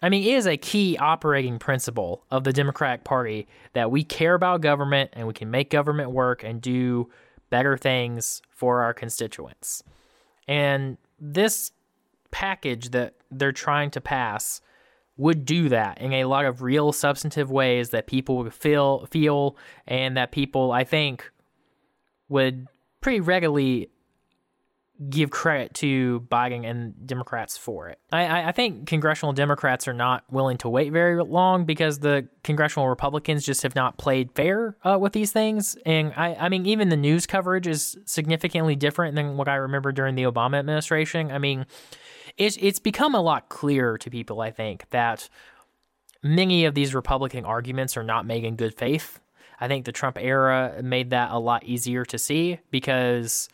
I 0.01 0.09
mean, 0.09 0.23
it 0.23 0.35
is 0.35 0.47
a 0.47 0.57
key 0.57 0.97
operating 0.97 1.59
principle 1.59 2.25
of 2.31 2.45
the 2.45 2.53
Democratic 2.53 3.05
Party 3.05 3.49
that 3.73 3.91
we 3.91 4.05
care 4.05 4.35
about 4.35 4.61
government 4.61 5.11
and 5.15 5.27
we 5.27 5.35
can 5.35 5.51
make 5.51 5.71
government 5.71 6.13
work 6.13 6.45
and 6.45 6.61
do 6.61 7.11
better 7.51 7.77
things 7.77 8.43
for 8.51 8.83
our 8.83 8.95
constituents. 8.95 9.83
And 10.47 10.99
this 11.19 11.73
package 12.31 12.91
that 12.91 13.15
they're 13.31 13.53
trying 13.53 13.91
to 13.91 14.01
pass 14.01 14.61
would 15.17 15.45
do 15.45 15.69
that 15.69 16.01
in 16.01 16.13
a 16.13 16.25
lot 16.25 16.45
of 16.45 16.63
real 16.63 16.93
substantive 16.93 17.51
ways 17.51 17.91
that 17.91 18.07
people 18.07 18.37
would 18.37 18.55
feel 18.55 19.07
feel 19.07 19.57
and 19.87 20.17
that 20.17 20.31
people 20.31 20.71
I 20.71 20.85
think 20.85 21.31
would 22.29 22.69
pretty 23.01 23.21
readily 23.21 23.91
give 25.09 25.31
credit 25.31 25.75
to 25.75 26.27
Biden 26.29 26.69
and 26.69 27.07
Democrats 27.07 27.57
for 27.57 27.89
it. 27.89 28.01
I, 28.11 28.49
I 28.49 28.53
think 28.53 28.89
congressional 28.89 29.33
Democrats 29.33 29.87
are 29.87 29.93
not 29.93 30.25
willing 30.31 30.59
to 30.59 30.69
wait 30.69 30.93
very 30.93 31.23
long 31.23 31.65
because 31.65 32.01
the 32.01 32.29
congressional 32.43 32.89
Republicans 32.89 33.47
just 33.47 33.63
have 33.63 33.77
not 33.77 33.97
played 33.97 34.33
fair 34.33 34.77
uh, 34.83 34.99
with 35.01 35.13
these 35.13 35.31
things. 35.31 35.77
And 35.87 36.13
I, 36.17 36.35
I 36.35 36.49
mean, 36.49 36.67
even 36.67 36.89
the 36.89 36.97
news 36.97 37.27
coverage 37.27 37.69
is 37.69 37.97
significantly 38.07 38.75
different 38.75 39.15
than 39.15 39.37
what 39.37 39.49
I 39.49 39.55
remember 39.55 39.93
during 39.93 40.17
the 40.17 40.25
Obama 40.25 40.59
administration. 40.59 41.31
I 41.31 41.39
mean, 41.39 41.67
it's 42.37 42.57
it's 42.61 42.81
become 42.81 43.15
a 43.15 43.21
lot 43.21 43.49
clearer 43.49 43.99
to 43.99 44.11
people. 44.11 44.41
I 44.41 44.51
think 44.51 44.91
that 44.91 45.29
many 46.25 46.65
of 46.65 46.75
these 46.75 46.95
Republican 46.95 47.45
arguments 47.45 47.97
are 47.97 48.03
not 48.03 48.27
made 48.27 48.45
in 48.45 48.57
good 48.57 48.75
faith. 48.75 49.21
I 49.61 49.69
think 49.69 49.85
the 49.85 49.93
Trump 49.93 50.19
era 50.21 50.81
made 50.83 51.11
that 51.11 51.31
a 51.31 51.39
lot 51.39 51.65
easier 51.65 52.05
to 52.07 52.19
see 52.19 52.59
because 52.71 53.49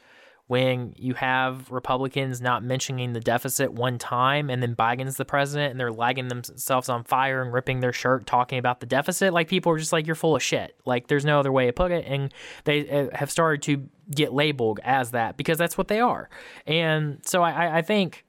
when 0.55 0.95
you 0.97 1.15
have 1.15 1.69
Republicans 1.69 2.41
not 2.41 2.63
mentioning 2.63 3.13
the 3.13 3.19
deficit 3.19 3.73
one 3.73 3.99
time 3.99 4.49
and 4.49 4.63
then 4.63 4.77
Biden's 4.77 5.17
the 5.17 5.25
president 5.25 5.73
and 5.73 5.81
they're 5.81 5.91
lagging 5.91 6.29
themselves 6.29 6.89
on 6.89 7.03
fire 7.03 7.43
and 7.43 7.53
ripping 7.53 7.81
their 7.81 7.93
shirt 7.93 8.25
talking 8.25 8.61
about 8.61 8.79
the 8.79 8.87
deficit, 8.87 9.33
like 9.33 9.49
people 9.49 9.73
are 9.73 9.79
just 9.79 9.93
like, 9.93 10.07
you're 10.07 10.15
full 10.15 10.37
of 10.37 10.43
shit. 10.45 10.77
Like 10.85 11.09
there's 11.09 11.25
no 11.25 11.41
other 11.41 11.51
way 11.51 11.67
to 11.67 11.73
put 11.73 11.91
it. 11.91 12.05
And 12.07 12.33
they 12.63 12.89
uh, 12.89 13.09
have 13.17 13.33
started 13.33 13.63
to 13.63 13.89
get 14.15 14.33
labeled 14.33 14.79
as 14.85 15.11
that 15.11 15.37
because 15.37 15.59
that's 15.59 15.77
what 15.77 15.89
they 15.89 15.99
are. 15.99 16.31
And 16.69 17.19
so 17.27 17.43
I, 17.43 17.79
I 17.79 17.83
think 17.83 18.25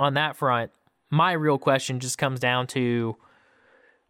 on 0.00 0.14
that 0.14 0.34
front, 0.34 0.72
my 1.10 1.30
real 1.30 1.58
question 1.58 2.00
just 2.00 2.18
comes 2.18 2.40
down 2.40 2.66
to 2.66 3.14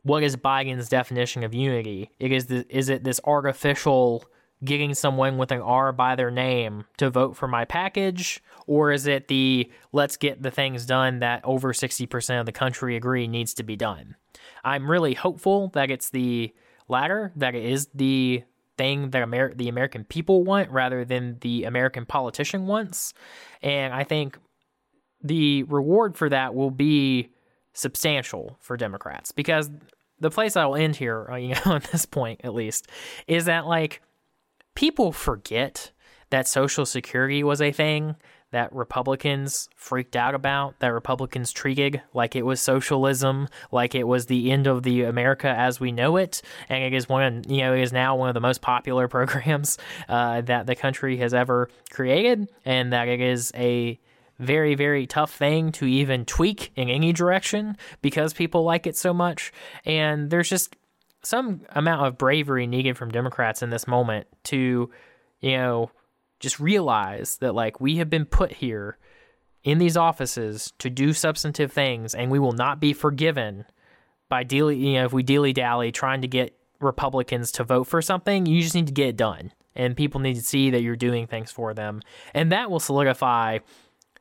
what 0.04 0.22
is 0.22 0.38
Biden's 0.38 0.88
definition 0.88 1.44
of 1.44 1.52
unity? 1.52 2.12
It 2.18 2.32
is 2.32 2.46
the, 2.46 2.64
is 2.74 2.88
it 2.88 3.04
this 3.04 3.20
artificial 3.26 4.24
getting 4.64 4.94
someone 4.94 5.36
with 5.36 5.52
an 5.52 5.60
R 5.60 5.92
by 5.92 6.16
their 6.16 6.30
name 6.30 6.84
to 6.96 7.10
vote 7.10 7.36
for 7.36 7.48
my 7.48 7.64
package? 7.64 8.42
Or 8.66 8.92
is 8.92 9.06
it 9.06 9.28
the 9.28 9.70
let's 9.92 10.16
get 10.16 10.42
the 10.42 10.50
things 10.50 10.86
done 10.86 11.20
that 11.20 11.42
over 11.44 11.72
60% 11.72 12.40
of 12.40 12.46
the 12.46 12.52
country 12.52 12.96
agree 12.96 13.26
needs 13.26 13.54
to 13.54 13.62
be 13.62 13.76
done? 13.76 14.16
I'm 14.64 14.90
really 14.90 15.14
hopeful 15.14 15.68
that 15.74 15.90
it's 15.90 16.10
the 16.10 16.52
latter, 16.88 17.32
that 17.36 17.54
it 17.54 17.64
is 17.64 17.88
the 17.94 18.44
thing 18.76 19.10
that 19.10 19.22
Amer- 19.22 19.54
the 19.54 19.68
American 19.68 20.04
people 20.04 20.42
want 20.42 20.70
rather 20.70 21.04
than 21.04 21.38
the 21.40 21.64
American 21.64 22.06
politician 22.06 22.66
wants. 22.66 23.14
And 23.62 23.92
I 23.94 24.04
think 24.04 24.38
the 25.22 25.62
reward 25.64 26.16
for 26.16 26.28
that 26.28 26.54
will 26.54 26.70
be 26.70 27.30
substantial 27.72 28.56
for 28.60 28.76
Democrats 28.76 29.32
because 29.32 29.70
the 30.20 30.30
place 30.30 30.56
I 30.56 30.66
will 30.66 30.76
end 30.76 30.96
here, 30.96 31.28
uh, 31.30 31.36
you 31.36 31.54
know, 31.66 31.76
at 31.76 31.84
this 31.84 32.06
point 32.06 32.40
at 32.44 32.54
least, 32.54 32.88
is 33.26 33.44
that 33.46 33.66
like 33.66 34.02
people 34.74 35.12
forget 35.12 35.90
that 36.30 36.48
Social 36.48 36.86
Security 36.86 37.44
was 37.44 37.60
a 37.60 37.72
thing 37.72 38.16
that 38.54 38.72
Republicans 38.72 39.68
freaked 39.74 40.14
out 40.14 40.32
about, 40.32 40.78
that 40.78 40.92
Republicans 40.92 41.50
treated 41.50 42.00
like 42.12 42.36
it 42.36 42.46
was 42.46 42.60
socialism, 42.60 43.48
like 43.72 43.96
it 43.96 44.04
was 44.04 44.26
the 44.26 44.52
end 44.52 44.68
of 44.68 44.84
the 44.84 45.02
America 45.02 45.48
as 45.48 45.80
we 45.80 45.90
know 45.90 46.16
it, 46.16 46.40
and 46.68 46.84
it 46.84 46.92
is 46.92 47.08
one, 47.08 47.22
of, 47.24 47.50
you 47.50 47.58
know, 47.62 47.74
it 47.74 47.80
is 47.80 47.92
now 47.92 48.14
one 48.14 48.28
of 48.28 48.34
the 48.34 48.40
most 48.40 48.62
popular 48.62 49.08
programs 49.16 49.76
uh, 50.08 50.40
that 50.42 50.66
the 50.66 50.76
country 50.76 51.16
has 51.16 51.34
ever 51.34 51.68
created, 51.90 52.48
and 52.64 52.92
that 52.92 53.08
it 53.08 53.20
is 53.20 53.50
a 53.56 53.98
very, 54.38 54.76
very 54.76 55.06
tough 55.06 55.34
thing 55.34 55.72
to 55.72 55.86
even 55.86 56.24
tweak 56.24 56.72
in 56.76 56.88
any 56.88 57.12
direction 57.12 57.76
because 58.02 58.32
people 58.32 58.62
like 58.62 58.86
it 58.86 58.96
so 58.96 59.12
much, 59.12 59.52
and 59.84 60.30
there's 60.30 60.48
just 60.48 60.76
some 61.24 61.62
amount 61.70 62.06
of 62.06 62.18
bravery 62.18 62.66
needed 62.66 62.96
from 62.96 63.10
Democrats 63.10 63.62
in 63.62 63.70
this 63.70 63.86
moment 63.86 64.26
to, 64.44 64.90
you 65.40 65.56
know, 65.56 65.90
just 66.40 66.60
realize 66.60 67.38
that 67.38 67.54
like 67.54 67.80
we 67.80 67.96
have 67.96 68.10
been 68.10 68.26
put 68.26 68.52
here 68.52 68.98
in 69.62 69.78
these 69.78 69.96
offices 69.96 70.72
to 70.78 70.90
do 70.90 71.12
substantive 71.12 71.72
things 71.72 72.14
and 72.14 72.30
we 72.30 72.38
will 72.38 72.52
not 72.52 72.80
be 72.80 72.92
forgiven 72.92 73.64
by 74.28 74.42
dealing, 74.42 74.80
you 74.80 74.94
know, 74.94 75.06
if 75.06 75.12
we 75.12 75.22
dilly 75.22 75.52
dally 75.52 75.90
trying 75.90 76.20
to 76.20 76.28
get 76.28 76.56
Republicans 76.80 77.50
to 77.52 77.64
vote 77.64 77.84
for 77.84 78.02
something, 78.02 78.46
you 78.46 78.60
just 78.60 78.74
need 78.74 78.86
to 78.86 78.92
get 78.92 79.08
it 79.08 79.16
done. 79.16 79.52
And 79.74 79.96
people 79.96 80.20
need 80.20 80.34
to 80.34 80.42
see 80.42 80.70
that 80.70 80.82
you're 80.82 80.96
doing 80.96 81.26
things 81.26 81.50
for 81.50 81.74
them. 81.74 82.00
And 82.32 82.52
that 82.52 82.70
will 82.70 82.80
solidify 82.80 83.58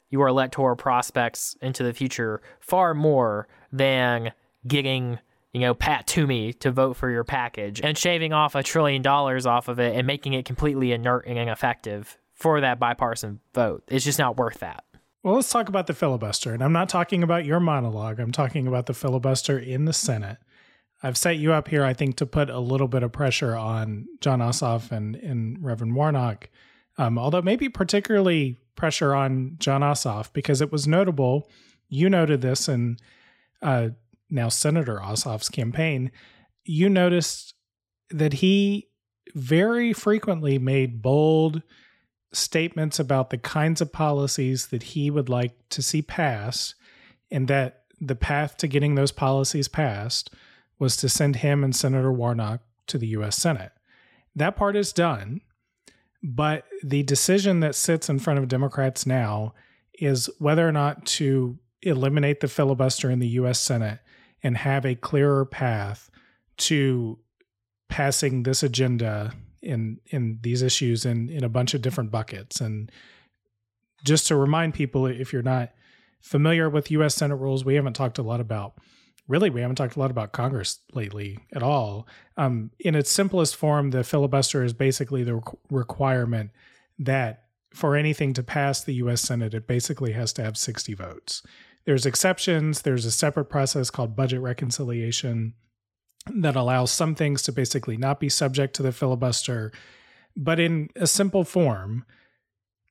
your 0.10 0.28
electoral 0.28 0.76
prospects 0.76 1.56
into 1.62 1.84
the 1.84 1.94
future 1.94 2.42
far 2.60 2.94
more 2.94 3.48
than 3.72 4.32
getting 4.68 5.20
you 5.54 5.60
know, 5.60 5.74
Pat 5.74 6.08
Toomey 6.08 6.52
to 6.54 6.72
vote 6.72 6.98
for 6.98 7.10
your 7.10 7.24
package 7.24 7.80
and 7.82 7.98
shaving 7.98 8.34
off 8.34 8.56
a 8.56 8.64
trillion 8.64 9.02
dollars 9.02 9.46
off 9.46 9.68
of 9.68 9.80
it 9.80 9.96
and 9.96 10.06
making 10.08 10.34
it 10.34 10.46
completely 10.46 10.92
inert 10.92 11.28
and 11.28 11.38
ineffective 11.38 12.18
for 12.34 12.60
that 12.60 12.80
bipartisan 12.80 13.40
vote. 13.54 13.84
It's 13.88 14.04
just 14.04 14.20
not 14.20 14.36
worth 14.36 14.60
that. 14.60 14.84
Well, 15.22 15.36
let's 15.36 15.50
talk 15.50 15.70
about 15.70 15.88
the 15.88 15.94
filibuster. 15.94 16.54
And 16.54 16.64
I'm 16.64 16.74
not 16.74 16.90
talking 16.90 17.24
about 17.24 17.46
your 17.46 17.60
monologue, 17.60 18.20
I'm 18.20 18.32
talking 18.32 18.68
about 18.68 18.88
the 18.88 18.94
filibuster 18.94 19.58
in 19.58 19.86
the 19.86 19.94
Senate. 19.94 20.38
I've 21.06 21.18
set 21.18 21.38
you 21.38 21.54
up 21.54 21.68
here, 21.68 21.84
I 21.84 21.94
think, 21.94 22.16
to 22.18 22.26
put 22.26 22.50
a 22.50 22.60
little 22.60 22.88
bit 22.88 23.04
of 23.04 23.12
pressure 23.12 23.56
on 23.56 24.08
Jon 24.22 24.40
Ossoff 24.40 24.92
and, 24.92 25.16
and 25.18 25.64
Reverend 25.64 25.96
Warnock, 25.96 26.50
um, 26.98 27.20
although 27.20 27.42
maybe 27.42 27.68
particularly 27.70 28.58
pressure 28.76 29.14
on 29.14 29.58
Jon 29.60 29.82
Ossoff 29.82 30.32
because 30.34 30.62
it 30.62 30.72
was 30.72 30.88
notable. 30.88 31.50
You 31.90 32.10
noted 32.10 32.42
this 32.42 32.70
in 32.70 32.98
uh, 33.62 33.90
now 34.34 34.50
Senator 34.50 35.00
Ossoff's 35.02 35.50
campaign. 35.50 36.12
You 36.66 36.90
noticed 36.90 37.54
that 38.10 38.34
he 38.34 38.90
very 39.36 39.94
frequently 39.94 40.60
made 40.60 41.02
bold 41.02 41.62
statements 42.32 43.00
about 43.00 43.30
the 43.30 43.38
kinds 43.38 43.80
of 43.80 43.94
policies 43.94 44.68
that 44.68 44.84
he 44.84 45.10
would 45.10 45.30
like 45.30 45.54
to 45.70 45.82
see 45.82 46.02
passed, 46.02 46.76
and 47.32 47.48
that 47.48 47.84
the 48.02 48.16
path 48.16 48.58
to 48.58 48.68
getting 48.68 48.96
those 48.96 49.12
policies 49.12 49.68
passed 49.68 50.32
was 50.80 50.98
to 50.98 51.08
send 51.08 51.38
him 51.38 51.64
and 51.64 51.76
Senator 51.76 52.12
Warnock 52.12 52.62
to 52.88 52.98
the 52.98 53.08
U.S. 53.08 53.38
Senate. 53.38 53.72
That 54.36 54.56
part 54.56 54.76
is 54.76 54.92
done, 54.92 55.42
but 56.22 56.66
the 56.84 57.04
decision 57.04 57.60
that 57.62 57.76
sits 57.76 58.10
in 58.10 58.20
front 58.20 58.40
of 58.40 58.48
Democrats 58.48 59.06
now 59.06 59.54
is 60.00 60.30
whether 60.40 60.68
or 60.68 60.72
not 60.72 61.06
to 61.06 61.58
eliminate 61.82 62.40
the 62.40 62.48
filibuster 62.48 63.10
in 63.12 63.20
the 63.20 63.28
U.S. 63.30 63.60
Senate 63.60 64.00
and 64.44 64.58
have 64.58 64.86
a 64.86 64.96
clearer 64.96 65.46
path 65.46 66.12
to 66.58 67.18
passing 67.90 68.44
this 68.44 68.64
agenda 68.64 69.34
in 69.62 70.00
in 70.08 70.40
these 70.42 70.62
issues 70.62 71.06
in 71.06 71.30
in 71.30 71.44
a 71.44 71.50
bunch 71.50 71.74
of 71.74 71.82
different 71.82 72.12
buckets. 72.12 72.60
And 72.60 72.92
just 74.04 74.28
to 74.28 74.36
remind 74.36 74.74
people 74.74 75.06
if 75.06 75.32
you're 75.32 75.42
not 75.42 75.72
familiar 76.22 76.70
with 76.70 76.92
US 76.92 77.16
Senate 77.16 77.36
rules 77.38 77.66
we 77.66 77.76
haven't 77.76 77.94
talked 77.94 78.18
a 78.18 78.24
lot 78.24 78.42
about 78.42 78.74
really 79.28 79.50
we 79.50 79.62
haven't 79.62 79.78
talked 79.78 79.96
a 79.96 80.00
lot 80.00 80.12
about 80.12 80.34
Congress 80.34 80.80
lately 80.94 81.40
at 81.54 81.64
all. 81.64 82.08
Um, 82.36 82.72
in 82.80 82.96
its 82.96 83.10
simplest 83.12 83.56
form 83.56 83.92
the 83.92 84.04
filibuster 84.04 84.64
is 84.64 84.74
basically 84.74 85.24
the 85.24 85.42
requirement 85.70 86.52
that 87.00 87.46
for 87.74 87.96
anything 87.96 88.34
to 88.34 88.44
pass 88.44 88.84
the 88.84 88.96
US 88.96 89.22
Senate 89.22 89.54
it 89.54 89.68
basically 89.68 90.12
has 90.12 90.34
to 90.34 90.44
have 90.44 90.58
60 90.58 90.94
votes 90.94 91.42
there's 91.86 92.06
exceptions 92.06 92.82
there's 92.82 93.06
a 93.06 93.12
separate 93.12 93.46
process 93.46 93.90
called 93.90 94.16
budget 94.16 94.42
reconciliation 94.42 95.54
that 96.34 96.56
allows 96.56 96.92
some 96.92 97.16
things 97.16 97.42
to 97.44 97.52
basically 97.52 97.98
not 97.98 98.20
be 98.20 98.30
subject 98.30 98.76
to 98.76 98.84
the 98.84 98.92
filibuster. 98.92 99.72
But 100.36 100.60
in 100.60 100.90
a 100.96 101.06
simple 101.06 101.44
form, 101.44 102.06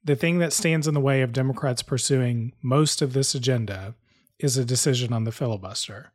the 0.05 0.17
thing 0.17 0.39
that 0.39 0.53
stands 0.53 0.87
in 0.87 0.95
the 0.95 1.01
way 1.01 1.23
of 1.23 1.33
Democrats 1.33 1.83
pursuing 1.83 2.53
most 2.61 3.01
of 3.01 3.13
this 3.13 3.35
agenda 3.35 3.95
is 4.39 4.57
a 4.57 4.65
decision 4.65 5.13
on 5.13 5.25
the 5.25 5.33
filibuster. 5.33 6.13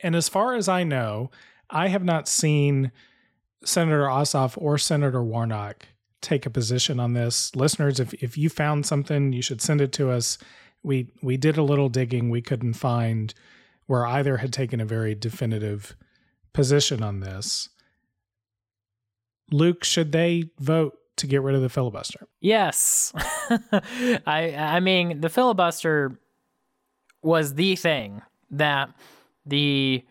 And 0.00 0.14
as 0.14 0.28
far 0.28 0.54
as 0.54 0.68
I 0.68 0.84
know, 0.84 1.30
I 1.68 1.88
have 1.88 2.04
not 2.04 2.28
seen 2.28 2.92
Senator 3.64 4.04
Ossoff 4.04 4.60
or 4.60 4.78
Senator 4.78 5.22
Warnock 5.22 5.86
take 6.20 6.46
a 6.46 6.50
position 6.50 7.00
on 7.00 7.14
this. 7.14 7.54
Listeners, 7.54 8.00
if, 8.00 8.12
if 8.14 8.36
you 8.36 8.48
found 8.48 8.86
something, 8.86 9.32
you 9.32 9.42
should 9.42 9.62
send 9.62 9.80
it 9.80 9.92
to 9.92 10.10
us. 10.10 10.38
We 10.82 11.12
we 11.22 11.36
did 11.36 11.56
a 11.56 11.62
little 11.62 11.88
digging. 11.88 12.30
We 12.30 12.42
couldn't 12.42 12.74
find 12.74 13.32
where 13.86 14.06
either 14.06 14.38
had 14.38 14.52
taken 14.52 14.80
a 14.80 14.84
very 14.84 15.14
definitive 15.14 15.96
position 16.52 17.02
on 17.02 17.20
this. 17.20 17.68
Luke, 19.50 19.84
should 19.84 20.12
they 20.12 20.44
vote 20.58 20.94
to 21.16 21.26
get 21.26 21.42
rid 21.42 21.54
of 21.54 21.62
the 21.62 21.68
filibuster? 21.68 22.28
Yes. 22.40 23.12
I 24.26 24.54
I 24.56 24.80
mean, 24.80 25.20
the 25.20 25.28
filibuster 25.28 26.18
was 27.22 27.54
the 27.54 27.76
thing 27.76 28.22
that 28.50 28.90
the 29.44 30.04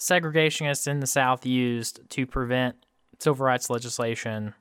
segregationists 0.00 0.86
in 0.86 1.00
the 1.00 1.06
South 1.06 1.44
used 1.44 2.08
to 2.10 2.26
prevent 2.26 2.76
civil 3.18 3.44
rights 3.44 3.68
legislation 3.68 4.54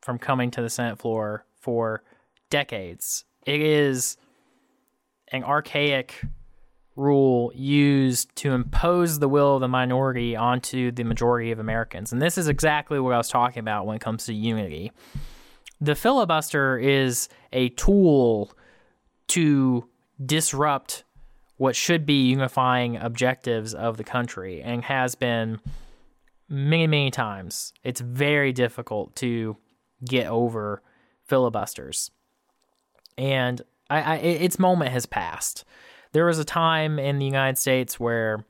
from 0.00 0.18
coming 0.18 0.50
to 0.52 0.62
the 0.62 0.70
Senate 0.70 0.98
floor 0.98 1.44
for 1.60 2.02
decades. 2.48 3.24
It 3.44 3.60
is 3.60 4.16
an 5.32 5.44
archaic 5.44 6.22
rule 6.96 7.52
used 7.54 8.34
to 8.36 8.52
impose 8.52 9.18
the 9.18 9.28
will 9.28 9.54
of 9.54 9.60
the 9.60 9.68
minority 9.68 10.36
onto 10.36 10.90
the 10.90 11.04
majority 11.04 11.50
of 11.50 11.58
Americans. 11.58 12.12
And 12.12 12.20
this 12.20 12.36
is 12.36 12.48
exactly 12.48 13.00
what 13.00 13.14
I 13.14 13.16
was 13.16 13.28
talking 13.28 13.60
about 13.60 13.86
when 13.86 13.96
it 13.96 14.02
comes 14.02 14.26
to 14.26 14.34
unity. 14.34 14.92
The 15.80 15.94
filibuster 15.94 16.78
is 16.78 17.28
a 17.52 17.70
tool 17.70 18.52
to 19.28 19.88
disrupt 20.24 21.04
what 21.56 21.76
should 21.76 22.04
be 22.04 22.28
unifying 22.28 22.96
objectives 22.96 23.74
of 23.74 23.96
the 23.96 24.04
country 24.04 24.62
and 24.62 24.84
has 24.84 25.14
been 25.14 25.60
many, 26.48 26.86
many 26.86 27.10
times. 27.10 27.72
It's 27.84 28.00
very 28.00 28.52
difficult 28.52 29.14
to 29.16 29.56
get 30.04 30.26
over 30.26 30.82
filibusters. 31.24 32.10
And 33.16 33.62
I, 33.90 34.00
I, 34.00 34.16
its 34.16 34.58
moment 34.58 34.92
has 34.92 35.04
passed. 35.04 35.64
There 36.12 36.26
was 36.26 36.38
a 36.38 36.44
time 36.44 36.98
in 36.98 37.18
the 37.18 37.24
United 37.24 37.58
States 37.58 37.98
where 38.00 38.44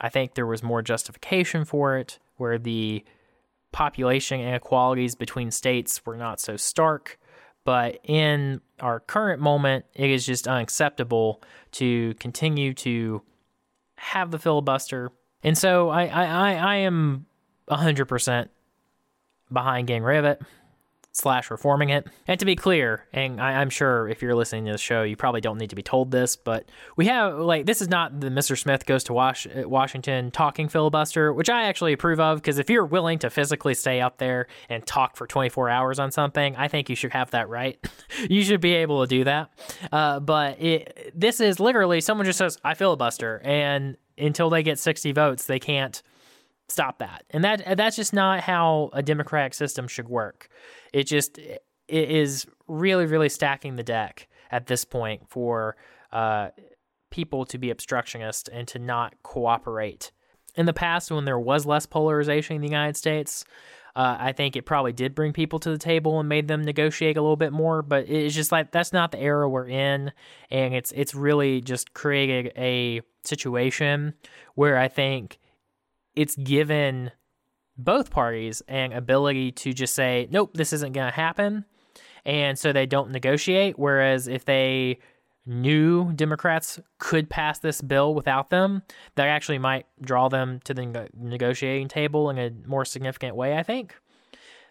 I 0.00 0.08
think 0.08 0.34
there 0.34 0.46
was 0.46 0.62
more 0.62 0.82
justification 0.82 1.64
for 1.64 1.96
it, 1.96 2.18
where 2.36 2.58
the 2.58 3.04
population 3.72 4.40
inequalities 4.40 5.14
between 5.14 5.50
states 5.50 6.04
were 6.04 6.16
not 6.16 6.40
so 6.40 6.56
stark. 6.56 7.18
But 7.64 7.98
in 8.04 8.60
our 8.80 9.00
current 9.00 9.40
moment, 9.40 9.86
it 9.94 10.10
is 10.10 10.26
just 10.26 10.46
unacceptable 10.46 11.42
to 11.72 12.14
continue 12.14 12.74
to 12.74 13.22
have 13.96 14.30
the 14.30 14.38
filibuster. 14.38 15.10
And 15.42 15.56
so 15.56 15.88
I, 15.88 16.06
I, 16.06 16.52
I 16.52 16.76
am 16.76 17.26
100% 17.68 18.48
behind 19.50 19.86
getting 19.86 20.02
rid 20.02 20.18
of 20.18 20.24
it 20.24 20.42
slash 21.14 21.48
reforming 21.48 21.90
it. 21.90 22.06
And 22.26 22.38
to 22.40 22.44
be 22.44 22.56
clear, 22.56 23.06
and 23.12 23.40
I, 23.40 23.62
am 23.62 23.70
sure 23.70 24.08
if 24.08 24.20
you're 24.20 24.34
listening 24.34 24.66
to 24.66 24.72
the 24.72 24.78
show, 24.78 25.04
you 25.04 25.16
probably 25.16 25.40
don't 25.40 25.58
need 25.58 25.70
to 25.70 25.76
be 25.76 25.82
told 25.82 26.10
this, 26.10 26.34
but 26.34 26.68
we 26.96 27.06
have 27.06 27.38
like 27.38 27.66
this 27.66 27.80
is 27.80 27.88
not 27.88 28.20
the 28.20 28.28
Mr. 28.28 28.58
Smith 28.58 28.84
goes 28.84 29.04
to 29.04 29.12
Wash, 29.12 29.46
uh, 29.46 29.68
Washington 29.68 30.32
talking 30.32 30.68
filibuster, 30.68 31.32
which 31.32 31.48
I 31.48 31.64
actually 31.64 31.92
approve 31.92 32.18
of 32.18 32.38
because 32.38 32.58
if 32.58 32.68
you're 32.68 32.84
willing 32.84 33.20
to 33.20 33.30
physically 33.30 33.74
stay 33.74 34.00
up 34.00 34.18
there 34.18 34.48
and 34.68 34.84
talk 34.84 35.16
for 35.16 35.26
24 35.26 35.70
hours 35.70 35.98
on 36.00 36.10
something, 36.10 36.56
I 36.56 36.66
think 36.66 36.90
you 36.90 36.96
should 36.96 37.12
have 37.12 37.30
that 37.30 37.48
right. 37.48 37.78
you 38.28 38.42
should 38.42 38.60
be 38.60 38.74
able 38.74 39.02
to 39.02 39.06
do 39.06 39.24
that. 39.24 39.50
Uh, 39.92 40.18
but 40.18 40.60
it, 40.60 41.12
this 41.14 41.40
is 41.40 41.60
literally 41.60 42.00
someone 42.00 42.26
just 42.26 42.38
says 42.38 42.58
I 42.64 42.74
filibuster, 42.74 43.40
and 43.44 43.96
until 44.18 44.50
they 44.50 44.64
get 44.64 44.80
60 44.80 45.12
votes, 45.12 45.46
they 45.46 45.60
can't 45.60 46.02
stop 46.68 46.98
that. 46.98 47.24
And 47.30 47.44
that 47.44 47.76
that's 47.76 47.96
just 47.96 48.12
not 48.12 48.40
how 48.40 48.90
a 48.92 49.02
democratic 49.02 49.54
system 49.54 49.88
should 49.88 50.08
work. 50.08 50.48
It 50.92 51.04
just 51.04 51.38
it 51.38 51.60
is 51.88 52.46
really 52.66 53.06
really 53.06 53.28
stacking 53.28 53.76
the 53.76 53.82
deck 53.82 54.28
at 54.50 54.66
this 54.66 54.84
point 54.84 55.28
for 55.28 55.76
uh, 56.12 56.48
people 57.10 57.44
to 57.46 57.58
be 57.58 57.70
obstructionist 57.70 58.48
and 58.52 58.66
to 58.68 58.78
not 58.78 59.14
cooperate. 59.22 60.12
In 60.56 60.66
the 60.66 60.72
past, 60.72 61.10
when 61.10 61.24
there 61.24 61.38
was 61.38 61.66
less 61.66 61.86
polarization 61.86 62.56
in 62.56 62.62
the 62.62 62.68
United 62.68 62.96
States, 62.96 63.44
uh, 63.96 64.16
I 64.18 64.32
think 64.32 64.56
it 64.56 64.62
probably 64.62 64.92
did 64.92 65.14
bring 65.14 65.32
people 65.32 65.58
to 65.60 65.70
the 65.70 65.78
table 65.78 66.18
and 66.18 66.28
made 66.28 66.48
them 66.48 66.62
negotiate 66.62 67.16
a 67.16 67.22
little 67.22 67.36
bit 67.36 67.52
more. 67.52 67.82
But 67.82 68.08
it's 68.08 68.34
just 68.34 68.52
like 68.52 68.72
that's 68.72 68.92
not 68.92 69.12
the 69.12 69.20
era 69.20 69.48
we're 69.48 69.68
in, 69.68 70.12
and 70.50 70.74
it's 70.74 70.92
it's 70.92 71.14
really 71.14 71.60
just 71.60 71.94
created 71.94 72.52
a 72.56 73.02
situation 73.24 74.14
where 74.54 74.78
I 74.78 74.88
think 74.88 75.38
it's 76.14 76.36
given 76.36 77.10
both 77.76 78.10
parties 78.10 78.62
an 78.68 78.92
ability 78.92 79.52
to 79.52 79.72
just 79.72 79.94
say, 79.94 80.28
nope, 80.30 80.52
this 80.54 80.72
isn't 80.72 80.92
going 80.92 81.08
to 81.08 81.14
happen. 81.14 81.64
And 82.24 82.58
so 82.58 82.72
they 82.72 82.86
don't 82.86 83.10
negotiate. 83.10 83.78
Whereas 83.78 84.28
if 84.28 84.44
they 84.44 84.98
knew 85.46 86.12
Democrats 86.12 86.80
could 86.98 87.28
pass 87.28 87.58
this 87.58 87.82
bill 87.82 88.14
without 88.14 88.50
them, 88.50 88.82
that 89.16 89.28
actually 89.28 89.58
might 89.58 89.86
draw 90.00 90.28
them 90.28 90.60
to 90.64 90.72
the 90.72 91.08
negotiating 91.14 91.88
table 91.88 92.30
in 92.30 92.38
a 92.38 92.50
more 92.66 92.84
significant 92.84 93.36
way, 93.36 93.56
I 93.58 93.62
think. 93.62 93.94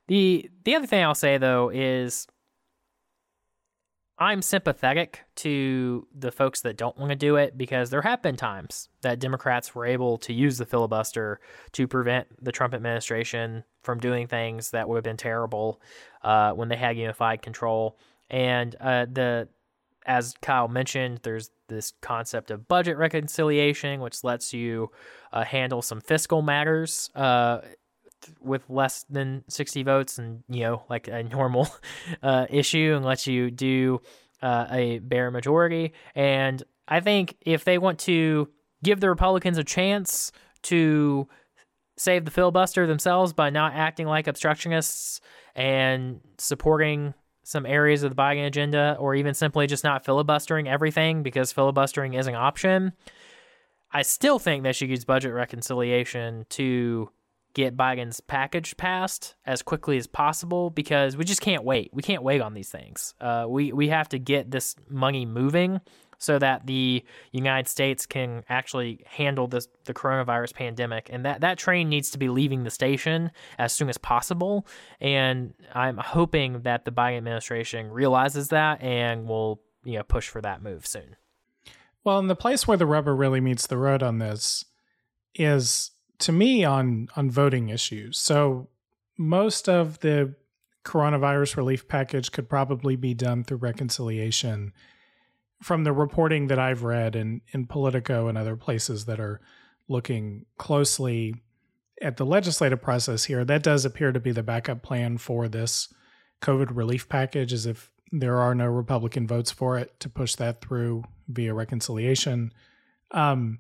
The 0.07 0.49
the 0.65 0.75
other 0.75 0.87
thing 0.87 1.03
I'll 1.03 1.15
say 1.15 1.37
though 1.37 1.69
is 1.69 2.27
I'm 4.18 4.41
sympathetic 4.41 5.22
to 5.38 6.07
the 6.14 6.32
folks 6.32 6.61
that 6.61 6.78
don't 6.78 6.97
want 6.97 7.09
to 7.09 7.16
do 7.16 7.36
it 7.36 7.57
because 7.57 7.89
there 7.89 8.03
have 8.03 8.22
been 8.22 8.36
times 8.36 8.89
that 9.01 9.20
Democrats 9.20 9.74
were 9.74 9.86
able 9.86 10.18
to 10.20 10.34
use 10.34 10.57
the 10.57 10.66
filibuster 10.66 11.39
to 11.72 11.88
prevent 11.88 12.28
the 12.43 12.51
Trump 12.51 12.74
administration 12.74 13.64
from 13.82 13.99
doing 13.99 14.28
things 14.28 14.70
that 14.72 14.88
would 14.88 14.97
have 14.97 15.03
been 15.03 15.18
terrible 15.18 15.82
uh, 16.22 16.51
when 16.51 16.70
they 16.70 16.76
had 16.76 16.97
unified 16.97 17.41
control. 17.41 17.97
And 18.30 18.76
uh, 18.80 19.07
the 19.11 19.47
as 20.05 20.36
Kyle 20.41 20.68
mentioned, 20.68 21.22
there's 21.24 21.49
this 21.68 21.93
concept 22.01 22.51
of 22.51 22.68
budget 22.68 22.97
reconciliation, 22.97 24.01
which 24.01 24.24
lets 24.24 24.53
you 24.53 24.91
uh, 25.32 25.43
handle 25.43 25.82
some 25.82 26.01
fiscal 26.01 26.41
matters 26.41 27.09
uh, 27.16 27.59
with 28.41 28.69
less 28.69 29.05
than 29.09 29.43
60 29.47 29.84
votes 29.84 30.19
and 30.19 30.43
you 30.49 30.61
know 30.61 30.84
like 30.89 31.07
a 31.07 31.24
normal 31.24 31.67
uh, 32.24 32.45
issue 32.49 32.93
and 32.95 33.05
lets 33.05 33.28
you 33.28 33.51
do 33.51 34.01
uh, 34.41 34.67
a 34.71 34.99
bare 34.99 35.32
majority 35.32 35.93
and 36.15 36.63
i 36.88 36.99
think 36.99 37.36
if 37.41 37.63
they 37.63 37.78
want 37.78 37.99
to 37.99 38.49
give 38.84 38.99
the 38.99 39.09
republicans 39.09 39.57
a 39.57 39.63
chance 39.63 40.32
to 40.61 41.28
save 41.97 42.26
the 42.26 42.32
filibuster 42.32 42.88
themselves 42.88 43.34
by 43.34 43.49
not 43.49 43.74
acting 43.74 44.07
like 44.07 44.28
obstructionists 44.28 45.19
and 45.55 46.19
supporting 46.38 47.13
some 47.43 47.65
areas 47.65 48.03
of 48.03 48.09
the 48.09 48.15
Biden 48.15 48.47
agenda, 48.47 48.95
or 48.99 49.15
even 49.15 49.34
simply 49.34 49.67
just 49.67 49.84
not 49.84 50.05
filibustering 50.05 50.67
everything 50.67 51.24
because 51.24 51.51
filibustering 51.51 52.13
is 52.13 52.28
an 52.28 52.36
option. 52.36 52.93
I 53.91 54.01
still 54.01 54.39
think 54.39 54.63
they 54.63 54.74
should 54.74 54.89
use 54.89 55.05
budget 55.05 55.34
reconciliation 55.34 56.45
to 56.51 57.09
get 57.53 57.77
Biden's 57.77 58.19
package 58.19 58.75
passed 58.77 59.35
as 59.45 59.61
quickly 59.61 59.97
as 59.97 60.07
possible 60.07 60.69
because 60.69 61.15
we 61.15 61.25
just 61.25 61.41
can't 61.41 61.63
wait. 61.63 61.91
We 61.93 62.01
can't 62.01 62.23
wait 62.23 62.41
on 62.41 62.53
these 62.53 62.69
things. 62.69 63.13
Uh, 63.21 63.45
we 63.47 63.71
we 63.71 63.89
have 63.89 64.09
to 64.09 64.19
get 64.19 64.51
this 64.51 64.75
money 64.89 65.25
moving 65.25 65.81
so 66.23 66.39
that 66.39 66.65
the 66.65 67.03
United 67.31 67.67
States 67.67 68.05
can 68.05 68.43
actually 68.47 69.03
handle 69.05 69.47
this 69.47 69.67
the 69.85 69.93
coronavirus 69.93 70.53
pandemic. 70.53 71.09
And 71.11 71.25
that, 71.25 71.41
that 71.41 71.57
train 71.57 71.89
needs 71.89 72.11
to 72.11 72.17
be 72.17 72.29
leaving 72.29 72.63
the 72.63 72.69
station 72.69 73.31
as 73.57 73.73
soon 73.73 73.89
as 73.89 73.97
possible. 73.97 74.65
And 75.01 75.53
I'm 75.73 75.97
hoping 75.97 76.61
that 76.61 76.85
the 76.85 76.91
Biden 76.91 77.17
administration 77.17 77.91
realizes 77.91 78.49
that 78.49 78.81
and 78.81 79.27
will 79.27 79.61
you 79.83 79.97
know 79.97 80.03
push 80.03 80.29
for 80.29 80.41
that 80.41 80.63
move 80.63 80.87
soon. 80.87 81.17
Well, 82.03 82.19
and 82.19 82.29
the 82.29 82.35
place 82.35 82.67
where 82.67 82.77
the 82.77 82.85
rubber 82.85 83.15
really 83.15 83.41
meets 83.41 83.67
the 83.67 83.77
road 83.77 84.01
on 84.01 84.19
this 84.19 84.65
is 85.35 85.91
to 86.24 86.32
me 86.32 86.63
on 86.63 87.07
on 87.15 87.30
voting 87.30 87.69
issues. 87.69 88.19
So 88.19 88.67
most 89.17 89.69
of 89.69 89.99
the 89.99 90.36
coronavirus 90.84 91.57
relief 91.57 91.88
package 91.88 92.32
could 92.32 92.49
probably 92.49 92.95
be 92.95 93.13
done 93.13 93.43
through 93.43 93.57
reconciliation 93.57 94.74
from 95.61 95.86
the 95.86 95.93
reporting 95.93 96.47
that 96.47 96.59
I've 96.59 96.84
read 96.84 97.15
in, 97.15 97.41
in 97.53 97.65
Politico 97.65 98.28
and 98.28 98.38
other 98.38 98.57
places 98.57 99.05
that 99.05 99.19
are 99.19 99.39
looking 99.88 100.45
closely 100.57 101.36
at 102.01 102.17
the 102.17 102.26
legislative 102.26 102.82
process 102.82 103.24
here, 103.24 103.45
that 103.45 103.63
does 103.63 103.86
appear 103.86 104.11
to 104.11 104.19
be 104.19 104.32
the 104.32 104.43
backup 104.43 104.82
plan 104.82 105.17
for 105.17 105.47
this 105.47 105.93
COVID 106.41 106.76
relief 106.76 107.07
package, 107.07 107.53
as 107.53 107.65
if 107.65 107.89
there 108.11 108.39
are 108.39 108.53
no 108.53 108.65
Republican 108.65 109.26
votes 109.26 109.51
for 109.51 109.78
it 109.78 109.97
to 110.01 110.09
push 110.09 110.36
that 110.36 110.59
through 110.61 111.05
via 111.30 111.53
reconciliation. 111.53 112.51
Um, 113.11 113.59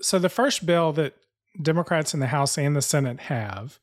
so 0.00 0.20
the 0.20 0.28
first 0.28 0.64
bill 0.64 0.92
that 0.92 1.14
Democrats 1.60 2.14
in 2.14 2.20
the 2.20 2.28
House 2.28 2.58
and 2.58 2.74
the 2.74 2.82
Senate 2.82 3.20
have 3.20 3.78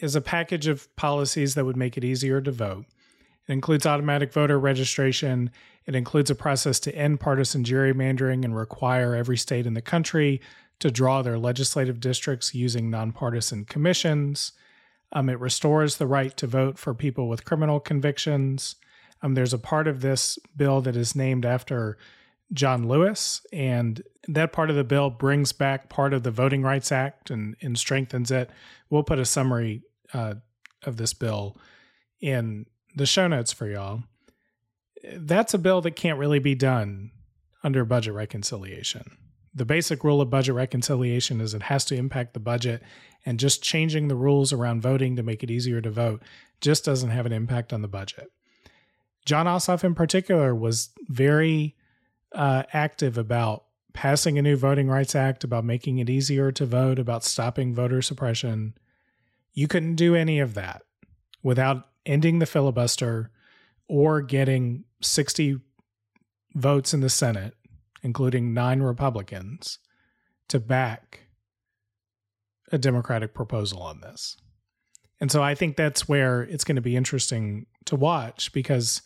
is 0.00 0.14
a 0.14 0.20
package 0.20 0.66
of 0.66 0.94
policies 0.96 1.54
that 1.54 1.64
would 1.64 1.76
make 1.76 1.96
it 1.96 2.04
easier 2.04 2.40
to 2.40 2.50
vote. 2.50 2.86
It 3.48 3.52
includes 3.52 3.86
automatic 3.86 4.32
voter 4.32 4.58
registration. 4.58 5.50
It 5.86 5.94
includes 5.94 6.30
a 6.30 6.34
process 6.34 6.78
to 6.80 6.94
end 6.94 7.20
partisan 7.20 7.64
gerrymandering 7.64 8.44
and 8.44 8.56
require 8.56 9.14
every 9.14 9.36
state 9.36 9.66
in 9.66 9.74
the 9.74 9.82
country 9.82 10.40
to 10.78 10.90
draw 10.90 11.22
their 11.22 11.38
legislative 11.38 12.00
districts 12.00 12.54
using 12.54 12.90
nonpartisan 12.90 13.64
commissions. 13.64 14.52
Um, 15.12 15.28
it 15.28 15.40
restores 15.40 15.96
the 15.96 16.06
right 16.06 16.36
to 16.36 16.46
vote 16.46 16.78
for 16.78 16.94
people 16.94 17.28
with 17.28 17.44
criminal 17.44 17.80
convictions. 17.80 18.76
Um, 19.22 19.34
there's 19.34 19.52
a 19.52 19.58
part 19.58 19.88
of 19.88 20.00
this 20.00 20.38
bill 20.56 20.80
that 20.82 20.96
is 20.96 21.16
named 21.16 21.44
after 21.44 21.98
John 22.52 22.88
Lewis, 22.88 23.44
and 23.52 24.02
that 24.28 24.52
part 24.52 24.70
of 24.70 24.76
the 24.76 24.84
bill 24.84 25.10
brings 25.10 25.52
back 25.52 25.88
part 25.88 26.12
of 26.12 26.22
the 26.22 26.30
Voting 26.30 26.62
Rights 26.62 26.90
Act 26.90 27.30
and, 27.30 27.56
and 27.60 27.78
strengthens 27.78 28.30
it. 28.30 28.50
We'll 28.88 29.04
put 29.04 29.18
a 29.18 29.24
summary 29.24 29.82
uh, 30.12 30.34
of 30.84 30.96
this 30.96 31.14
bill 31.14 31.56
in 32.20 32.66
the 32.94 33.06
show 33.06 33.28
notes 33.28 33.52
for 33.52 33.68
y'all. 33.68 34.02
That's 35.14 35.54
a 35.54 35.58
bill 35.58 35.80
that 35.82 35.92
can't 35.92 36.18
really 36.18 36.40
be 36.40 36.54
done 36.54 37.12
under 37.62 37.84
budget 37.84 38.14
reconciliation. 38.14 39.16
The 39.54 39.64
basic 39.64 40.04
rule 40.04 40.20
of 40.20 40.30
budget 40.30 40.54
reconciliation 40.54 41.40
is 41.40 41.54
it 41.54 41.62
has 41.62 41.84
to 41.86 41.96
impact 41.96 42.34
the 42.34 42.40
budget, 42.40 42.82
and 43.26 43.38
just 43.38 43.62
changing 43.62 44.08
the 44.08 44.16
rules 44.16 44.52
around 44.52 44.82
voting 44.82 45.16
to 45.16 45.22
make 45.22 45.42
it 45.42 45.50
easier 45.50 45.80
to 45.80 45.90
vote 45.90 46.22
just 46.60 46.84
doesn't 46.84 47.10
have 47.10 47.26
an 47.26 47.32
impact 47.32 47.72
on 47.72 47.82
the 47.82 47.88
budget. 47.88 48.30
Jon 49.24 49.46
Ossoff, 49.46 49.84
in 49.84 49.94
particular, 49.94 50.54
was 50.54 50.90
very 51.08 51.76
uh, 52.34 52.64
active 52.72 53.18
about 53.18 53.64
passing 53.92 54.38
a 54.38 54.42
new 54.42 54.56
Voting 54.56 54.88
Rights 54.88 55.14
Act, 55.14 55.44
about 55.44 55.64
making 55.64 55.98
it 55.98 56.08
easier 56.08 56.52
to 56.52 56.66
vote, 56.66 56.98
about 56.98 57.24
stopping 57.24 57.74
voter 57.74 58.02
suppression. 58.02 58.74
You 59.52 59.68
couldn't 59.68 59.96
do 59.96 60.14
any 60.14 60.38
of 60.38 60.54
that 60.54 60.82
without 61.42 61.88
ending 62.06 62.38
the 62.38 62.46
filibuster 62.46 63.30
or 63.88 64.22
getting 64.22 64.84
60 65.02 65.60
votes 66.54 66.94
in 66.94 67.00
the 67.00 67.10
Senate, 67.10 67.54
including 68.02 68.54
nine 68.54 68.80
Republicans, 68.80 69.78
to 70.48 70.60
back 70.60 71.26
a 72.72 72.78
Democratic 72.78 73.34
proposal 73.34 73.82
on 73.82 74.00
this. 74.00 74.36
And 75.20 75.30
so 75.30 75.42
I 75.42 75.54
think 75.54 75.76
that's 75.76 76.08
where 76.08 76.42
it's 76.42 76.64
going 76.64 76.76
to 76.76 76.82
be 76.82 76.96
interesting 76.96 77.66
to 77.86 77.96
watch 77.96 78.52
because 78.52 79.02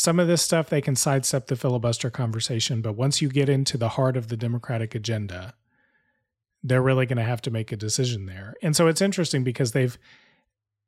some 0.00 0.18
of 0.18 0.26
this 0.26 0.40
stuff 0.40 0.70
they 0.70 0.80
can 0.80 0.96
sidestep 0.96 1.48
the 1.48 1.56
filibuster 1.56 2.08
conversation, 2.08 2.80
but 2.80 2.94
once 2.94 3.20
you 3.20 3.28
get 3.28 3.50
into 3.50 3.76
the 3.76 3.90
heart 3.90 4.16
of 4.16 4.28
the 4.28 4.36
Democratic 4.36 4.94
agenda, 4.94 5.52
they're 6.62 6.80
really 6.80 7.04
going 7.04 7.18
to 7.18 7.22
have 7.22 7.42
to 7.42 7.50
make 7.50 7.70
a 7.70 7.76
decision 7.76 8.24
there. 8.24 8.54
And 8.62 8.74
so 8.74 8.86
it's 8.86 9.02
interesting 9.02 9.44
because 9.44 9.72
they've 9.72 9.98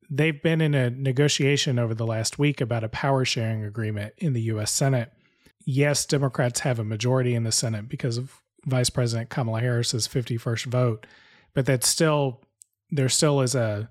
they've 0.09 0.43
been 0.43 0.63
in 0.63 0.75
a 0.75 0.89
negotiation 0.89 1.79
over 1.79 1.93
the 1.93 2.07
last 2.07 2.39
week 2.39 2.63
about 2.63 2.85
a 2.85 2.89
power 2.89 3.23
sharing 3.27 3.63
agreement 3.63 4.15
in 4.17 4.33
the 4.33 4.41
US 4.53 4.73
Senate. 4.73 5.13
Yes, 5.67 6.07
Democrats 6.07 6.61
have 6.61 6.79
a 6.79 6.85
majority 6.85 7.35
in 7.35 7.45
the 7.45 7.53
Senate 7.53 7.91
because 7.91 8.17
of 8.17 8.41
Vice 8.65 8.89
President 8.89 9.29
Kamala 9.29 9.61
Harris's 9.61 10.09
51st 10.09 10.65
vote, 10.65 11.07
but 11.53 11.67
that's 11.67 11.87
still 11.87 12.41
there 12.91 13.11
still 13.11 13.43
is 13.43 13.55
a 13.55 13.91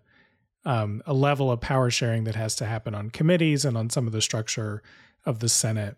um, 0.65 1.03
a 1.05 1.13
level 1.13 1.51
of 1.51 1.61
power 1.61 1.91
sharing 1.91 2.23
that 2.23 2.35
has 2.35 2.55
to 2.55 2.65
happen 2.65 2.95
on 2.95 3.11
committees 3.11 3.65
and 3.65 3.77
on 3.77 3.91
some 3.91 4.07
of 4.07 4.13
the 4.13 4.21
structure 4.21 4.81
of 5.25 5.39
the 5.39 5.49
Senate. 5.49 5.97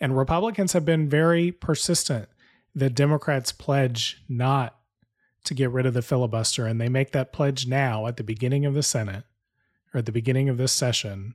And 0.00 0.16
Republicans 0.16 0.72
have 0.72 0.84
been 0.84 1.08
very 1.08 1.52
persistent 1.52 2.28
that 2.74 2.94
Democrats 2.94 3.52
pledge 3.52 4.22
not 4.28 4.76
to 5.44 5.54
get 5.54 5.70
rid 5.70 5.86
of 5.86 5.94
the 5.94 6.02
filibuster, 6.02 6.66
and 6.66 6.80
they 6.80 6.88
make 6.88 7.12
that 7.12 7.32
pledge 7.32 7.66
now 7.66 8.06
at 8.06 8.16
the 8.16 8.24
beginning 8.24 8.64
of 8.64 8.74
the 8.74 8.82
Senate 8.82 9.24
or 9.92 9.98
at 9.98 10.06
the 10.06 10.12
beginning 10.12 10.48
of 10.48 10.56
this 10.56 10.72
session 10.72 11.34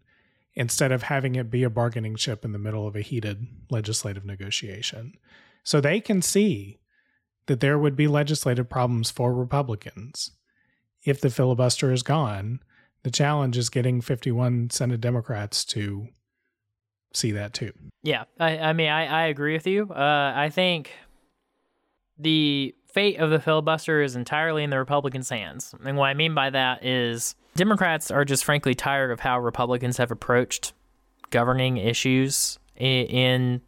instead 0.55 0.91
of 0.91 1.03
having 1.03 1.35
it 1.35 1.51
be 1.51 1.63
a 1.63 1.69
bargaining 1.69 2.15
chip 2.15 2.43
in 2.43 2.51
the 2.51 2.59
middle 2.59 2.87
of 2.87 2.95
a 2.95 3.01
heated 3.01 3.47
legislative 3.69 4.25
negotiation. 4.25 5.13
So 5.63 5.79
they 5.79 6.01
can 6.01 6.21
see 6.21 6.79
that 7.45 7.59
there 7.59 7.79
would 7.79 7.95
be 7.95 8.07
legislative 8.07 8.69
problems 8.69 9.09
for 9.09 9.33
Republicans 9.33 10.31
if 11.03 11.21
the 11.21 11.29
filibuster 11.29 11.91
is 11.91 12.03
gone. 12.03 12.59
The 13.03 13.11
challenge 13.11 13.57
is 13.57 13.69
getting 13.69 14.01
51 14.01 14.71
Senate 14.71 14.99
Democrats 14.99 15.63
to 15.65 16.09
see 17.13 17.31
that 17.31 17.53
too. 17.53 17.71
Yeah, 18.03 18.25
I, 18.39 18.57
I 18.57 18.73
mean, 18.73 18.89
I, 18.89 19.05
I 19.05 19.25
agree 19.27 19.53
with 19.53 19.67
you. 19.67 19.89
Uh, 19.89 20.33
I 20.35 20.49
think 20.49 20.91
the 22.17 22.75
fate 22.91 23.17
of 23.17 23.29
the 23.29 23.39
filibuster 23.39 24.01
is 24.01 24.15
entirely 24.15 24.63
in 24.63 24.69
the 24.69 24.77
Republicans' 24.77 25.29
hands. 25.29 25.73
And 25.85 25.97
what 25.97 26.07
I 26.07 26.13
mean 26.13 26.33
by 26.33 26.49
that 26.49 26.83
is 26.83 27.35
Democrats 27.55 28.11
are 28.11 28.25
just 28.25 28.43
frankly 28.43 28.73
tired 28.73 29.11
of 29.11 29.19
how 29.19 29.39
Republicans 29.39 29.97
have 29.97 30.11
approached 30.11 30.73
governing 31.29 31.77
issues 31.77 32.59
in, 32.75 33.61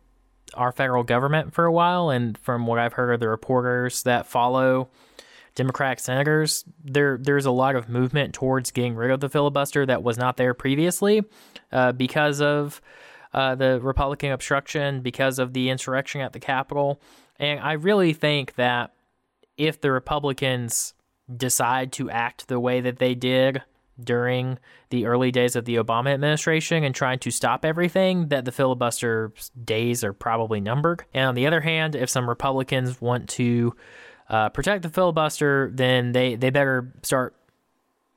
our 0.55 0.73
federal 0.73 1.01
government 1.03 1.53
for 1.53 1.63
a 1.63 1.71
while. 1.71 2.09
And 2.09 2.37
from 2.37 2.67
what 2.67 2.77
I've 2.77 2.91
heard 2.91 3.13
of 3.13 3.21
the 3.21 3.29
reporters 3.29 4.03
that 4.03 4.27
follow 4.27 4.89
Democratic 5.55 5.99
senators, 5.99 6.65
there 6.83 7.17
there's 7.17 7.45
a 7.45 7.51
lot 7.51 7.77
of 7.77 7.87
movement 7.87 8.33
towards 8.33 8.69
getting 8.71 8.95
rid 8.95 9.11
of 9.11 9.21
the 9.21 9.29
filibuster 9.29 9.85
that 9.85 10.03
was 10.03 10.17
not 10.17 10.35
there 10.35 10.53
previously 10.53 11.23
uh, 11.71 11.93
because 11.93 12.41
of 12.41 12.81
uh, 13.33 13.55
the 13.55 13.79
Republican 13.81 14.31
obstruction, 14.31 15.01
because 15.01 15.39
of 15.39 15.53
the 15.53 15.69
insurrection 15.69 16.21
at 16.21 16.33
the 16.33 16.39
Capitol. 16.39 17.01
And 17.37 17.59
I 17.59 17.73
really 17.73 18.13
think 18.13 18.55
that 18.55 18.93
if 19.57 19.81
the 19.81 19.91
Republicans 19.91 20.93
decide 21.35 21.91
to 21.93 22.09
act 22.09 22.47
the 22.47 22.59
way 22.59 22.81
that 22.81 22.97
they 22.97 23.15
did 23.15 23.63
during 24.03 24.57
the 24.89 25.05
early 25.05 25.31
days 25.31 25.55
of 25.55 25.65
the 25.65 25.75
Obama 25.75 26.13
administration 26.13 26.83
and 26.83 26.93
trying 26.95 27.19
to 27.19 27.31
stop 27.31 27.63
everything, 27.63 28.29
that 28.29 28.45
the 28.45 28.51
filibuster 28.51 29.31
days 29.63 30.03
are 30.03 30.13
probably 30.13 30.59
numbered. 30.59 31.05
And 31.13 31.25
on 31.25 31.35
the 31.35 31.47
other 31.47 31.61
hand, 31.61 31.95
if 31.95 32.09
some 32.09 32.27
Republicans 32.27 32.99
want 32.99 33.29
to 33.29 33.75
uh, 34.29 34.49
protect 34.49 34.83
the 34.83 34.89
filibuster, 34.89 35.71
then 35.73 36.11
they, 36.13 36.35
they 36.35 36.49
better 36.49 36.91
start 37.03 37.35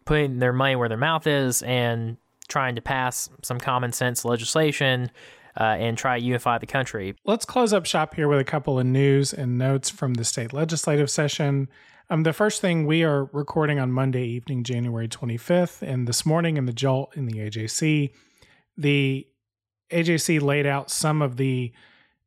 putting 0.04 0.38
their 0.38 0.52
money 0.52 0.76
where 0.76 0.88
their 0.88 0.98
mouth 0.98 1.26
is 1.26 1.62
and 1.62 2.16
trying 2.48 2.74
to 2.74 2.82
pass 2.82 3.28
some 3.42 3.58
common 3.58 3.92
sense 3.92 4.24
legislation 4.24 5.10
uh, 5.58 5.62
and 5.62 5.96
try 5.96 6.18
to 6.18 6.24
unify 6.24 6.58
the 6.58 6.66
country. 6.66 7.14
Let's 7.24 7.44
close 7.44 7.72
up 7.72 7.86
shop 7.86 8.14
here 8.14 8.28
with 8.28 8.40
a 8.40 8.44
couple 8.44 8.78
of 8.78 8.86
news 8.86 9.32
and 9.32 9.56
notes 9.56 9.90
from 9.90 10.14
the 10.14 10.24
state 10.24 10.52
legislative 10.52 11.10
session. 11.10 11.68
Um, 12.10 12.22
the 12.22 12.32
first 12.32 12.60
thing 12.60 12.86
we 12.86 13.02
are 13.02 13.24
recording 13.32 13.78
on 13.78 13.90
Monday 13.90 14.26
evening, 14.26 14.62
January 14.64 15.08
25th, 15.08 15.80
and 15.80 16.06
this 16.06 16.26
morning 16.26 16.56
in 16.56 16.66
the 16.66 16.72
Jolt 16.72 17.16
in 17.16 17.26
the 17.26 17.38
AJC, 17.38 18.10
the 18.76 19.26
AJC 19.90 20.42
laid 20.42 20.66
out 20.66 20.90
some 20.90 21.22
of 21.22 21.36
the 21.36 21.72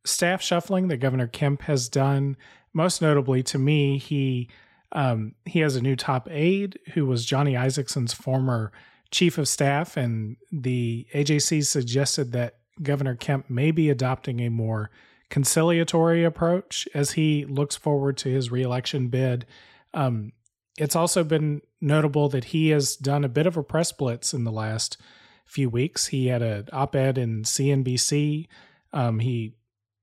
staff 0.05 0.41
shuffling 0.41 0.88
that 0.88 0.97
Governor 0.97 1.28
Kemp 1.28 1.63
has 1.63 1.89
done. 1.89 2.38
Most 2.74 3.01
notably 3.01 3.43
to 3.43 3.59
me, 3.59 3.97
he 3.97 4.49
Um, 4.93 5.36
he 5.45 5.59
has 5.59 5.76
a 5.76 5.82
new 5.82 5.97
top 5.97 6.30
aide 6.32 6.80
who 6.93 7.05
was 7.05 7.26
Johnny 7.26 7.55
Isakson's 7.55 8.13
former 8.13 8.72
chief 9.12 9.38
of 9.38 9.47
staff, 9.47 9.97
and 9.97 10.38
the 10.51 11.08
AJC 11.14 11.66
suggested 11.66 12.32
that 12.34 12.58
Governor 12.82 13.16
Kemp 13.16 13.49
may 13.49 13.72
be 13.72 13.89
adopting 13.89 14.39
a 14.39 14.49
more 14.49 14.91
conciliatory 15.30 16.24
approach 16.24 16.88
as 16.93 17.12
he 17.12 17.45
looks 17.45 17.76
forward 17.76 18.18
to 18.18 18.30
his 18.30 18.51
reelection 18.51 19.08
bid. 19.08 19.45
Um, 19.93 20.32
it's 20.78 20.95
also 20.95 21.24
been 21.24 21.62
notable 21.82 22.30
that 22.30 22.45
he 22.45 22.70
has 22.70 22.95
done 22.95 23.24
a 23.24 23.30
bit 23.30 23.47
of 23.47 23.58
a 23.58 23.64
press 23.64 23.91
blitz 23.91 24.34
in 24.34 24.43
the 24.43 24.51
last 24.51 24.97
few 25.45 25.70
weeks. 25.70 26.08
He 26.08 26.28
had 26.28 26.41
an 26.41 26.68
op-ed 26.72 27.18
in 27.18 27.43
CNBC. 27.43 28.47
Um, 28.93 29.20
he 29.20 29.55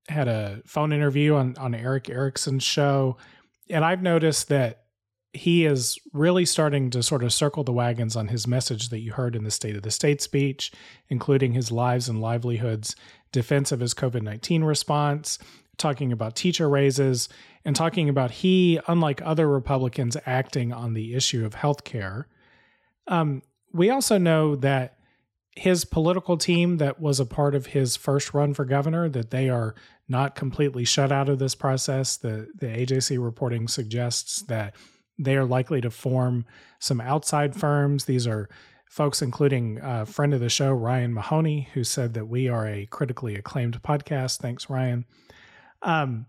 had 0.09 0.29
a 0.29 0.63
phone 0.67 0.93
interview 0.93 1.35
on 1.35 1.57
on 1.59 1.75
Erick 1.75 2.11
Erickson's 2.11 2.65
show, 2.65 3.17
and 3.71 3.85
I've 3.85 4.03
noticed 4.03 4.49
that 4.49 4.84
he 5.35 5.67
is 5.67 5.99
really 6.13 6.45
starting 6.45 6.91
to 6.91 7.03
sort 7.03 7.25
of 7.25 7.33
circle 7.33 7.65
the 7.65 7.73
wagons 7.73 8.15
on 8.17 8.29
his 8.29 8.47
message 8.47 8.89
that 8.91 9.01
you 9.01 9.13
heard 9.13 9.35
in 9.35 9.45
the 9.45 9.51
State 9.51 9.77
of 9.77 9.83
the 9.83 9.91
State 9.91 10.23
speech, 10.23 10.73
including 11.09 11.53
his 11.53 11.73
lives 11.73 12.09
and 12.09 12.21
livelihoods 12.21 12.95
defense 13.33 13.73
of 13.73 13.81
his 13.81 13.95
COVID 13.95 14.23
19 14.23 14.63
response, 14.63 15.39
talking 15.77 16.13
about 16.13 16.37
teacher 16.37 16.69
raises, 16.69 17.29
and 17.65 17.75
talking 17.75 18.09
about 18.09 18.31
he, 18.31 18.79
unlike 18.87 19.21
other 19.25 19.49
Republicans, 19.49 20.17
acting 20.25 20.73
on 20.73 20.95
the 20.95 21.15
issue 21.15 21.45
of 21.45 21.55
health 21.55 21.85
care. 21.85 22.29
Um, 23.09 23.43
we 23.73 23.91
also 23.91 24.19
know 24.19 24.55
that 24.57 24.99
his 25.57 25.85
political 25.85 26.37
team 26.37 26.79
that 26.79 27.01
was 27.01 27.21
a 27.21 27.27
part 27.27 27.55
of 27.55 27.67
his 27.67 27.97
first 27.97 28.35
run 28.35 28.55
for 28.55 28.65
governor 28.65 29.09
that 29.09 29.31
they 29.31 29.49
are 29.49 29.75
not 30.09 30.35
completely 30.35 30.85
shut 30.85 31.13
out 31.13 31.29
of 31.29 31.39
this 31.39 31.55
process 31.55 32.17
the 32.17 32.49
the 32.57 32.67
AJC 32.67 33.23
reporting 33.23 33.69
suggests 33.69 34.43
that 34.43 34.75
they 35.19 35.37
are 35.37 35.45
likely 35.45 35.81
to 35.81 35.91
form 35.91 36.45
some 36.79 37.01
outside 37.01 37.55
firms. 37.55 38.05
These 38.05 38.27
are 38.27 38.49
folks, 38.89 39.23
including 39.23 39.81
a 39.83 40.07
friend 40.07 40.33
of 40.35 40.41
the 40.41 40.49
show, 40.49 40.73
Ryan 40.73 41.15
Mahoney, 41.15 41.69
who 41.75 41.85
said 41.85 42.15
that 42.15 42.29
we 42.29 42.49
are 42.49 42.67
a 42.67 42.87
critically 42.87 43.35
acclaimed 43.35 43.83
podcast. 43.83 44.39
Thanks, 44.39 44.71
Ryan. 44.71 45.05
Um, 45.83 46.27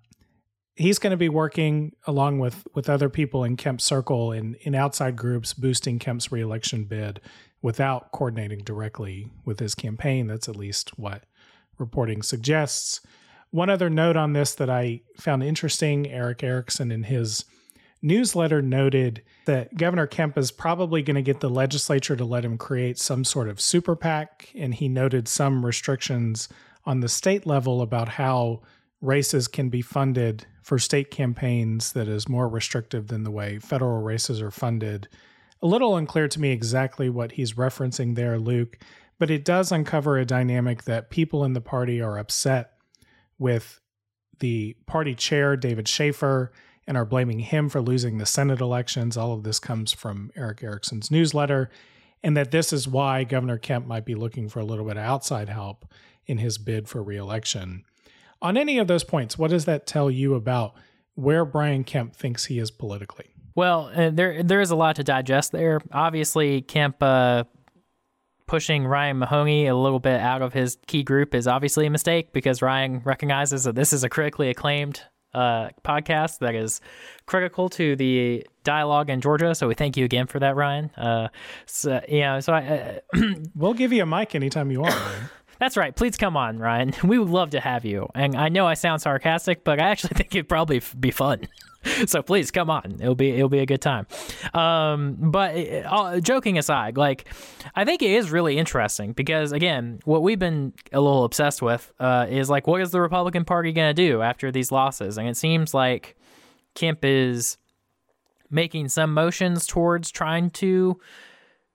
he's 0.76 1.00
going 1.00 1.12
to 1.12 1.18
be 1.18 1.30
working 1.30 1.94
along 2.06 2.40
with 2.40 2.68
with 2.74 2.90
other 2.90 3.10
people 3.10 3.44
in 3.44 3.58
Kemp's 3.58 3.84
circle 3.84 4.32
in 4.32 4.56
in 4.62 4.76
outside 4.76 5.16
groups, 5.16 5.54
boosting 5.54 6.00
Kemp's 6.00 6.32
reelection 6.32 6.86
bid 6.86 7.22
without 7.62 8.12
coordinating 8.12 8.60
directly 8.60 9.32
with 9.46 9.60
his 9.60 9.76
campaign. 9.76 10.28
That's 10.28 10.50
at 10.50 10.56
least 10.56 10.98
what 11.00 11.24
reporting 11.78 12.22
suggests. 12.22 13.02
One 13.52 13.70
other 13.70 13.90
note 13.90 14.18
on 14.18 14.34
this 14.34 14.54
that 14.56 14.70
I 14.70 15.02
found 15.18 15.44
interesting: 15.44 16.10
Erick 16.10 16.44
Erickson 16.44 16.92
in 16.92 17.04
his 17.04 17.46
newsletter 18.06 18.62
noted 18.62 19.24
that 19.46 19.76
Governor 19.76 20.08
Kemp 20.08 20.38
is 20.38 20.52
probably 20.52 21.02
going 21.02 21.16
to 21.16 21.22
get 21.22 21.40
the 21.40 21.50
legislature 21.50 22.16
to 22.16 22.24
let 22.24 22.46
him 22.46 22.58
create 22.58 23.00
some 23.00 23.24
sort 23.24 23.50
of 23.50 23.60
super 23.60 23.96
PAC. 23.96 24.50
And 24.56 24.74
he 24.74 24.88
noted 24.88 25.28
some 25.28 25.66
restrictions 25.66 26.48
on 26.86 27.00
the 27.00 27.10
state 27.10 27.46
level 27.46 27.82
about 27.82 28.10
how 28.10 28.62
races 29.02 29.48
can 29.48 29.70
be 29.70 29.82
funded 29.82 30.46
for 30.62 30.80
state 30.80 31.12
campaigns 31.12 31.94
that 31.94 32.08
is 32.08 32.30
more 32.30 32.48
restrictive 32.48 33.08
than 33.08 33.24
the 33.24 33.32
way 33.32 33.60
federal 33.60 34.02
races 34.02 34.42
are 34.42 34.52
funded. 34.52 35.08
A 35.62 35.68
little 35.68 35.98
unclear 35.98 36.28
to 36.28 36.40
me 36.40 36.52
exactly 36.52 37.10
what 37.10 37.34
he's 37.34 37.54
referencing 37.54 38.16
there, 38.16 38.38
Luke, 38.38 38.78
but 39.18 39.32
it 39.32 39.46
does 39.46 39.72
uncover 39.72 40.18
a 40.18 40.26
dynamic 40.26 40.84
that 40.84 41.10
people 41.10 41.44
in 41.44 41.54
the 41.54 41.62
party 41.62 42.02
are 42.02 42.18
upset 42.18 42.74
with 43.40 43.80
the 44.40 44.76
party 44.86 45.16
chair, 45.16 45.56
David 45.56 45.88
Shafer, 45.88 46.52
and 46.88 46.98
are 46.98 47.06
blaming 47.06 47.40
him 47.40 47.70
for 47.70 47.82
losing 47.82 48.18
the 48.18 48.26
Senate 48.26 48.62
elections. 48.62 49.18
All 49.18 49.34
of 49.34 49.44
this 49.44 49.60
comes 49.60 49.94
from 49.94 50.32
Erick 50.36 50.64
Erickson's 50.64 51.10
newsletter, 51.10 51.70
and 52.24 52.36
that 52.38 52.52
this 52.52 52.72
is 52.72 52.88
why 52.88 53.24
Governor 53.24 53.58
Kemp 53.58 53.88
might 53.88 54.06
be 54.06 54.16
looking 54.16 54.50
for 54.50 54.60
a 54.60 54.66
little 54.66 54.86
bit 54.86 54.98
of 54.98 55.04
outside 55.04 55.50
help 55.50 55.86
in 56.26 56.38
his 56.38 56.58
bid 56.58 56.88
for 56.88 57.02
reelection. 57.02 57.84
On 58.42 58.58
any 58.58 58.78
of 58.78 58.88
those 58.88 59.04
points, 59.04 59.38
what 59.38 59.52
does 59.52 59.66
that 59.66 59.88
tell 59.88 60.12
you 60.12 60.36
about 60.36 60.74
where 61.16 61.46
Brian 61.46 61.84
Kemp 61.84 62.16
thinks 62.16 62.46
he 62.46 62.60
is 62.60 62.72
politically? 62.72 63.30
Well, 63.56 63.90
uh, 63.96 64.10
there 64.10 64.44
there 64.44 64.60
is 64.60 64.72
a 64.72 64.76
lot 64.76 64.98
to 64.98 65.04
digest 65.04 65.54
there. 65.54 65.80
Obviously, 65.92 66.62
Kemp 66.62 67.02
uh, 67.02 67.46
pushing 68.48 68.86
Ryan 68.86 69.18
Mahoney 69.18 69.68
a 69.68 69.76
little 69.76 70.00
bit 70.00 70.20
out 70.20 70.42
of 70.42 70.54
his 70.54 70.78
key 70.88 71.04
group 71.04 71.34
is 71.34 71.48
obviously 71.48 71.86
a 71.86 71.90
mistake 71.90 72.34
because 72.34 72.62
Ryan 72.62 73.02
recognizes 73.06 73.64
that 73.64 73.76
this 73.76 73.94
is 73.94 74.04
a 74.04 74.10
critically 74.10 74.50
acclaimed 74.50 75.02
uh, 75.36 75.70
podcast 75.84 76.40
that 76.40 76.56
is 76.56 76.82
critical 77.26 77.70
to 77.70 77.96
the 77.96 78.46
dialogue 78.64 79.10
in 79.10 79.22
Georgia. 79.22 79.54
So 79.54 79.68
we 79.68 79.76
thank 79.76 79.98
you 79.98 80.06
again 80.06 80.28
for 80.28 80.40
that, 80.40 80.56
Ryan. 80.56 80.90
Uh, 80.96 81.28
so, 81.66 82.02
yeah, 82.08 82.40
so 82.40 82.54
I, 82.54 83.00
uh, 83.14 83.34
we'll 83.56 83.74
give 83.74 83.92
you 83.92 84.04
a 84.04 84.06
mic 84.06 84.34
anytime 84.34 84.72
you 84.72 84.82
want. 84.82 84.96
That's 85.60 85.78
right. 85.78 85.96
Please 85.96 86.18
come 86.18 86.36
on, 86.36 86.60
Ryan. 86.60 86.94
We 87.04 87.20
would 87.20 87.30
love 87.30 87.52
to 87.52 87.60
have 87.60 87.86
you. 87.86 88.10
And 88.16 88.36
I 88.36 88.50
know 88.50 88.68
I 88.68 88.74
sound 88.74 89.02
sarcastic, 89.02 89.64
but 89.64 89.80
I 89.80 89.90
actually 89.90 90.14
think 90.16 90.34
it'd 90.36 90.50
probably 90.50 90.82
be 91.00 91.12
fun. 91.12 91.48
so 92.06 92.22
please 92.22 92.52
come 92.52 92.70
on. 92.70 92.98
It'll 93.00 93.16
be 93.16 93.32
it'll 93.32 93.50
be 93.50 93.60
a 93.60 93.66
good 93.66 93.82
time. 93.82 94.08
Um, 94.54 95.18
but 95.20 95.56
uh, 95.56 96.20
joking 96.20 96.58
aside, 96.58 96.98
like 96.98 97.26
I 97.76 97.86
think 97.86 98.02
it 98.02 98.12
is 98.12 98.32
really 98.32 98.58
interesting 98.58 99.14
because 99.14 99.52
again, 99.52 100.00
what 100.06 100.24
we've 100.24 100.40
been 100.40 100.74
a 100.92 101.00
little 101.00 101.24
obsessed 101.24 101.62
with 101.62 101.92
uh, 102.00 102.28
is 102.30 102.50
like 102.50 102.68
what 102.68 102.82
is 102.82 102.92
the 102.92 103.02
Republican 103.02 103.46
Party 103.46 103.72
going 103.72 103.94
to 103.94 103.94
do 103.94 104.22
after 104.22 104.52
these 104.52 104.72
losses? 104.72 105.18
And 105.18 105.28
it 105.28 105.38
seems 105.38 105.74
like 105.74 106.16
Kemp 106.74 107.00
is 107.04 107.58
making 108.50 108.90
some 108.90 109.14
motions 109.14 109.68
towards 109.68 110.12
trying 110.12 110.50
to 110.50 111.00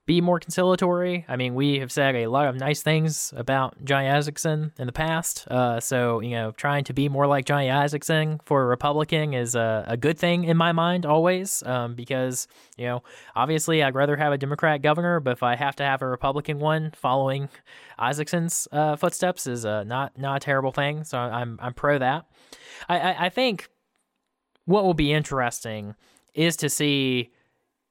be 0.07 0.20
more 0.20 0.40
conciliatory. 0.40 1.24
I 1.28 1.36
mean, 1.36 1.55
we 1.55 1.78
have 1.78 1.92
said 1.92 2.16
a 2.16 2.26
lot 2.26 2.48
of 2.48 2.57
nice 2.57 2.82
things 2.82 3.32
about 3.36 3.84
Johnny 3.84 4.09
Isakson 4.09 4.72
in 4.78 4.86
the 4.86 4.92
past. 4.92 5.46
Uh, 5.48 5.78
so, 5.78 6.20
you 6.20 6.30
know, 6.30 6.51
trying 6.53 6.84
to 6.84 6.92
be 6.92 7.09
more 7.09 7.26
like 7.26 7.44
Johnny 7.44 7.68
Isakson 7.68 8.40
for 8.44 8.62
a 8.62 8.66
Republican 8.66 9.34
is 9.34 9.55
a, 9.55 9.84
a 9.86 9.96
good 9.96 10.18
thing 10.18 10.44
in 10.44 10.57
my 10.57 10.72
mind 10.72 11.07
always 11.07 11.62
um, 11.64 11.94
because, 11.94 12.48
you 12.76 12.86
know, 12.86 13.03
obviously 13.36 13.82
I'd 13.82 13.94
rather 13.94 14.16
have 14.16 14.32
a 14.32 14.38
Democrat 14.38 14.82
governor, 14.82 15.20
but 15.20 15.32
if 15.32 15.42
I 15.42 15.55
have 15.55 15.76
to 15.76 15.84
have 15.84 16.03
a 16.03 16.09
Republican 16.09 16.59
one 16.59 16.92
following 16.96 17.48
Isakson's 17.98 18.66
uh, 18.72 18.96
footsteps 18.96 19.46
is 19.46 19.64
uh, 19.64 19.84
not, 19.84 20.18
not 20.18 20.38
a 20.38 20.40
terrible 20.40 20.72
thing. 20.72 21.05
So 21.05 21.18
I'm, 21.18 21.59
I'm 21.62 21.74
pro 21.74 21.98
that. 21.98 22.26
I, 22.88 22.98
I, 22.98 23.26
I 23.26 23.28
think 23.28 23.68
what 24.64 24.82
will 24.82 24.94
be 24.94 25.12
interesting 25.12 25.94
is 26.34 26.57
to 26.57 26.68
see 26.70 27.30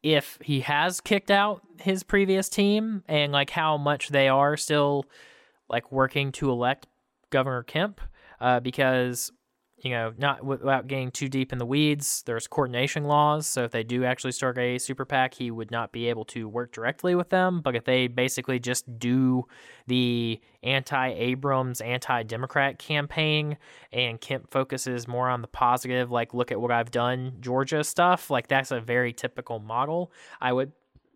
if 0.04 0.38
he 0.42 0.62
has 0.62 1.02
kicked 1.02 1.32
out 1.32 1.62
his 1.80 2.04
previous 2.04 2.50
team 2.50 3.04
and 3.08 3.32
like 3.32 3.50
how 3.50 3.78
much 3.78 4.10
they 4.10 4.28
are 4.28 4.56
still 4.58 5.06
like 5.70 5.92
working 5.92 6.32
to 6.32 6.50
elect 6.50 6.88
Governor 7.30 7.64
Kemp 7.64 8.02
uh, 8.40 8.60
because 8.60 9.32
you 9.82 9.92
know, 9.92 10.14
not 10.18 10.44
without 10.44 10.88
getting 10.88 11.12
too 11.12 11.28
deep 11.28 11.52
in 11.52 11.58
the 11.58 11.66
weeds, 11.66 12.24
there's 12.26 12.48
coordination 12.48 13.06
laws. 13.06 13.48
So 13.48 13.64
if 13.64 13.72
they 13.72 13.84
do 13.84 14.04
actually 14.04 14.32
start 14.32 14.58
a 14.58 14.78
super 14.78 15.06
PAC, 15.06 15.34
he 15.34 15.52
would 15.52 15.72
not 15.72 15.92
be 15.92 16.08
able 16.10 16.26
to 16.26 16.48
work 16.48 16.72
directly 16.72 17.16
with 17.16 17.30
them. 17.30 17.62
But 17.62 17.76
if 17.76 17.86
they 17.86 18.08
basically 18.08 18.60
just 18.60 19.00
do 19.00 19.46
the 19.88 20.40
anti 20.64 21.10
Abrams, 21.10 21.82
anti 21.82 22.24
Democrat 22.24 22.80
campaign, 22.80 23.58
and 23.92 24.20
Kemp 24.20 24.52
focuses 24.52 25.08
more 25.08 25.30
on 25.30 25.42
the 25.42 25.48
positive, 25.48 26.12
like, 26.12 26.34
look 26.34 26.52
at 26.52 26.60
what 26.60 26.72
I've 26.72 26.92
done, 26.92 27.38
Georgia 27.40 27.84
stuff, 27.84 28.30
like, 28.30 28.48
that's 28.48 28.72
a 28.72 28.80
very 28.80 29.14
typical 29.14 29.60
model. 29.60 30.12
I 30.42 30.54
would 30.54 30.72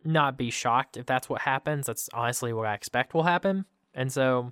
not 0.05 0.37
be 0.37 0.49
shocked 0.49 0.97
if 0.97 1.05
that's 1.05 1.29
what 1.29 1.41
happens. 1.41 1.87
That's 1.87 2.09
honestly 2.13 2.53
what 2.53 2.65
I 2.65 2.73
expect 2.73 3.13
will 3.13 3.23
happen. 3.23 3.65
And 3.93 4.11
so 4.11 4.51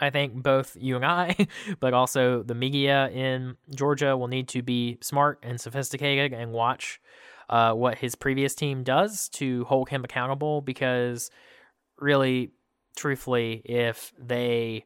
I 0.00 0.10
think 0.10 0.42
both 0.42 0.76
you 0.80 0.96
and 0.96 1.04
I, 1.04 1.36
but 1.80 1.94
also 1.94 2.42
the 2.42 2.54
media 2.54 3.08
in 3.10 3.56
Georgia, 3.74 4.16
will 4.16 4.28
need 4.28 4.48
to 4.48 4.62
be 4.62 4.98
smart 5.00 5.38
and 5.42 5.60
sophisticated 5.60 6.32
and 6.32 6.52
watch 6.52 7.00
uh, 7.48 7.72
what 7.72 7.98
his 7.98 8.14
previous 8.14 8.54
team 8.54 8.82
does 8.82 9.28
to 9.30 9.64
hold 9.64 9.88
him 9.88 10.04
accountable. 10.04 10.60
Because, 10.60 11.30
really, 11.98 12.50
truthfully, 12.96 13.62
if 13.64 14.12
they 14.18 14.84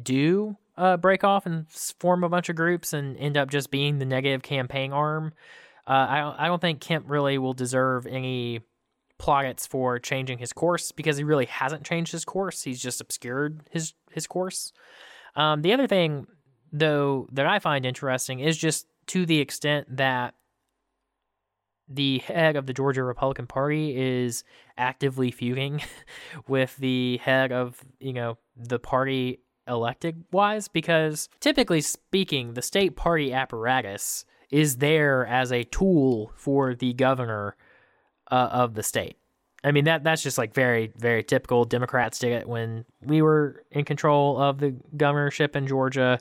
do 0.00 0.56
uh, 0.76 0.96
break 0.96 1.24
off 1.24 1.44
and 1.46 1.68
form 1.70 2.24
a 2.24 2.28
bunch 2.28 2.48
of 2.48 2.56
groups 2.56 2.92
and 2.92 3.16
end 3.18 3.36
up 3.36 3.50
just 3.50 3.70
being 3.70 3.98
the 3.98 4.04
negative 4.04 4.42
campaign 4.42 4.92
arm, 4.92 5.32
uh, 5.86 5.90
I, 5.90 6.44
I 6.44 6.46
don't 6.48 6.60
think 6.60 6.80
Kemp 6.80 7.06
really 7.08 7.38
will 7.38 7.54
deserve 7.54 8.06
any 8.06 8.60
plaudits 9.18 9.66
for 9.66 9.98
changing 9.98 10.38
his 10.38 10.52
course 10.52 10.92
because 10.92 11.16
he 11.16 11.24
really 11.24 11.46
hasn't 11.46 11.84
changed 11.84 12.12
his 12.12 12.24
course. 12.24 12.62
He's 12.62 12.80
just 12.80 13.00
obscured 13.00 13.62
his 13.70 13.94
his 14.10 14.26
course. 14.26 14.72
Um, 15.36 15.62
the 15.62 15.72
other 15.72 15.86
thing, 15.86 16.26
though, 16.72 17.28
that 17.32 17.46
I 17.46 17.58
find 17.58 17.84
interesting 17.84 18.40
is 18.40 18.56
just 18.56 18.86
to 19.08 19.26
the 19.26 19.40
extent 19.40 19.96
that 19.96 20.34
the 21.88 22.18
head 22.18 22.56
of 22.56 22.66
the 22.66 22.74
Georgia 22.74 23.02
Republican 23.02 23.46
Party 23.46 23.96
is 23.96 24.44
actively 24.76 25.30
feuding 25.30 25.80
with 26.48 26.76
the 26.76 27.18
head 27.18 27.50
of 27.50 27.82
you 27.98 28.12
know 28.12 28.38
the 28.56 28.78
party 28.78 29.40
elected 29.66 30.24
wise 30.32 30.68
because 30.68 31.28
typically 31.40 31.80
speaking 31.80 32.54
the 32.54 32.62
state 32.62 32.96
party 32.96 33.32
apparatus 33.32 34.24
is 34.50 34.76
there 34.76 35.26
as 35.26 35.52
a 35.52 35.64
tool 35.64 36.32
for 36.34 36.74
the 36.74 36.94
governor 36.94 37.54
uh, 38.30 38.48
of 38.52 38.74
the 38.74 38.82
state. 38.82 39.16
I 39.64 39.72
mean 39.72 39.84
that 39.84 40.04
that's 40.04 40.22
just 40.22 40.38
like 40.38 40.54
very 40.54 40.92
very 40.96 41.24
typical. 41.24 41.64
Democrats 41.64 42.18
did 42.18 42.32
it 42.32 42.48
when 42.48 42.84
we 43.02 43.22
were 43.22 43.64
in 43.70 43.84
control 43.84 44.40
of 44.40 44.58
the 44.58 44.76
governorship 44.96 45.56
in 45.56 45.66
Georgia. 45.66 46.18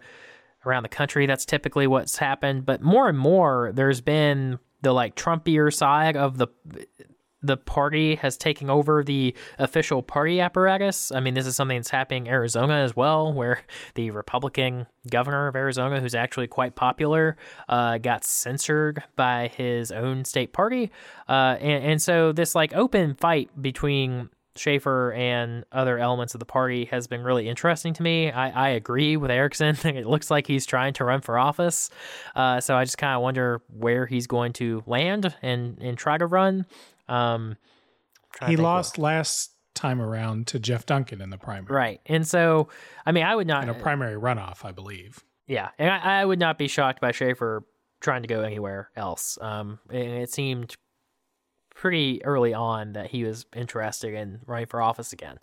Around 0.66 0.84
the 0.84 0.90
country, 0.90 1.28
that's 1.28 1.46
typically 1.46 1.88
what's 1.88 2.18
happened. 2.18 2.66
But 2.66 2.82
more 2.82 3.08
and 3.08 3.18
more, 3.18 3.72
there's 3.74 4.02
been 4.02 4.60
the 4.82 4.92
like 4.92 5.16
Trumpier 5.16 5.74
side 5.74 6.18
of 6.18 6.38
the 6.38 6.48
the 7.42 7.58
party 7.58 8.16
has 8.16 8.38
taken 8.38 8.70
over 8.70 9.04
the 9.04 9.36
official 9.60 10.02
party 10.02 10.40
apparatus. 10.40 11.12
I 11.12 11.20
mean, 11.20 11.34
this 11.34 11.46
is 11.46 11.56
something 11.56 11.78
that's 11.78 11.90
happening 11.90 12.28
in 12.28 12.34
Arizona 12.34 12.76
as 12.76 12.96
well, 12.96 13.32
where 13.32 13.62
the 13.96 14.12
Republican 14.12 14.88
governor 15.10 15.48
of 15.48 15.56
Arizona, 15.56 16.00
who's 16.00 16.16
actually 16.16 16.48
quite 16.48 16.76
popular, 16.76 17.38
uh, 17.70 17.98
got 17.98 18.24
censored 18.24 19.04
by 19.16 19.50
his 19.56 19.92
own 19.92 20.26
state 20.26 20.54
party. 20.54 20.92
Uh, 21.30 21.58
and, 21.60 21.84
and 21.84 22.02
so 22.02 22.32
this 22.32 22.56
like 22.56 22.74
open 22.76 23.16
fight 23.16 23.50
between 23.62 24.30
Shafer 24.58 25.14
and 25.14 25.66
other 25.72 25.98
elements 25.98 26.34
of 26.34 26.40
the 26.40 26.46
party 26.46 26.86
has 26.86 27.08
been 27.08 27.22
really 27.22 27.48
interesting 27.48 27.94
to 27.94 28.04
me. 28.04 28.32
I, 28.32 28.50
I 28.50 28.70
agree 28.70 29.18
with 29.18 29.32
Erickson. 29.32 29.78
it 29.84 30.08
looks 30.08 30.30
like 30.30 30.48
he's 30.48 30.66
trying 30.66 30.94
to 30.94 31.06
run 31.06 31.22
for 31.22 31.38
office. 31.38 31.90
Uh, 32.36 32.60
so 32.60 32.76
I 32.76 32.84
just 32.84 32.98
kind 32.98 33.16
of 33.16 33.22
wonder 33.22 33.62
where 33.68 34.06
he's 34.06 34.28
going 34.28 34.54
to 34.54 34.84
land 34.86 35.36
and, 35.42 35.78
and 35.82 35.98
try 35.98 36.18
to 36.18 36.26
run. 36.26 36.66
Um, 37.08 37.58
he 38.48 38.58
lost 38.58 38.98
what. 38.98 39.04
last 39.04 39.52
time 39.74 40.02
around 40.02 40.48
to 40.48 40.60
Jeff 40.60 40.86
Duncan 40.86 41.22
in 41.22 41.30
the 41.30 41.38
primary. 41.38 41.76
Right. 41.76 42.02
And 42.06 42.28
so, 42.28 42.70
I 43.06 43.12
mean, 43.12 43.24
I 43.24 43.36
would 43.36 43.48
not. 43.48 43.64
In 43.64 43.70
a 43.70 43.74
primary 43.74 44.20
runoff, 44.20 44.66
I 44.66 44.72
believe. 44.72 45.24
Yeah. 45.48 45.70
And 45.78 45.90
I, 45.90 46.22
I 46.22 46.26
would 46.26 46.40
not 46.40 46.58
be 46.58 46.68
shocked 46.68 47.00
by 47.00 47.12
Shafer 47.12 47.64
trying 48.02 48.24
to 48.24 48.28
go 48.28 48.42
anywhere 48.42 48.90
else. 48.96 49.38
Um, 49.42 49.80
and 49.90 50.14
it 50.14 50.32
seemed 50.32 50.76
pretty 51.74 52.24
early 52.26 52.54
on 52.54 52.94
that 52.94 53.08
he 53.12 53.24
was 53.24 53.46
interested 53.56 54.14
in 54.14 54.40
running 54.46 54.66
for 54.66 54.82
office 54.82 55.14
again. 55.14 55.40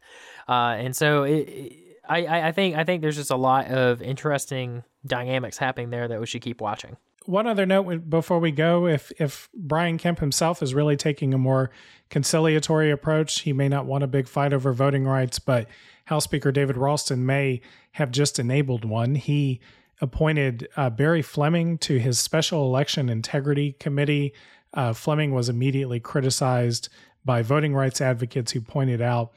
Uh, 0.48 0.74
and 0.78 0.94
so 0.94 1.22
it, 1.22 1.48
it, 1.48 1.72
I, 2.08 2.48
I 2.48 2.52
think 2.52 2.76
I 2.76 2.84
think 2.84 3.00
there's 3.02 3.16
just 3.16 3.30
a 3.30 3.36
lot 3.36 3.68
of 3.68 4.02
interesting 4.02 4.84
dynamics 5.06 5.56
happening 5.56 5.90
there 5.90 6.08
that 6.08 6.20
we 6.20 6.26
should 6.26 6.42
keep 6.42 6.60
watching 6.60 6.96
one 7.26 7.46
other 7.46 7.66
note 7.66 8.10
before 8.10 8.38
we 8.38 8.50
go 8.50 8.86
if 8.86 9.12
if 9.18 9.48
Brian 9.54 9.98
Kemp 9.98 10.18
himself 10.20 10.62
is 10.62 10.74
really 10.74 10.96
taking 10.96 11.32
a 11.32 11.38
more 11.38 11.70
conciliatory 12.10 12.90
approach, 12.90 13.40
he 13.40 13.52
may 13.52 13.68
not 13.68 13.86
want 13.86 14.04
a 14.04 14.08
big 14.08 14.28
fight 14.28 14.52
over 14.52 14.72
voting 14.72 15.04
rights, 15.04 15.38
but 15.38 15.66
House 16.06 16.24
Speaker 16.24 16.52
David 16.52 16.76
Ralston 16.76 17.24
may 17.24 17.60
have 17.92 18.10
just 18.10 18.38
enabled 18.38 18.84
one. 18.84 19.14
He 19.14 19.60
appointed 20.00 20.68
uh, 20.76 20.90
Barry 20.90 21.22
Fleming 21.22 21.78
to 21.78 21.98
his 21.98 22.18
Special 22.18 22.64
Election 22.66 23.08
Integrity 23.08 23.72
Committee. 23.72 24.34
Uh, 24.74 24.92
Fleming 24.92 25.32
was 25.32 25.48
immediately 25.48 26.00
criticized 26.00 26.88
by 27.24 27.42
voting 27.42 27.74
rights 27.74 28.00
advocates 28.00 28.52
who 28.52 28.60
pointed 28.60 29.00
out 29.00 29.32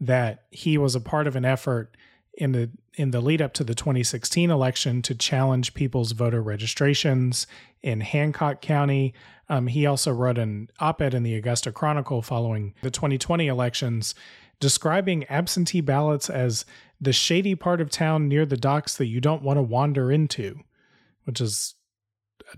that 0.00 0.44
he 0.50 0.76
was 0.76 0.94
a 0.94 1.00
part 1.00 1.26
of 1.26 1.36
an 1.36 1.44
effort 1.44 1.96
in 2.40 2.52
the 2.52 2.70
in 2.94 3.12
the 3.12 3.20
lead 3.20 3.40
up 3.40 3.52
to 3.54 3.62
the 3.62 3.74
2016 3.74 4.50
election 4.50 5.00
to 5.02 5.14
challenge 5.14 5.74
people's 5.74 6.12
voter 6.12 6.42
registrations 6.42 7.46
in 7.82 8.00
Hancock 8.00 8.60
County. 8.60 9.14
Um, 9.48 9.68
he 9.68 9.86
also 9.86 10.10
wrote 10.10 10.38
an 10.38 10.68
op-ed 10.80 11.14
in 11.14 11.22
the 11.22 11.34
Augusta 11.34 11.70
Chronicle 11.70 12.22
following 12.22 12.74
the 12.82 12.90
2020 12.90 13.46
elections, 13.46 14.14
describing 14.58 15.24
absentee 15.26 15.80
ballots 15.80 16.28
as 16.28 16.64
the 17.00 17.12
shady 17.12 17.54
part 17.54 17.80
of 17.80 17.90
town 17.90 18.28
near 18.28 18.44
the 18.44 18.56
docks 18.56 18.96
that 18.96 19.06
you 19.06 19.20
don't 19.20 19.42
want 19.42 19.56
to 19.56 19.62
wander 19.62 20.10
into, 20.10 20.58
which 21.24 21.40
is 21.40 21.74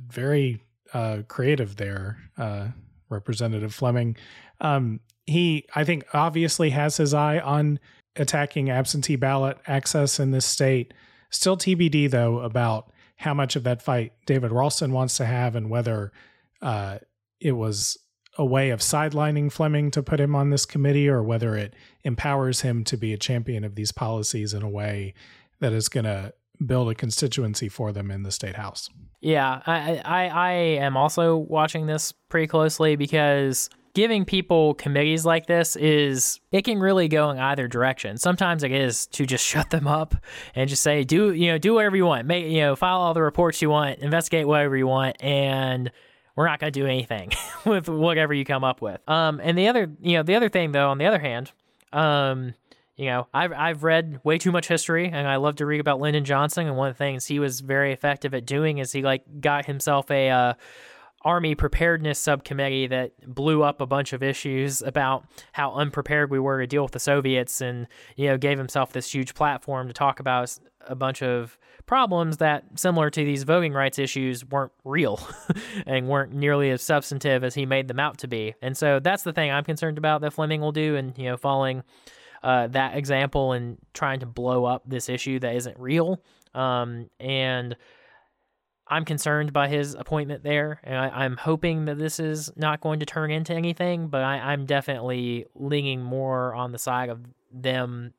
very 0.09 0.63
uh, 0.95 1.19
creative 1.29 1.77
there, 1.77 2.19
uh, 2.39 2.69
Representative 3.09 3.75
Fleming. 3.75 4.17
Um, 4.61 5.01
he, 5.27 5.67
I 5.75 5.85
think, 5.85 6.05
obviously 6.15 6.71
has 6.71 6.97
his 6.97 7.15
eye 7.15 7.39
on 7.39 7.79
attacking 8.17 8.71
absentee 8.71 9.17
ballot 9.17 9.59
access 9.67 10.21
in 10.21 10.31
this 10.31 10.47
state. 10.47 10.93
Still 11.31 11.57
TBD, 11.57 12.11
though, 12.11 12.41
about 12.41 12.93
how 13.17 13.35
much 13.35 13.57
of 13.57 13.65
that 13.65 13.83
fight 13.83 14.13
David 14.27 14.53
Ralston 14.53 14.93
wants 14.93 15.17
to 15.17 15.25
have 15.25 15.57
and 15.57 15.71
whether 15.71 16.13
uh, 16.61 16.99
it 17.41 17.53
was 17.53 17.99
a 18.39 18.45
way 18.45 18.71
of 18.71 18.81
sidelining 18.81 19.53
Fleming 19.53 19.91
to 19.91 20.03
put 20.03 20.21
him 20.21 20.35
on 20.35 20.51
this 20.51 20.65
committee 20.65 21.09
or 21.09 21.23
whether 21.23 21.57
it 21.57 21.75
empowers 22.03 22.63
him 22.63 22.83
to 22.85 22.97
be 22.97 23.13
a 23.13 23.19
champion 23.19 23.63
of 23.65 23.75
these 23.75 23.93
policies 23.93 24.55
in 24.55 24.63
a 24.63 24.69
way 24.69 25.15
that 25.61 25.73
is 25.73 25.89
going 25.89 26.05
to 26.05 26.33
build 26.65 26.91
a 26.91 26.95
constituency 26.95 27.69
for 27.69 27.93
them 27.93 28.11
in 28.11 28.23
the 28.23 28.31
state 28.31 28.57
house. 28.57 28.89
Yeah, 29.21 29.63
I, 29.67 30.01
I, 30.05 30.29
I 30.29 30.53
am 30.53 30.97
also 30.97 31.37
watching 31.37 31.87
this 31.87 32.13
pretty 32.13 32.47
closely 32.47 32.97
because 32.97 33.69
giving 33.95 34.25
people 34.25 34.75
committees 34.75 35.27
like 35.27 35.47
this 35.47 35.77
is 35.77 36.41
it 36.51 36.63
can 36.63 36.79
really 36.79 37.09
go 37.09 37.31
in 37.31 37.39
either 37.39 37.69
direction. 37.69 38.17
Sometimes 38.17 38.63
it 38.63 38.73
is 38.73 39.07
to 39.09 39.27
just 39.27 39.45
shut 39.53 39.71
them 39.71 39.87
up 39.87 40.15
and 40.55 40.69
just 40.69 40.83
say 40.83 41.05
do 41.05 41.33
you 41.33 41.49
know 41.49 41.59
do 41.59 41.75
whatever 41.75 41.97
you 41.97 42.07
want, 42.07 42.27
make 42.27 42.47
you 42.47 42.61
know 42.61 42.77
file 42.77 42.99
all 42.99 43.15
the 43.15 43.23
reports 43.23 43.63
you 43.63 43.71
want, 43.71 43.99
investigate 44.01 44.47
whatever 44.47 44.77
you 44.77 44.87
want, 44.87 45.23
and 45.23 45.91
we're 46.35 46.47
not 46.47 46.59
going 46.59 46.73
to 46.73 46.81
do 46.81 46.87
anything 46.87 47.31
with 47.67 47.89
whatever 47.89 48.33
you 48.33 48.45
come 48.45 48.65
up 48.65 48.81
with. 48.81 49.01
Um, 49.09 49.41
and 49.43 49.57
the 49.57 49.69
other 49.69 49.91
you 50.01 50.17
know 50.17 50.23
the 50.23 50.35
other 50.35 50.49
thing 50.49 50.73
though, 50.73 50.89
on 50.89 50.99
the 50.99 51.07
other 51.07 51.19
hand, 51.19 51.53
um, 51.93 52.55
you 52.97 53.07
know, 53.07 53.27
I've 53.33 53.53
I've 53.53 53.85
read 53.85 54.21
way 54.23 54.39
too 54.39 54.53
much 54.53 54.69
history, 54.69 55.09
and 55.09 55.27
I 55.27 55.37
love 55.37 55.57
to 55.57 55.67
read 55.67 55.81
about 55.81 56.01
Lyndon 56.01 56.25
Johnson. 56.25 56.67
And 56.67 56.77
one 56.77 56.89
of 56.89 56.95
the 56.95 56.99
things 56.99 57.27
he 57.27 57.39
was 57.39 57.61
very 57.61 57.93
effective 57.93 58.35
at 58.35 58.47
doing 58.47 58.79
is 58.79 58.93
he 58.93 59.03
like 59.03 59.41
got 59.41 59.67
himself 59.67 60.11
a 60.11 60.31
uh, 60.31 60.55
Army 61.25 61.55
Preparedness 61.55 62.19
Subcommittee 62.19 62.87
that 62.89 63.13
blew 63.35 63.63
up 63.63 63.81
a 63.81 63.87
bunch 63.87 64.13
of 64.13 64.23
issues 64.23 64.83
about 64.83 65.25
how 65.53 65.73
unprepared 65.73 66.31
we 66.31 66.39
were 66.39 66.61
to 66.61 66.67
deal 66.67 66.83
with 66.83 66.93
the 66.93 67.01
Soviets, 67.01 67.61
and 67.61 67.87
you 68.17 68.29
know 68.29 68.37
gave 68.37 68.59
himself 68.59 68.93
this 68.93 69.13
huge 69.13 69.35
platform 69.35 69.89
to 69.89 69.95
talk 69.95 70.21
about 70.21 70.59
a 70.87 70.95
bunch 70.95 71.23
of 71.23 71.59
problems 71.87 72.39
that, 72.39 72.65
similar 72.77 73.11
to 73.11 73.25
these 73.25 73.45
voting 73.45 73.73
rights 73.73 73.99
issues, 73.99 74.45
weren't 74.45 74.73
real 74.85 75.21
and 75.87 76.09
weren't 76.09 76.33
nearly 76.33 76.71
as 76.71 76.83
substantive 76.83 77.45
as 77.45 77.55
he 77.55 77.67
made 77.67 77.89
them 77.89 78.01
out 78.01 78.19
to 78.19 78.29
be. 78.29 78.55
And 78.63 78.77
so 78.77 79.01
that's 79.01 79.23
the 79.23 79.33
thing 79.33 79.51
I'm 79.51 79.65
concerned 79.65 79.99
about 79.99 80.21
that 80.23 80.33
Fleming 80.33 80.61
will 80.61 80.73
do, 80.73 80.97
and 80.97 81.17
you 81.17 81.27
know 81.27 81.37
following 81.37 81.83
uh, 82.43 82.67
that 82.69 82.97
example 82.97 83.53
and 83.53 83.79
trying 83.95 84.21
to 84.21 84.27
blow 84.27 84.65
up 84.65 84.83
this 84.87 85.09
issue 85.09 85.39
that 85.41 85.55
isn't 85.55 85.79
real. 85.79 86.21
Um, 86.55 87.09
and 87.21 87.77
I'm 88.89 89.05
concerned 89.05 89.53
by 89.53 89.69
his 89.69 89.95
appointment 89.95 90.43
there, 90.43 90.81
and 90.85 90.97
I, 90.97 91.25
am 91.25 91.37
hoping 91.37 91.87
that 91.87 91.99
this 91.99 92.19
is 92.19 92.53
not 92.57 92.81
going 92.81 93.01
to 93.01 93.07
turn 93.07 93.31
into 93.31 93.55
anything. 93.55 94.09
But 94.09 94.23
I, 94.23 94.53
I'm 94.53 94.67
definitely 94.67 95.47
leaning 95.55 96.03
more 96.03 96.55
on 96.55 96.73
the 96.73 96.79
side 96.79 97.09
of 97.09 97.21
them 97.53 98.13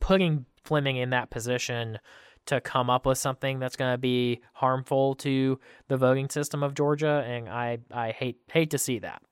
putting 0.00 0.46
Fleming 0.64 0.96
in 0.96 1.10
that 1.10 1.30
position 1.30 1.98
to 2.46 2.60
come 2.60 2.90
up 2.90 3.06
with 3.06 3.18
something 3.18 3.58
that's 3.58 3.76
going 3.76 3.92
to 3.92 3.98
be 3.98 4.40
harmful 4.54 5.14
to 5.16 5.58
the 5.88 5.96
voting 5.96 6.28
system 6.28 6.62
of 6.62 6.74
Georgia, 6.74 7.24
and 7.26 7.48
I 7.48 7.78
I 7.90 8.12
hate 8.12 8.38
hate 8.50 8.70
to 8.70 8.78
see 8.78 8.98
that. 9.00 9.22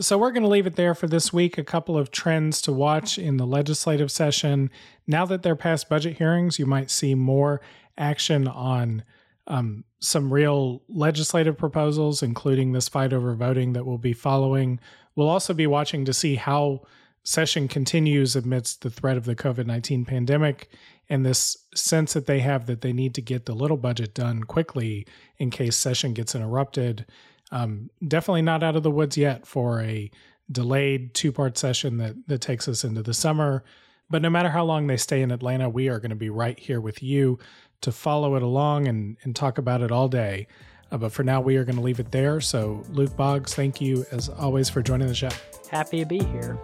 So 0.00 0.16
we're 0.16 0.30
going 0.30 0.44
to 0.44 0.48
leave 0.48 0.66
it 0.66 0.76
there 0.76 0.94
for 0.94 1.08
this 1.08 1.32
week. 1.32 1.58
A 1.58 1.64
couple 1.64 1.98
of 1.98 2.12
trends 2.12 2.62
to 2.62 2.72
watch 2.72 3.18
in 3.18 3.36
the 3.36 3.46
legislative 3.46 4.12
session. 4.12 4.70
Now 5.08 5.26
that 5.26 5.42
they're 5.42 5.56
past 5.56 5.88
budget 5.88 6.18
hearings, 6.18 6.58
you 6.58 6.66
might 6.66 6.88
see 6.88 7.16
more 7.16 7.60
action 7.96 8.46
on 8.46 9.02
um, 9.48 9.84
some 10.00 10.32
real 10.32 10.82
legislative 10.88 11.58
proposals, 11.58 12.22
including 12.22 12.72
this 12.72 12.88
fight 12.88 13.12
over 13.12 13.34
voting 13.34 13.72
that 13.72 13.84
we'll 13.84 13.98
be 13.98 14.12
following. 14.12 14.78
We'll 15.16 15.28
also 15.28 15.54
be 15.54 15.66
watching 15.66 16.04
to 16.04 16.14
see 16.14 16.36
how 16.36 16.82
session 17.24 17.66
continues 17.66 18.36
amidst 18.36 18.82
the 18.82 18.90
threat 18.90 19.16
of 19.16 19.24
the 19.24 19.34
COVID 19.34 19.66
19 19.66 20.04
pandemic 20.04 20.70
and 21.10 21.24
this 21.24 21.56
sense 21.74 22.12
that 22.12 22.26
they 22.26 22.40
have 22.40 22.66
that 22.66 22.82
they 22.82 22.92
need 22.92 23.14
to 23.14 23.22
get 23.22 23.46
the 23.46 23.54
little 23.54 23.76
budget 23.76 24.14
done 24.14 24.44
quickly 24.44 25.06
in 25.38 25.50
case 25.50 25.76
session 25.76 26.12
gets 26.12 26.34
interrupted. 26.34 27.06
Um, 27.50 27.90
definitely 28.06 28.42
not 28.42 28.62
out 28.62 28.76
of 28.76 28.82
the 28.82 28.90
woods 28.90 29.16
yet 29.16 29.46
for 29.46 29.80
a 29.80 30.10
delayed 30.50 31.14
two 31.14 31.32
part 31.32 31.56
session 31.58 31.96
that, 31.98 32.14
that 32.28 32.40
takes 32.40 32.68
us 32.68 32.84
into 32.84 33.02
the 33.02 33.14
summer. 33.14 33.64
But 34.10 34.22
no 34.22 34.30
matter 34.30 34.48
how 34.48 34.64
long 34.64 34.86
they 34.86 34.96
stay 34.96 35.20
in 35.20 35.30
Atlanta, 35.30 35.68
we 35.68 35.88
are 35.88 35.98
going 35.98 36.10
to 36.10 36.16
be 36.16 36.30
right 36.30 36.58
here 36.58 36.80
with 36.80 37.02
you 37.02 37.38
to 37.80 37.92
follow 37.92 38.34
it 38.36 38.42
along 38.42 38.88
and, 38.88 39.16
and 39.22 39.34
talk 39.34 39.58
about 39.58 39.80
it 39.82 39.92
all 39.92 40.08
day. 40.08 40.46
Uh, 40.90 40.98
but 40.98 41.12
for 41.12 41.22
now, 41.22 41.40
we 41.40 41.56
are 41.56 41.64
going 41.64 41.76
to 41.76 41.82
leave 41.82 42.00
it 42.00 42.10
there. 42.12 42.40
So, 42.40 42.82
Luke 42.90 43.16
Boggs, 43.16 43.54
thank 43.54 43.80
you 43.80 44.06
as 44.10 44.28
always 44.28 44.70
for 44.70 44.82
joining 44.82 45.08
the 45.08 45.14
show. 45.14 45.30
Happy 45.70 46.00
to 46.00 46.06
be 46.06 46.18
here. 46.18 46.58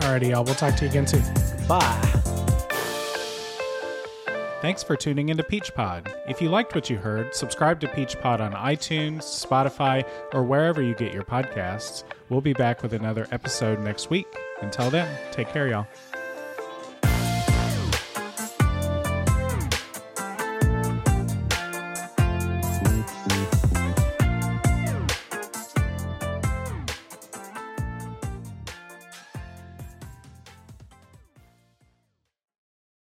Alrighty, 0.00 0.30
y'all. 0.30 0.44
We'll 0.44 0.54
talk 0.54 0.76
to 0.76 0.84
you 0.84 0.90
again 0.90 1.06
soon. 1.06 1.22
Bye. 1.66 2.06
Thanks 4.60 4.82
for 4.82 4.94
tuning 4.94 5.30
into 5.30 5.42
Peach 5.42 5.74
Pod. 5.74 6.12
If 6.28 6.42
you 6.42 6.50
liked 6.50 6.74
what 6.74 6.90
you 6.90 6.98
heard, 6.98 7.34
subscribe 7.34 7.80
to 7.80 7.88
Peach 7.88 8.20
Pod 8.20 8.42
on 8.42 8.52
iTunes, 8.52 9.20
Spotify, 9.20 10.06
or 10.34 10.44
wherever 10.44 10.82
you 10.82 10.94
get 10.94 11.14
your 11.14 11.24
podcasts. 11.24 12.04
We'll 12.28 12.42
be 12.42 12.52
back 12.52 12.82
with 12.82 12.92
another 12.92 13.26
episode 13.32 13.80
next 13.80 14.10
week. 14.10 14.26
Until 14.60 14.90
then, 14.90 15.08
take 15.32 15.48
care, 15.48 15.68
y'all. 15.68 15.86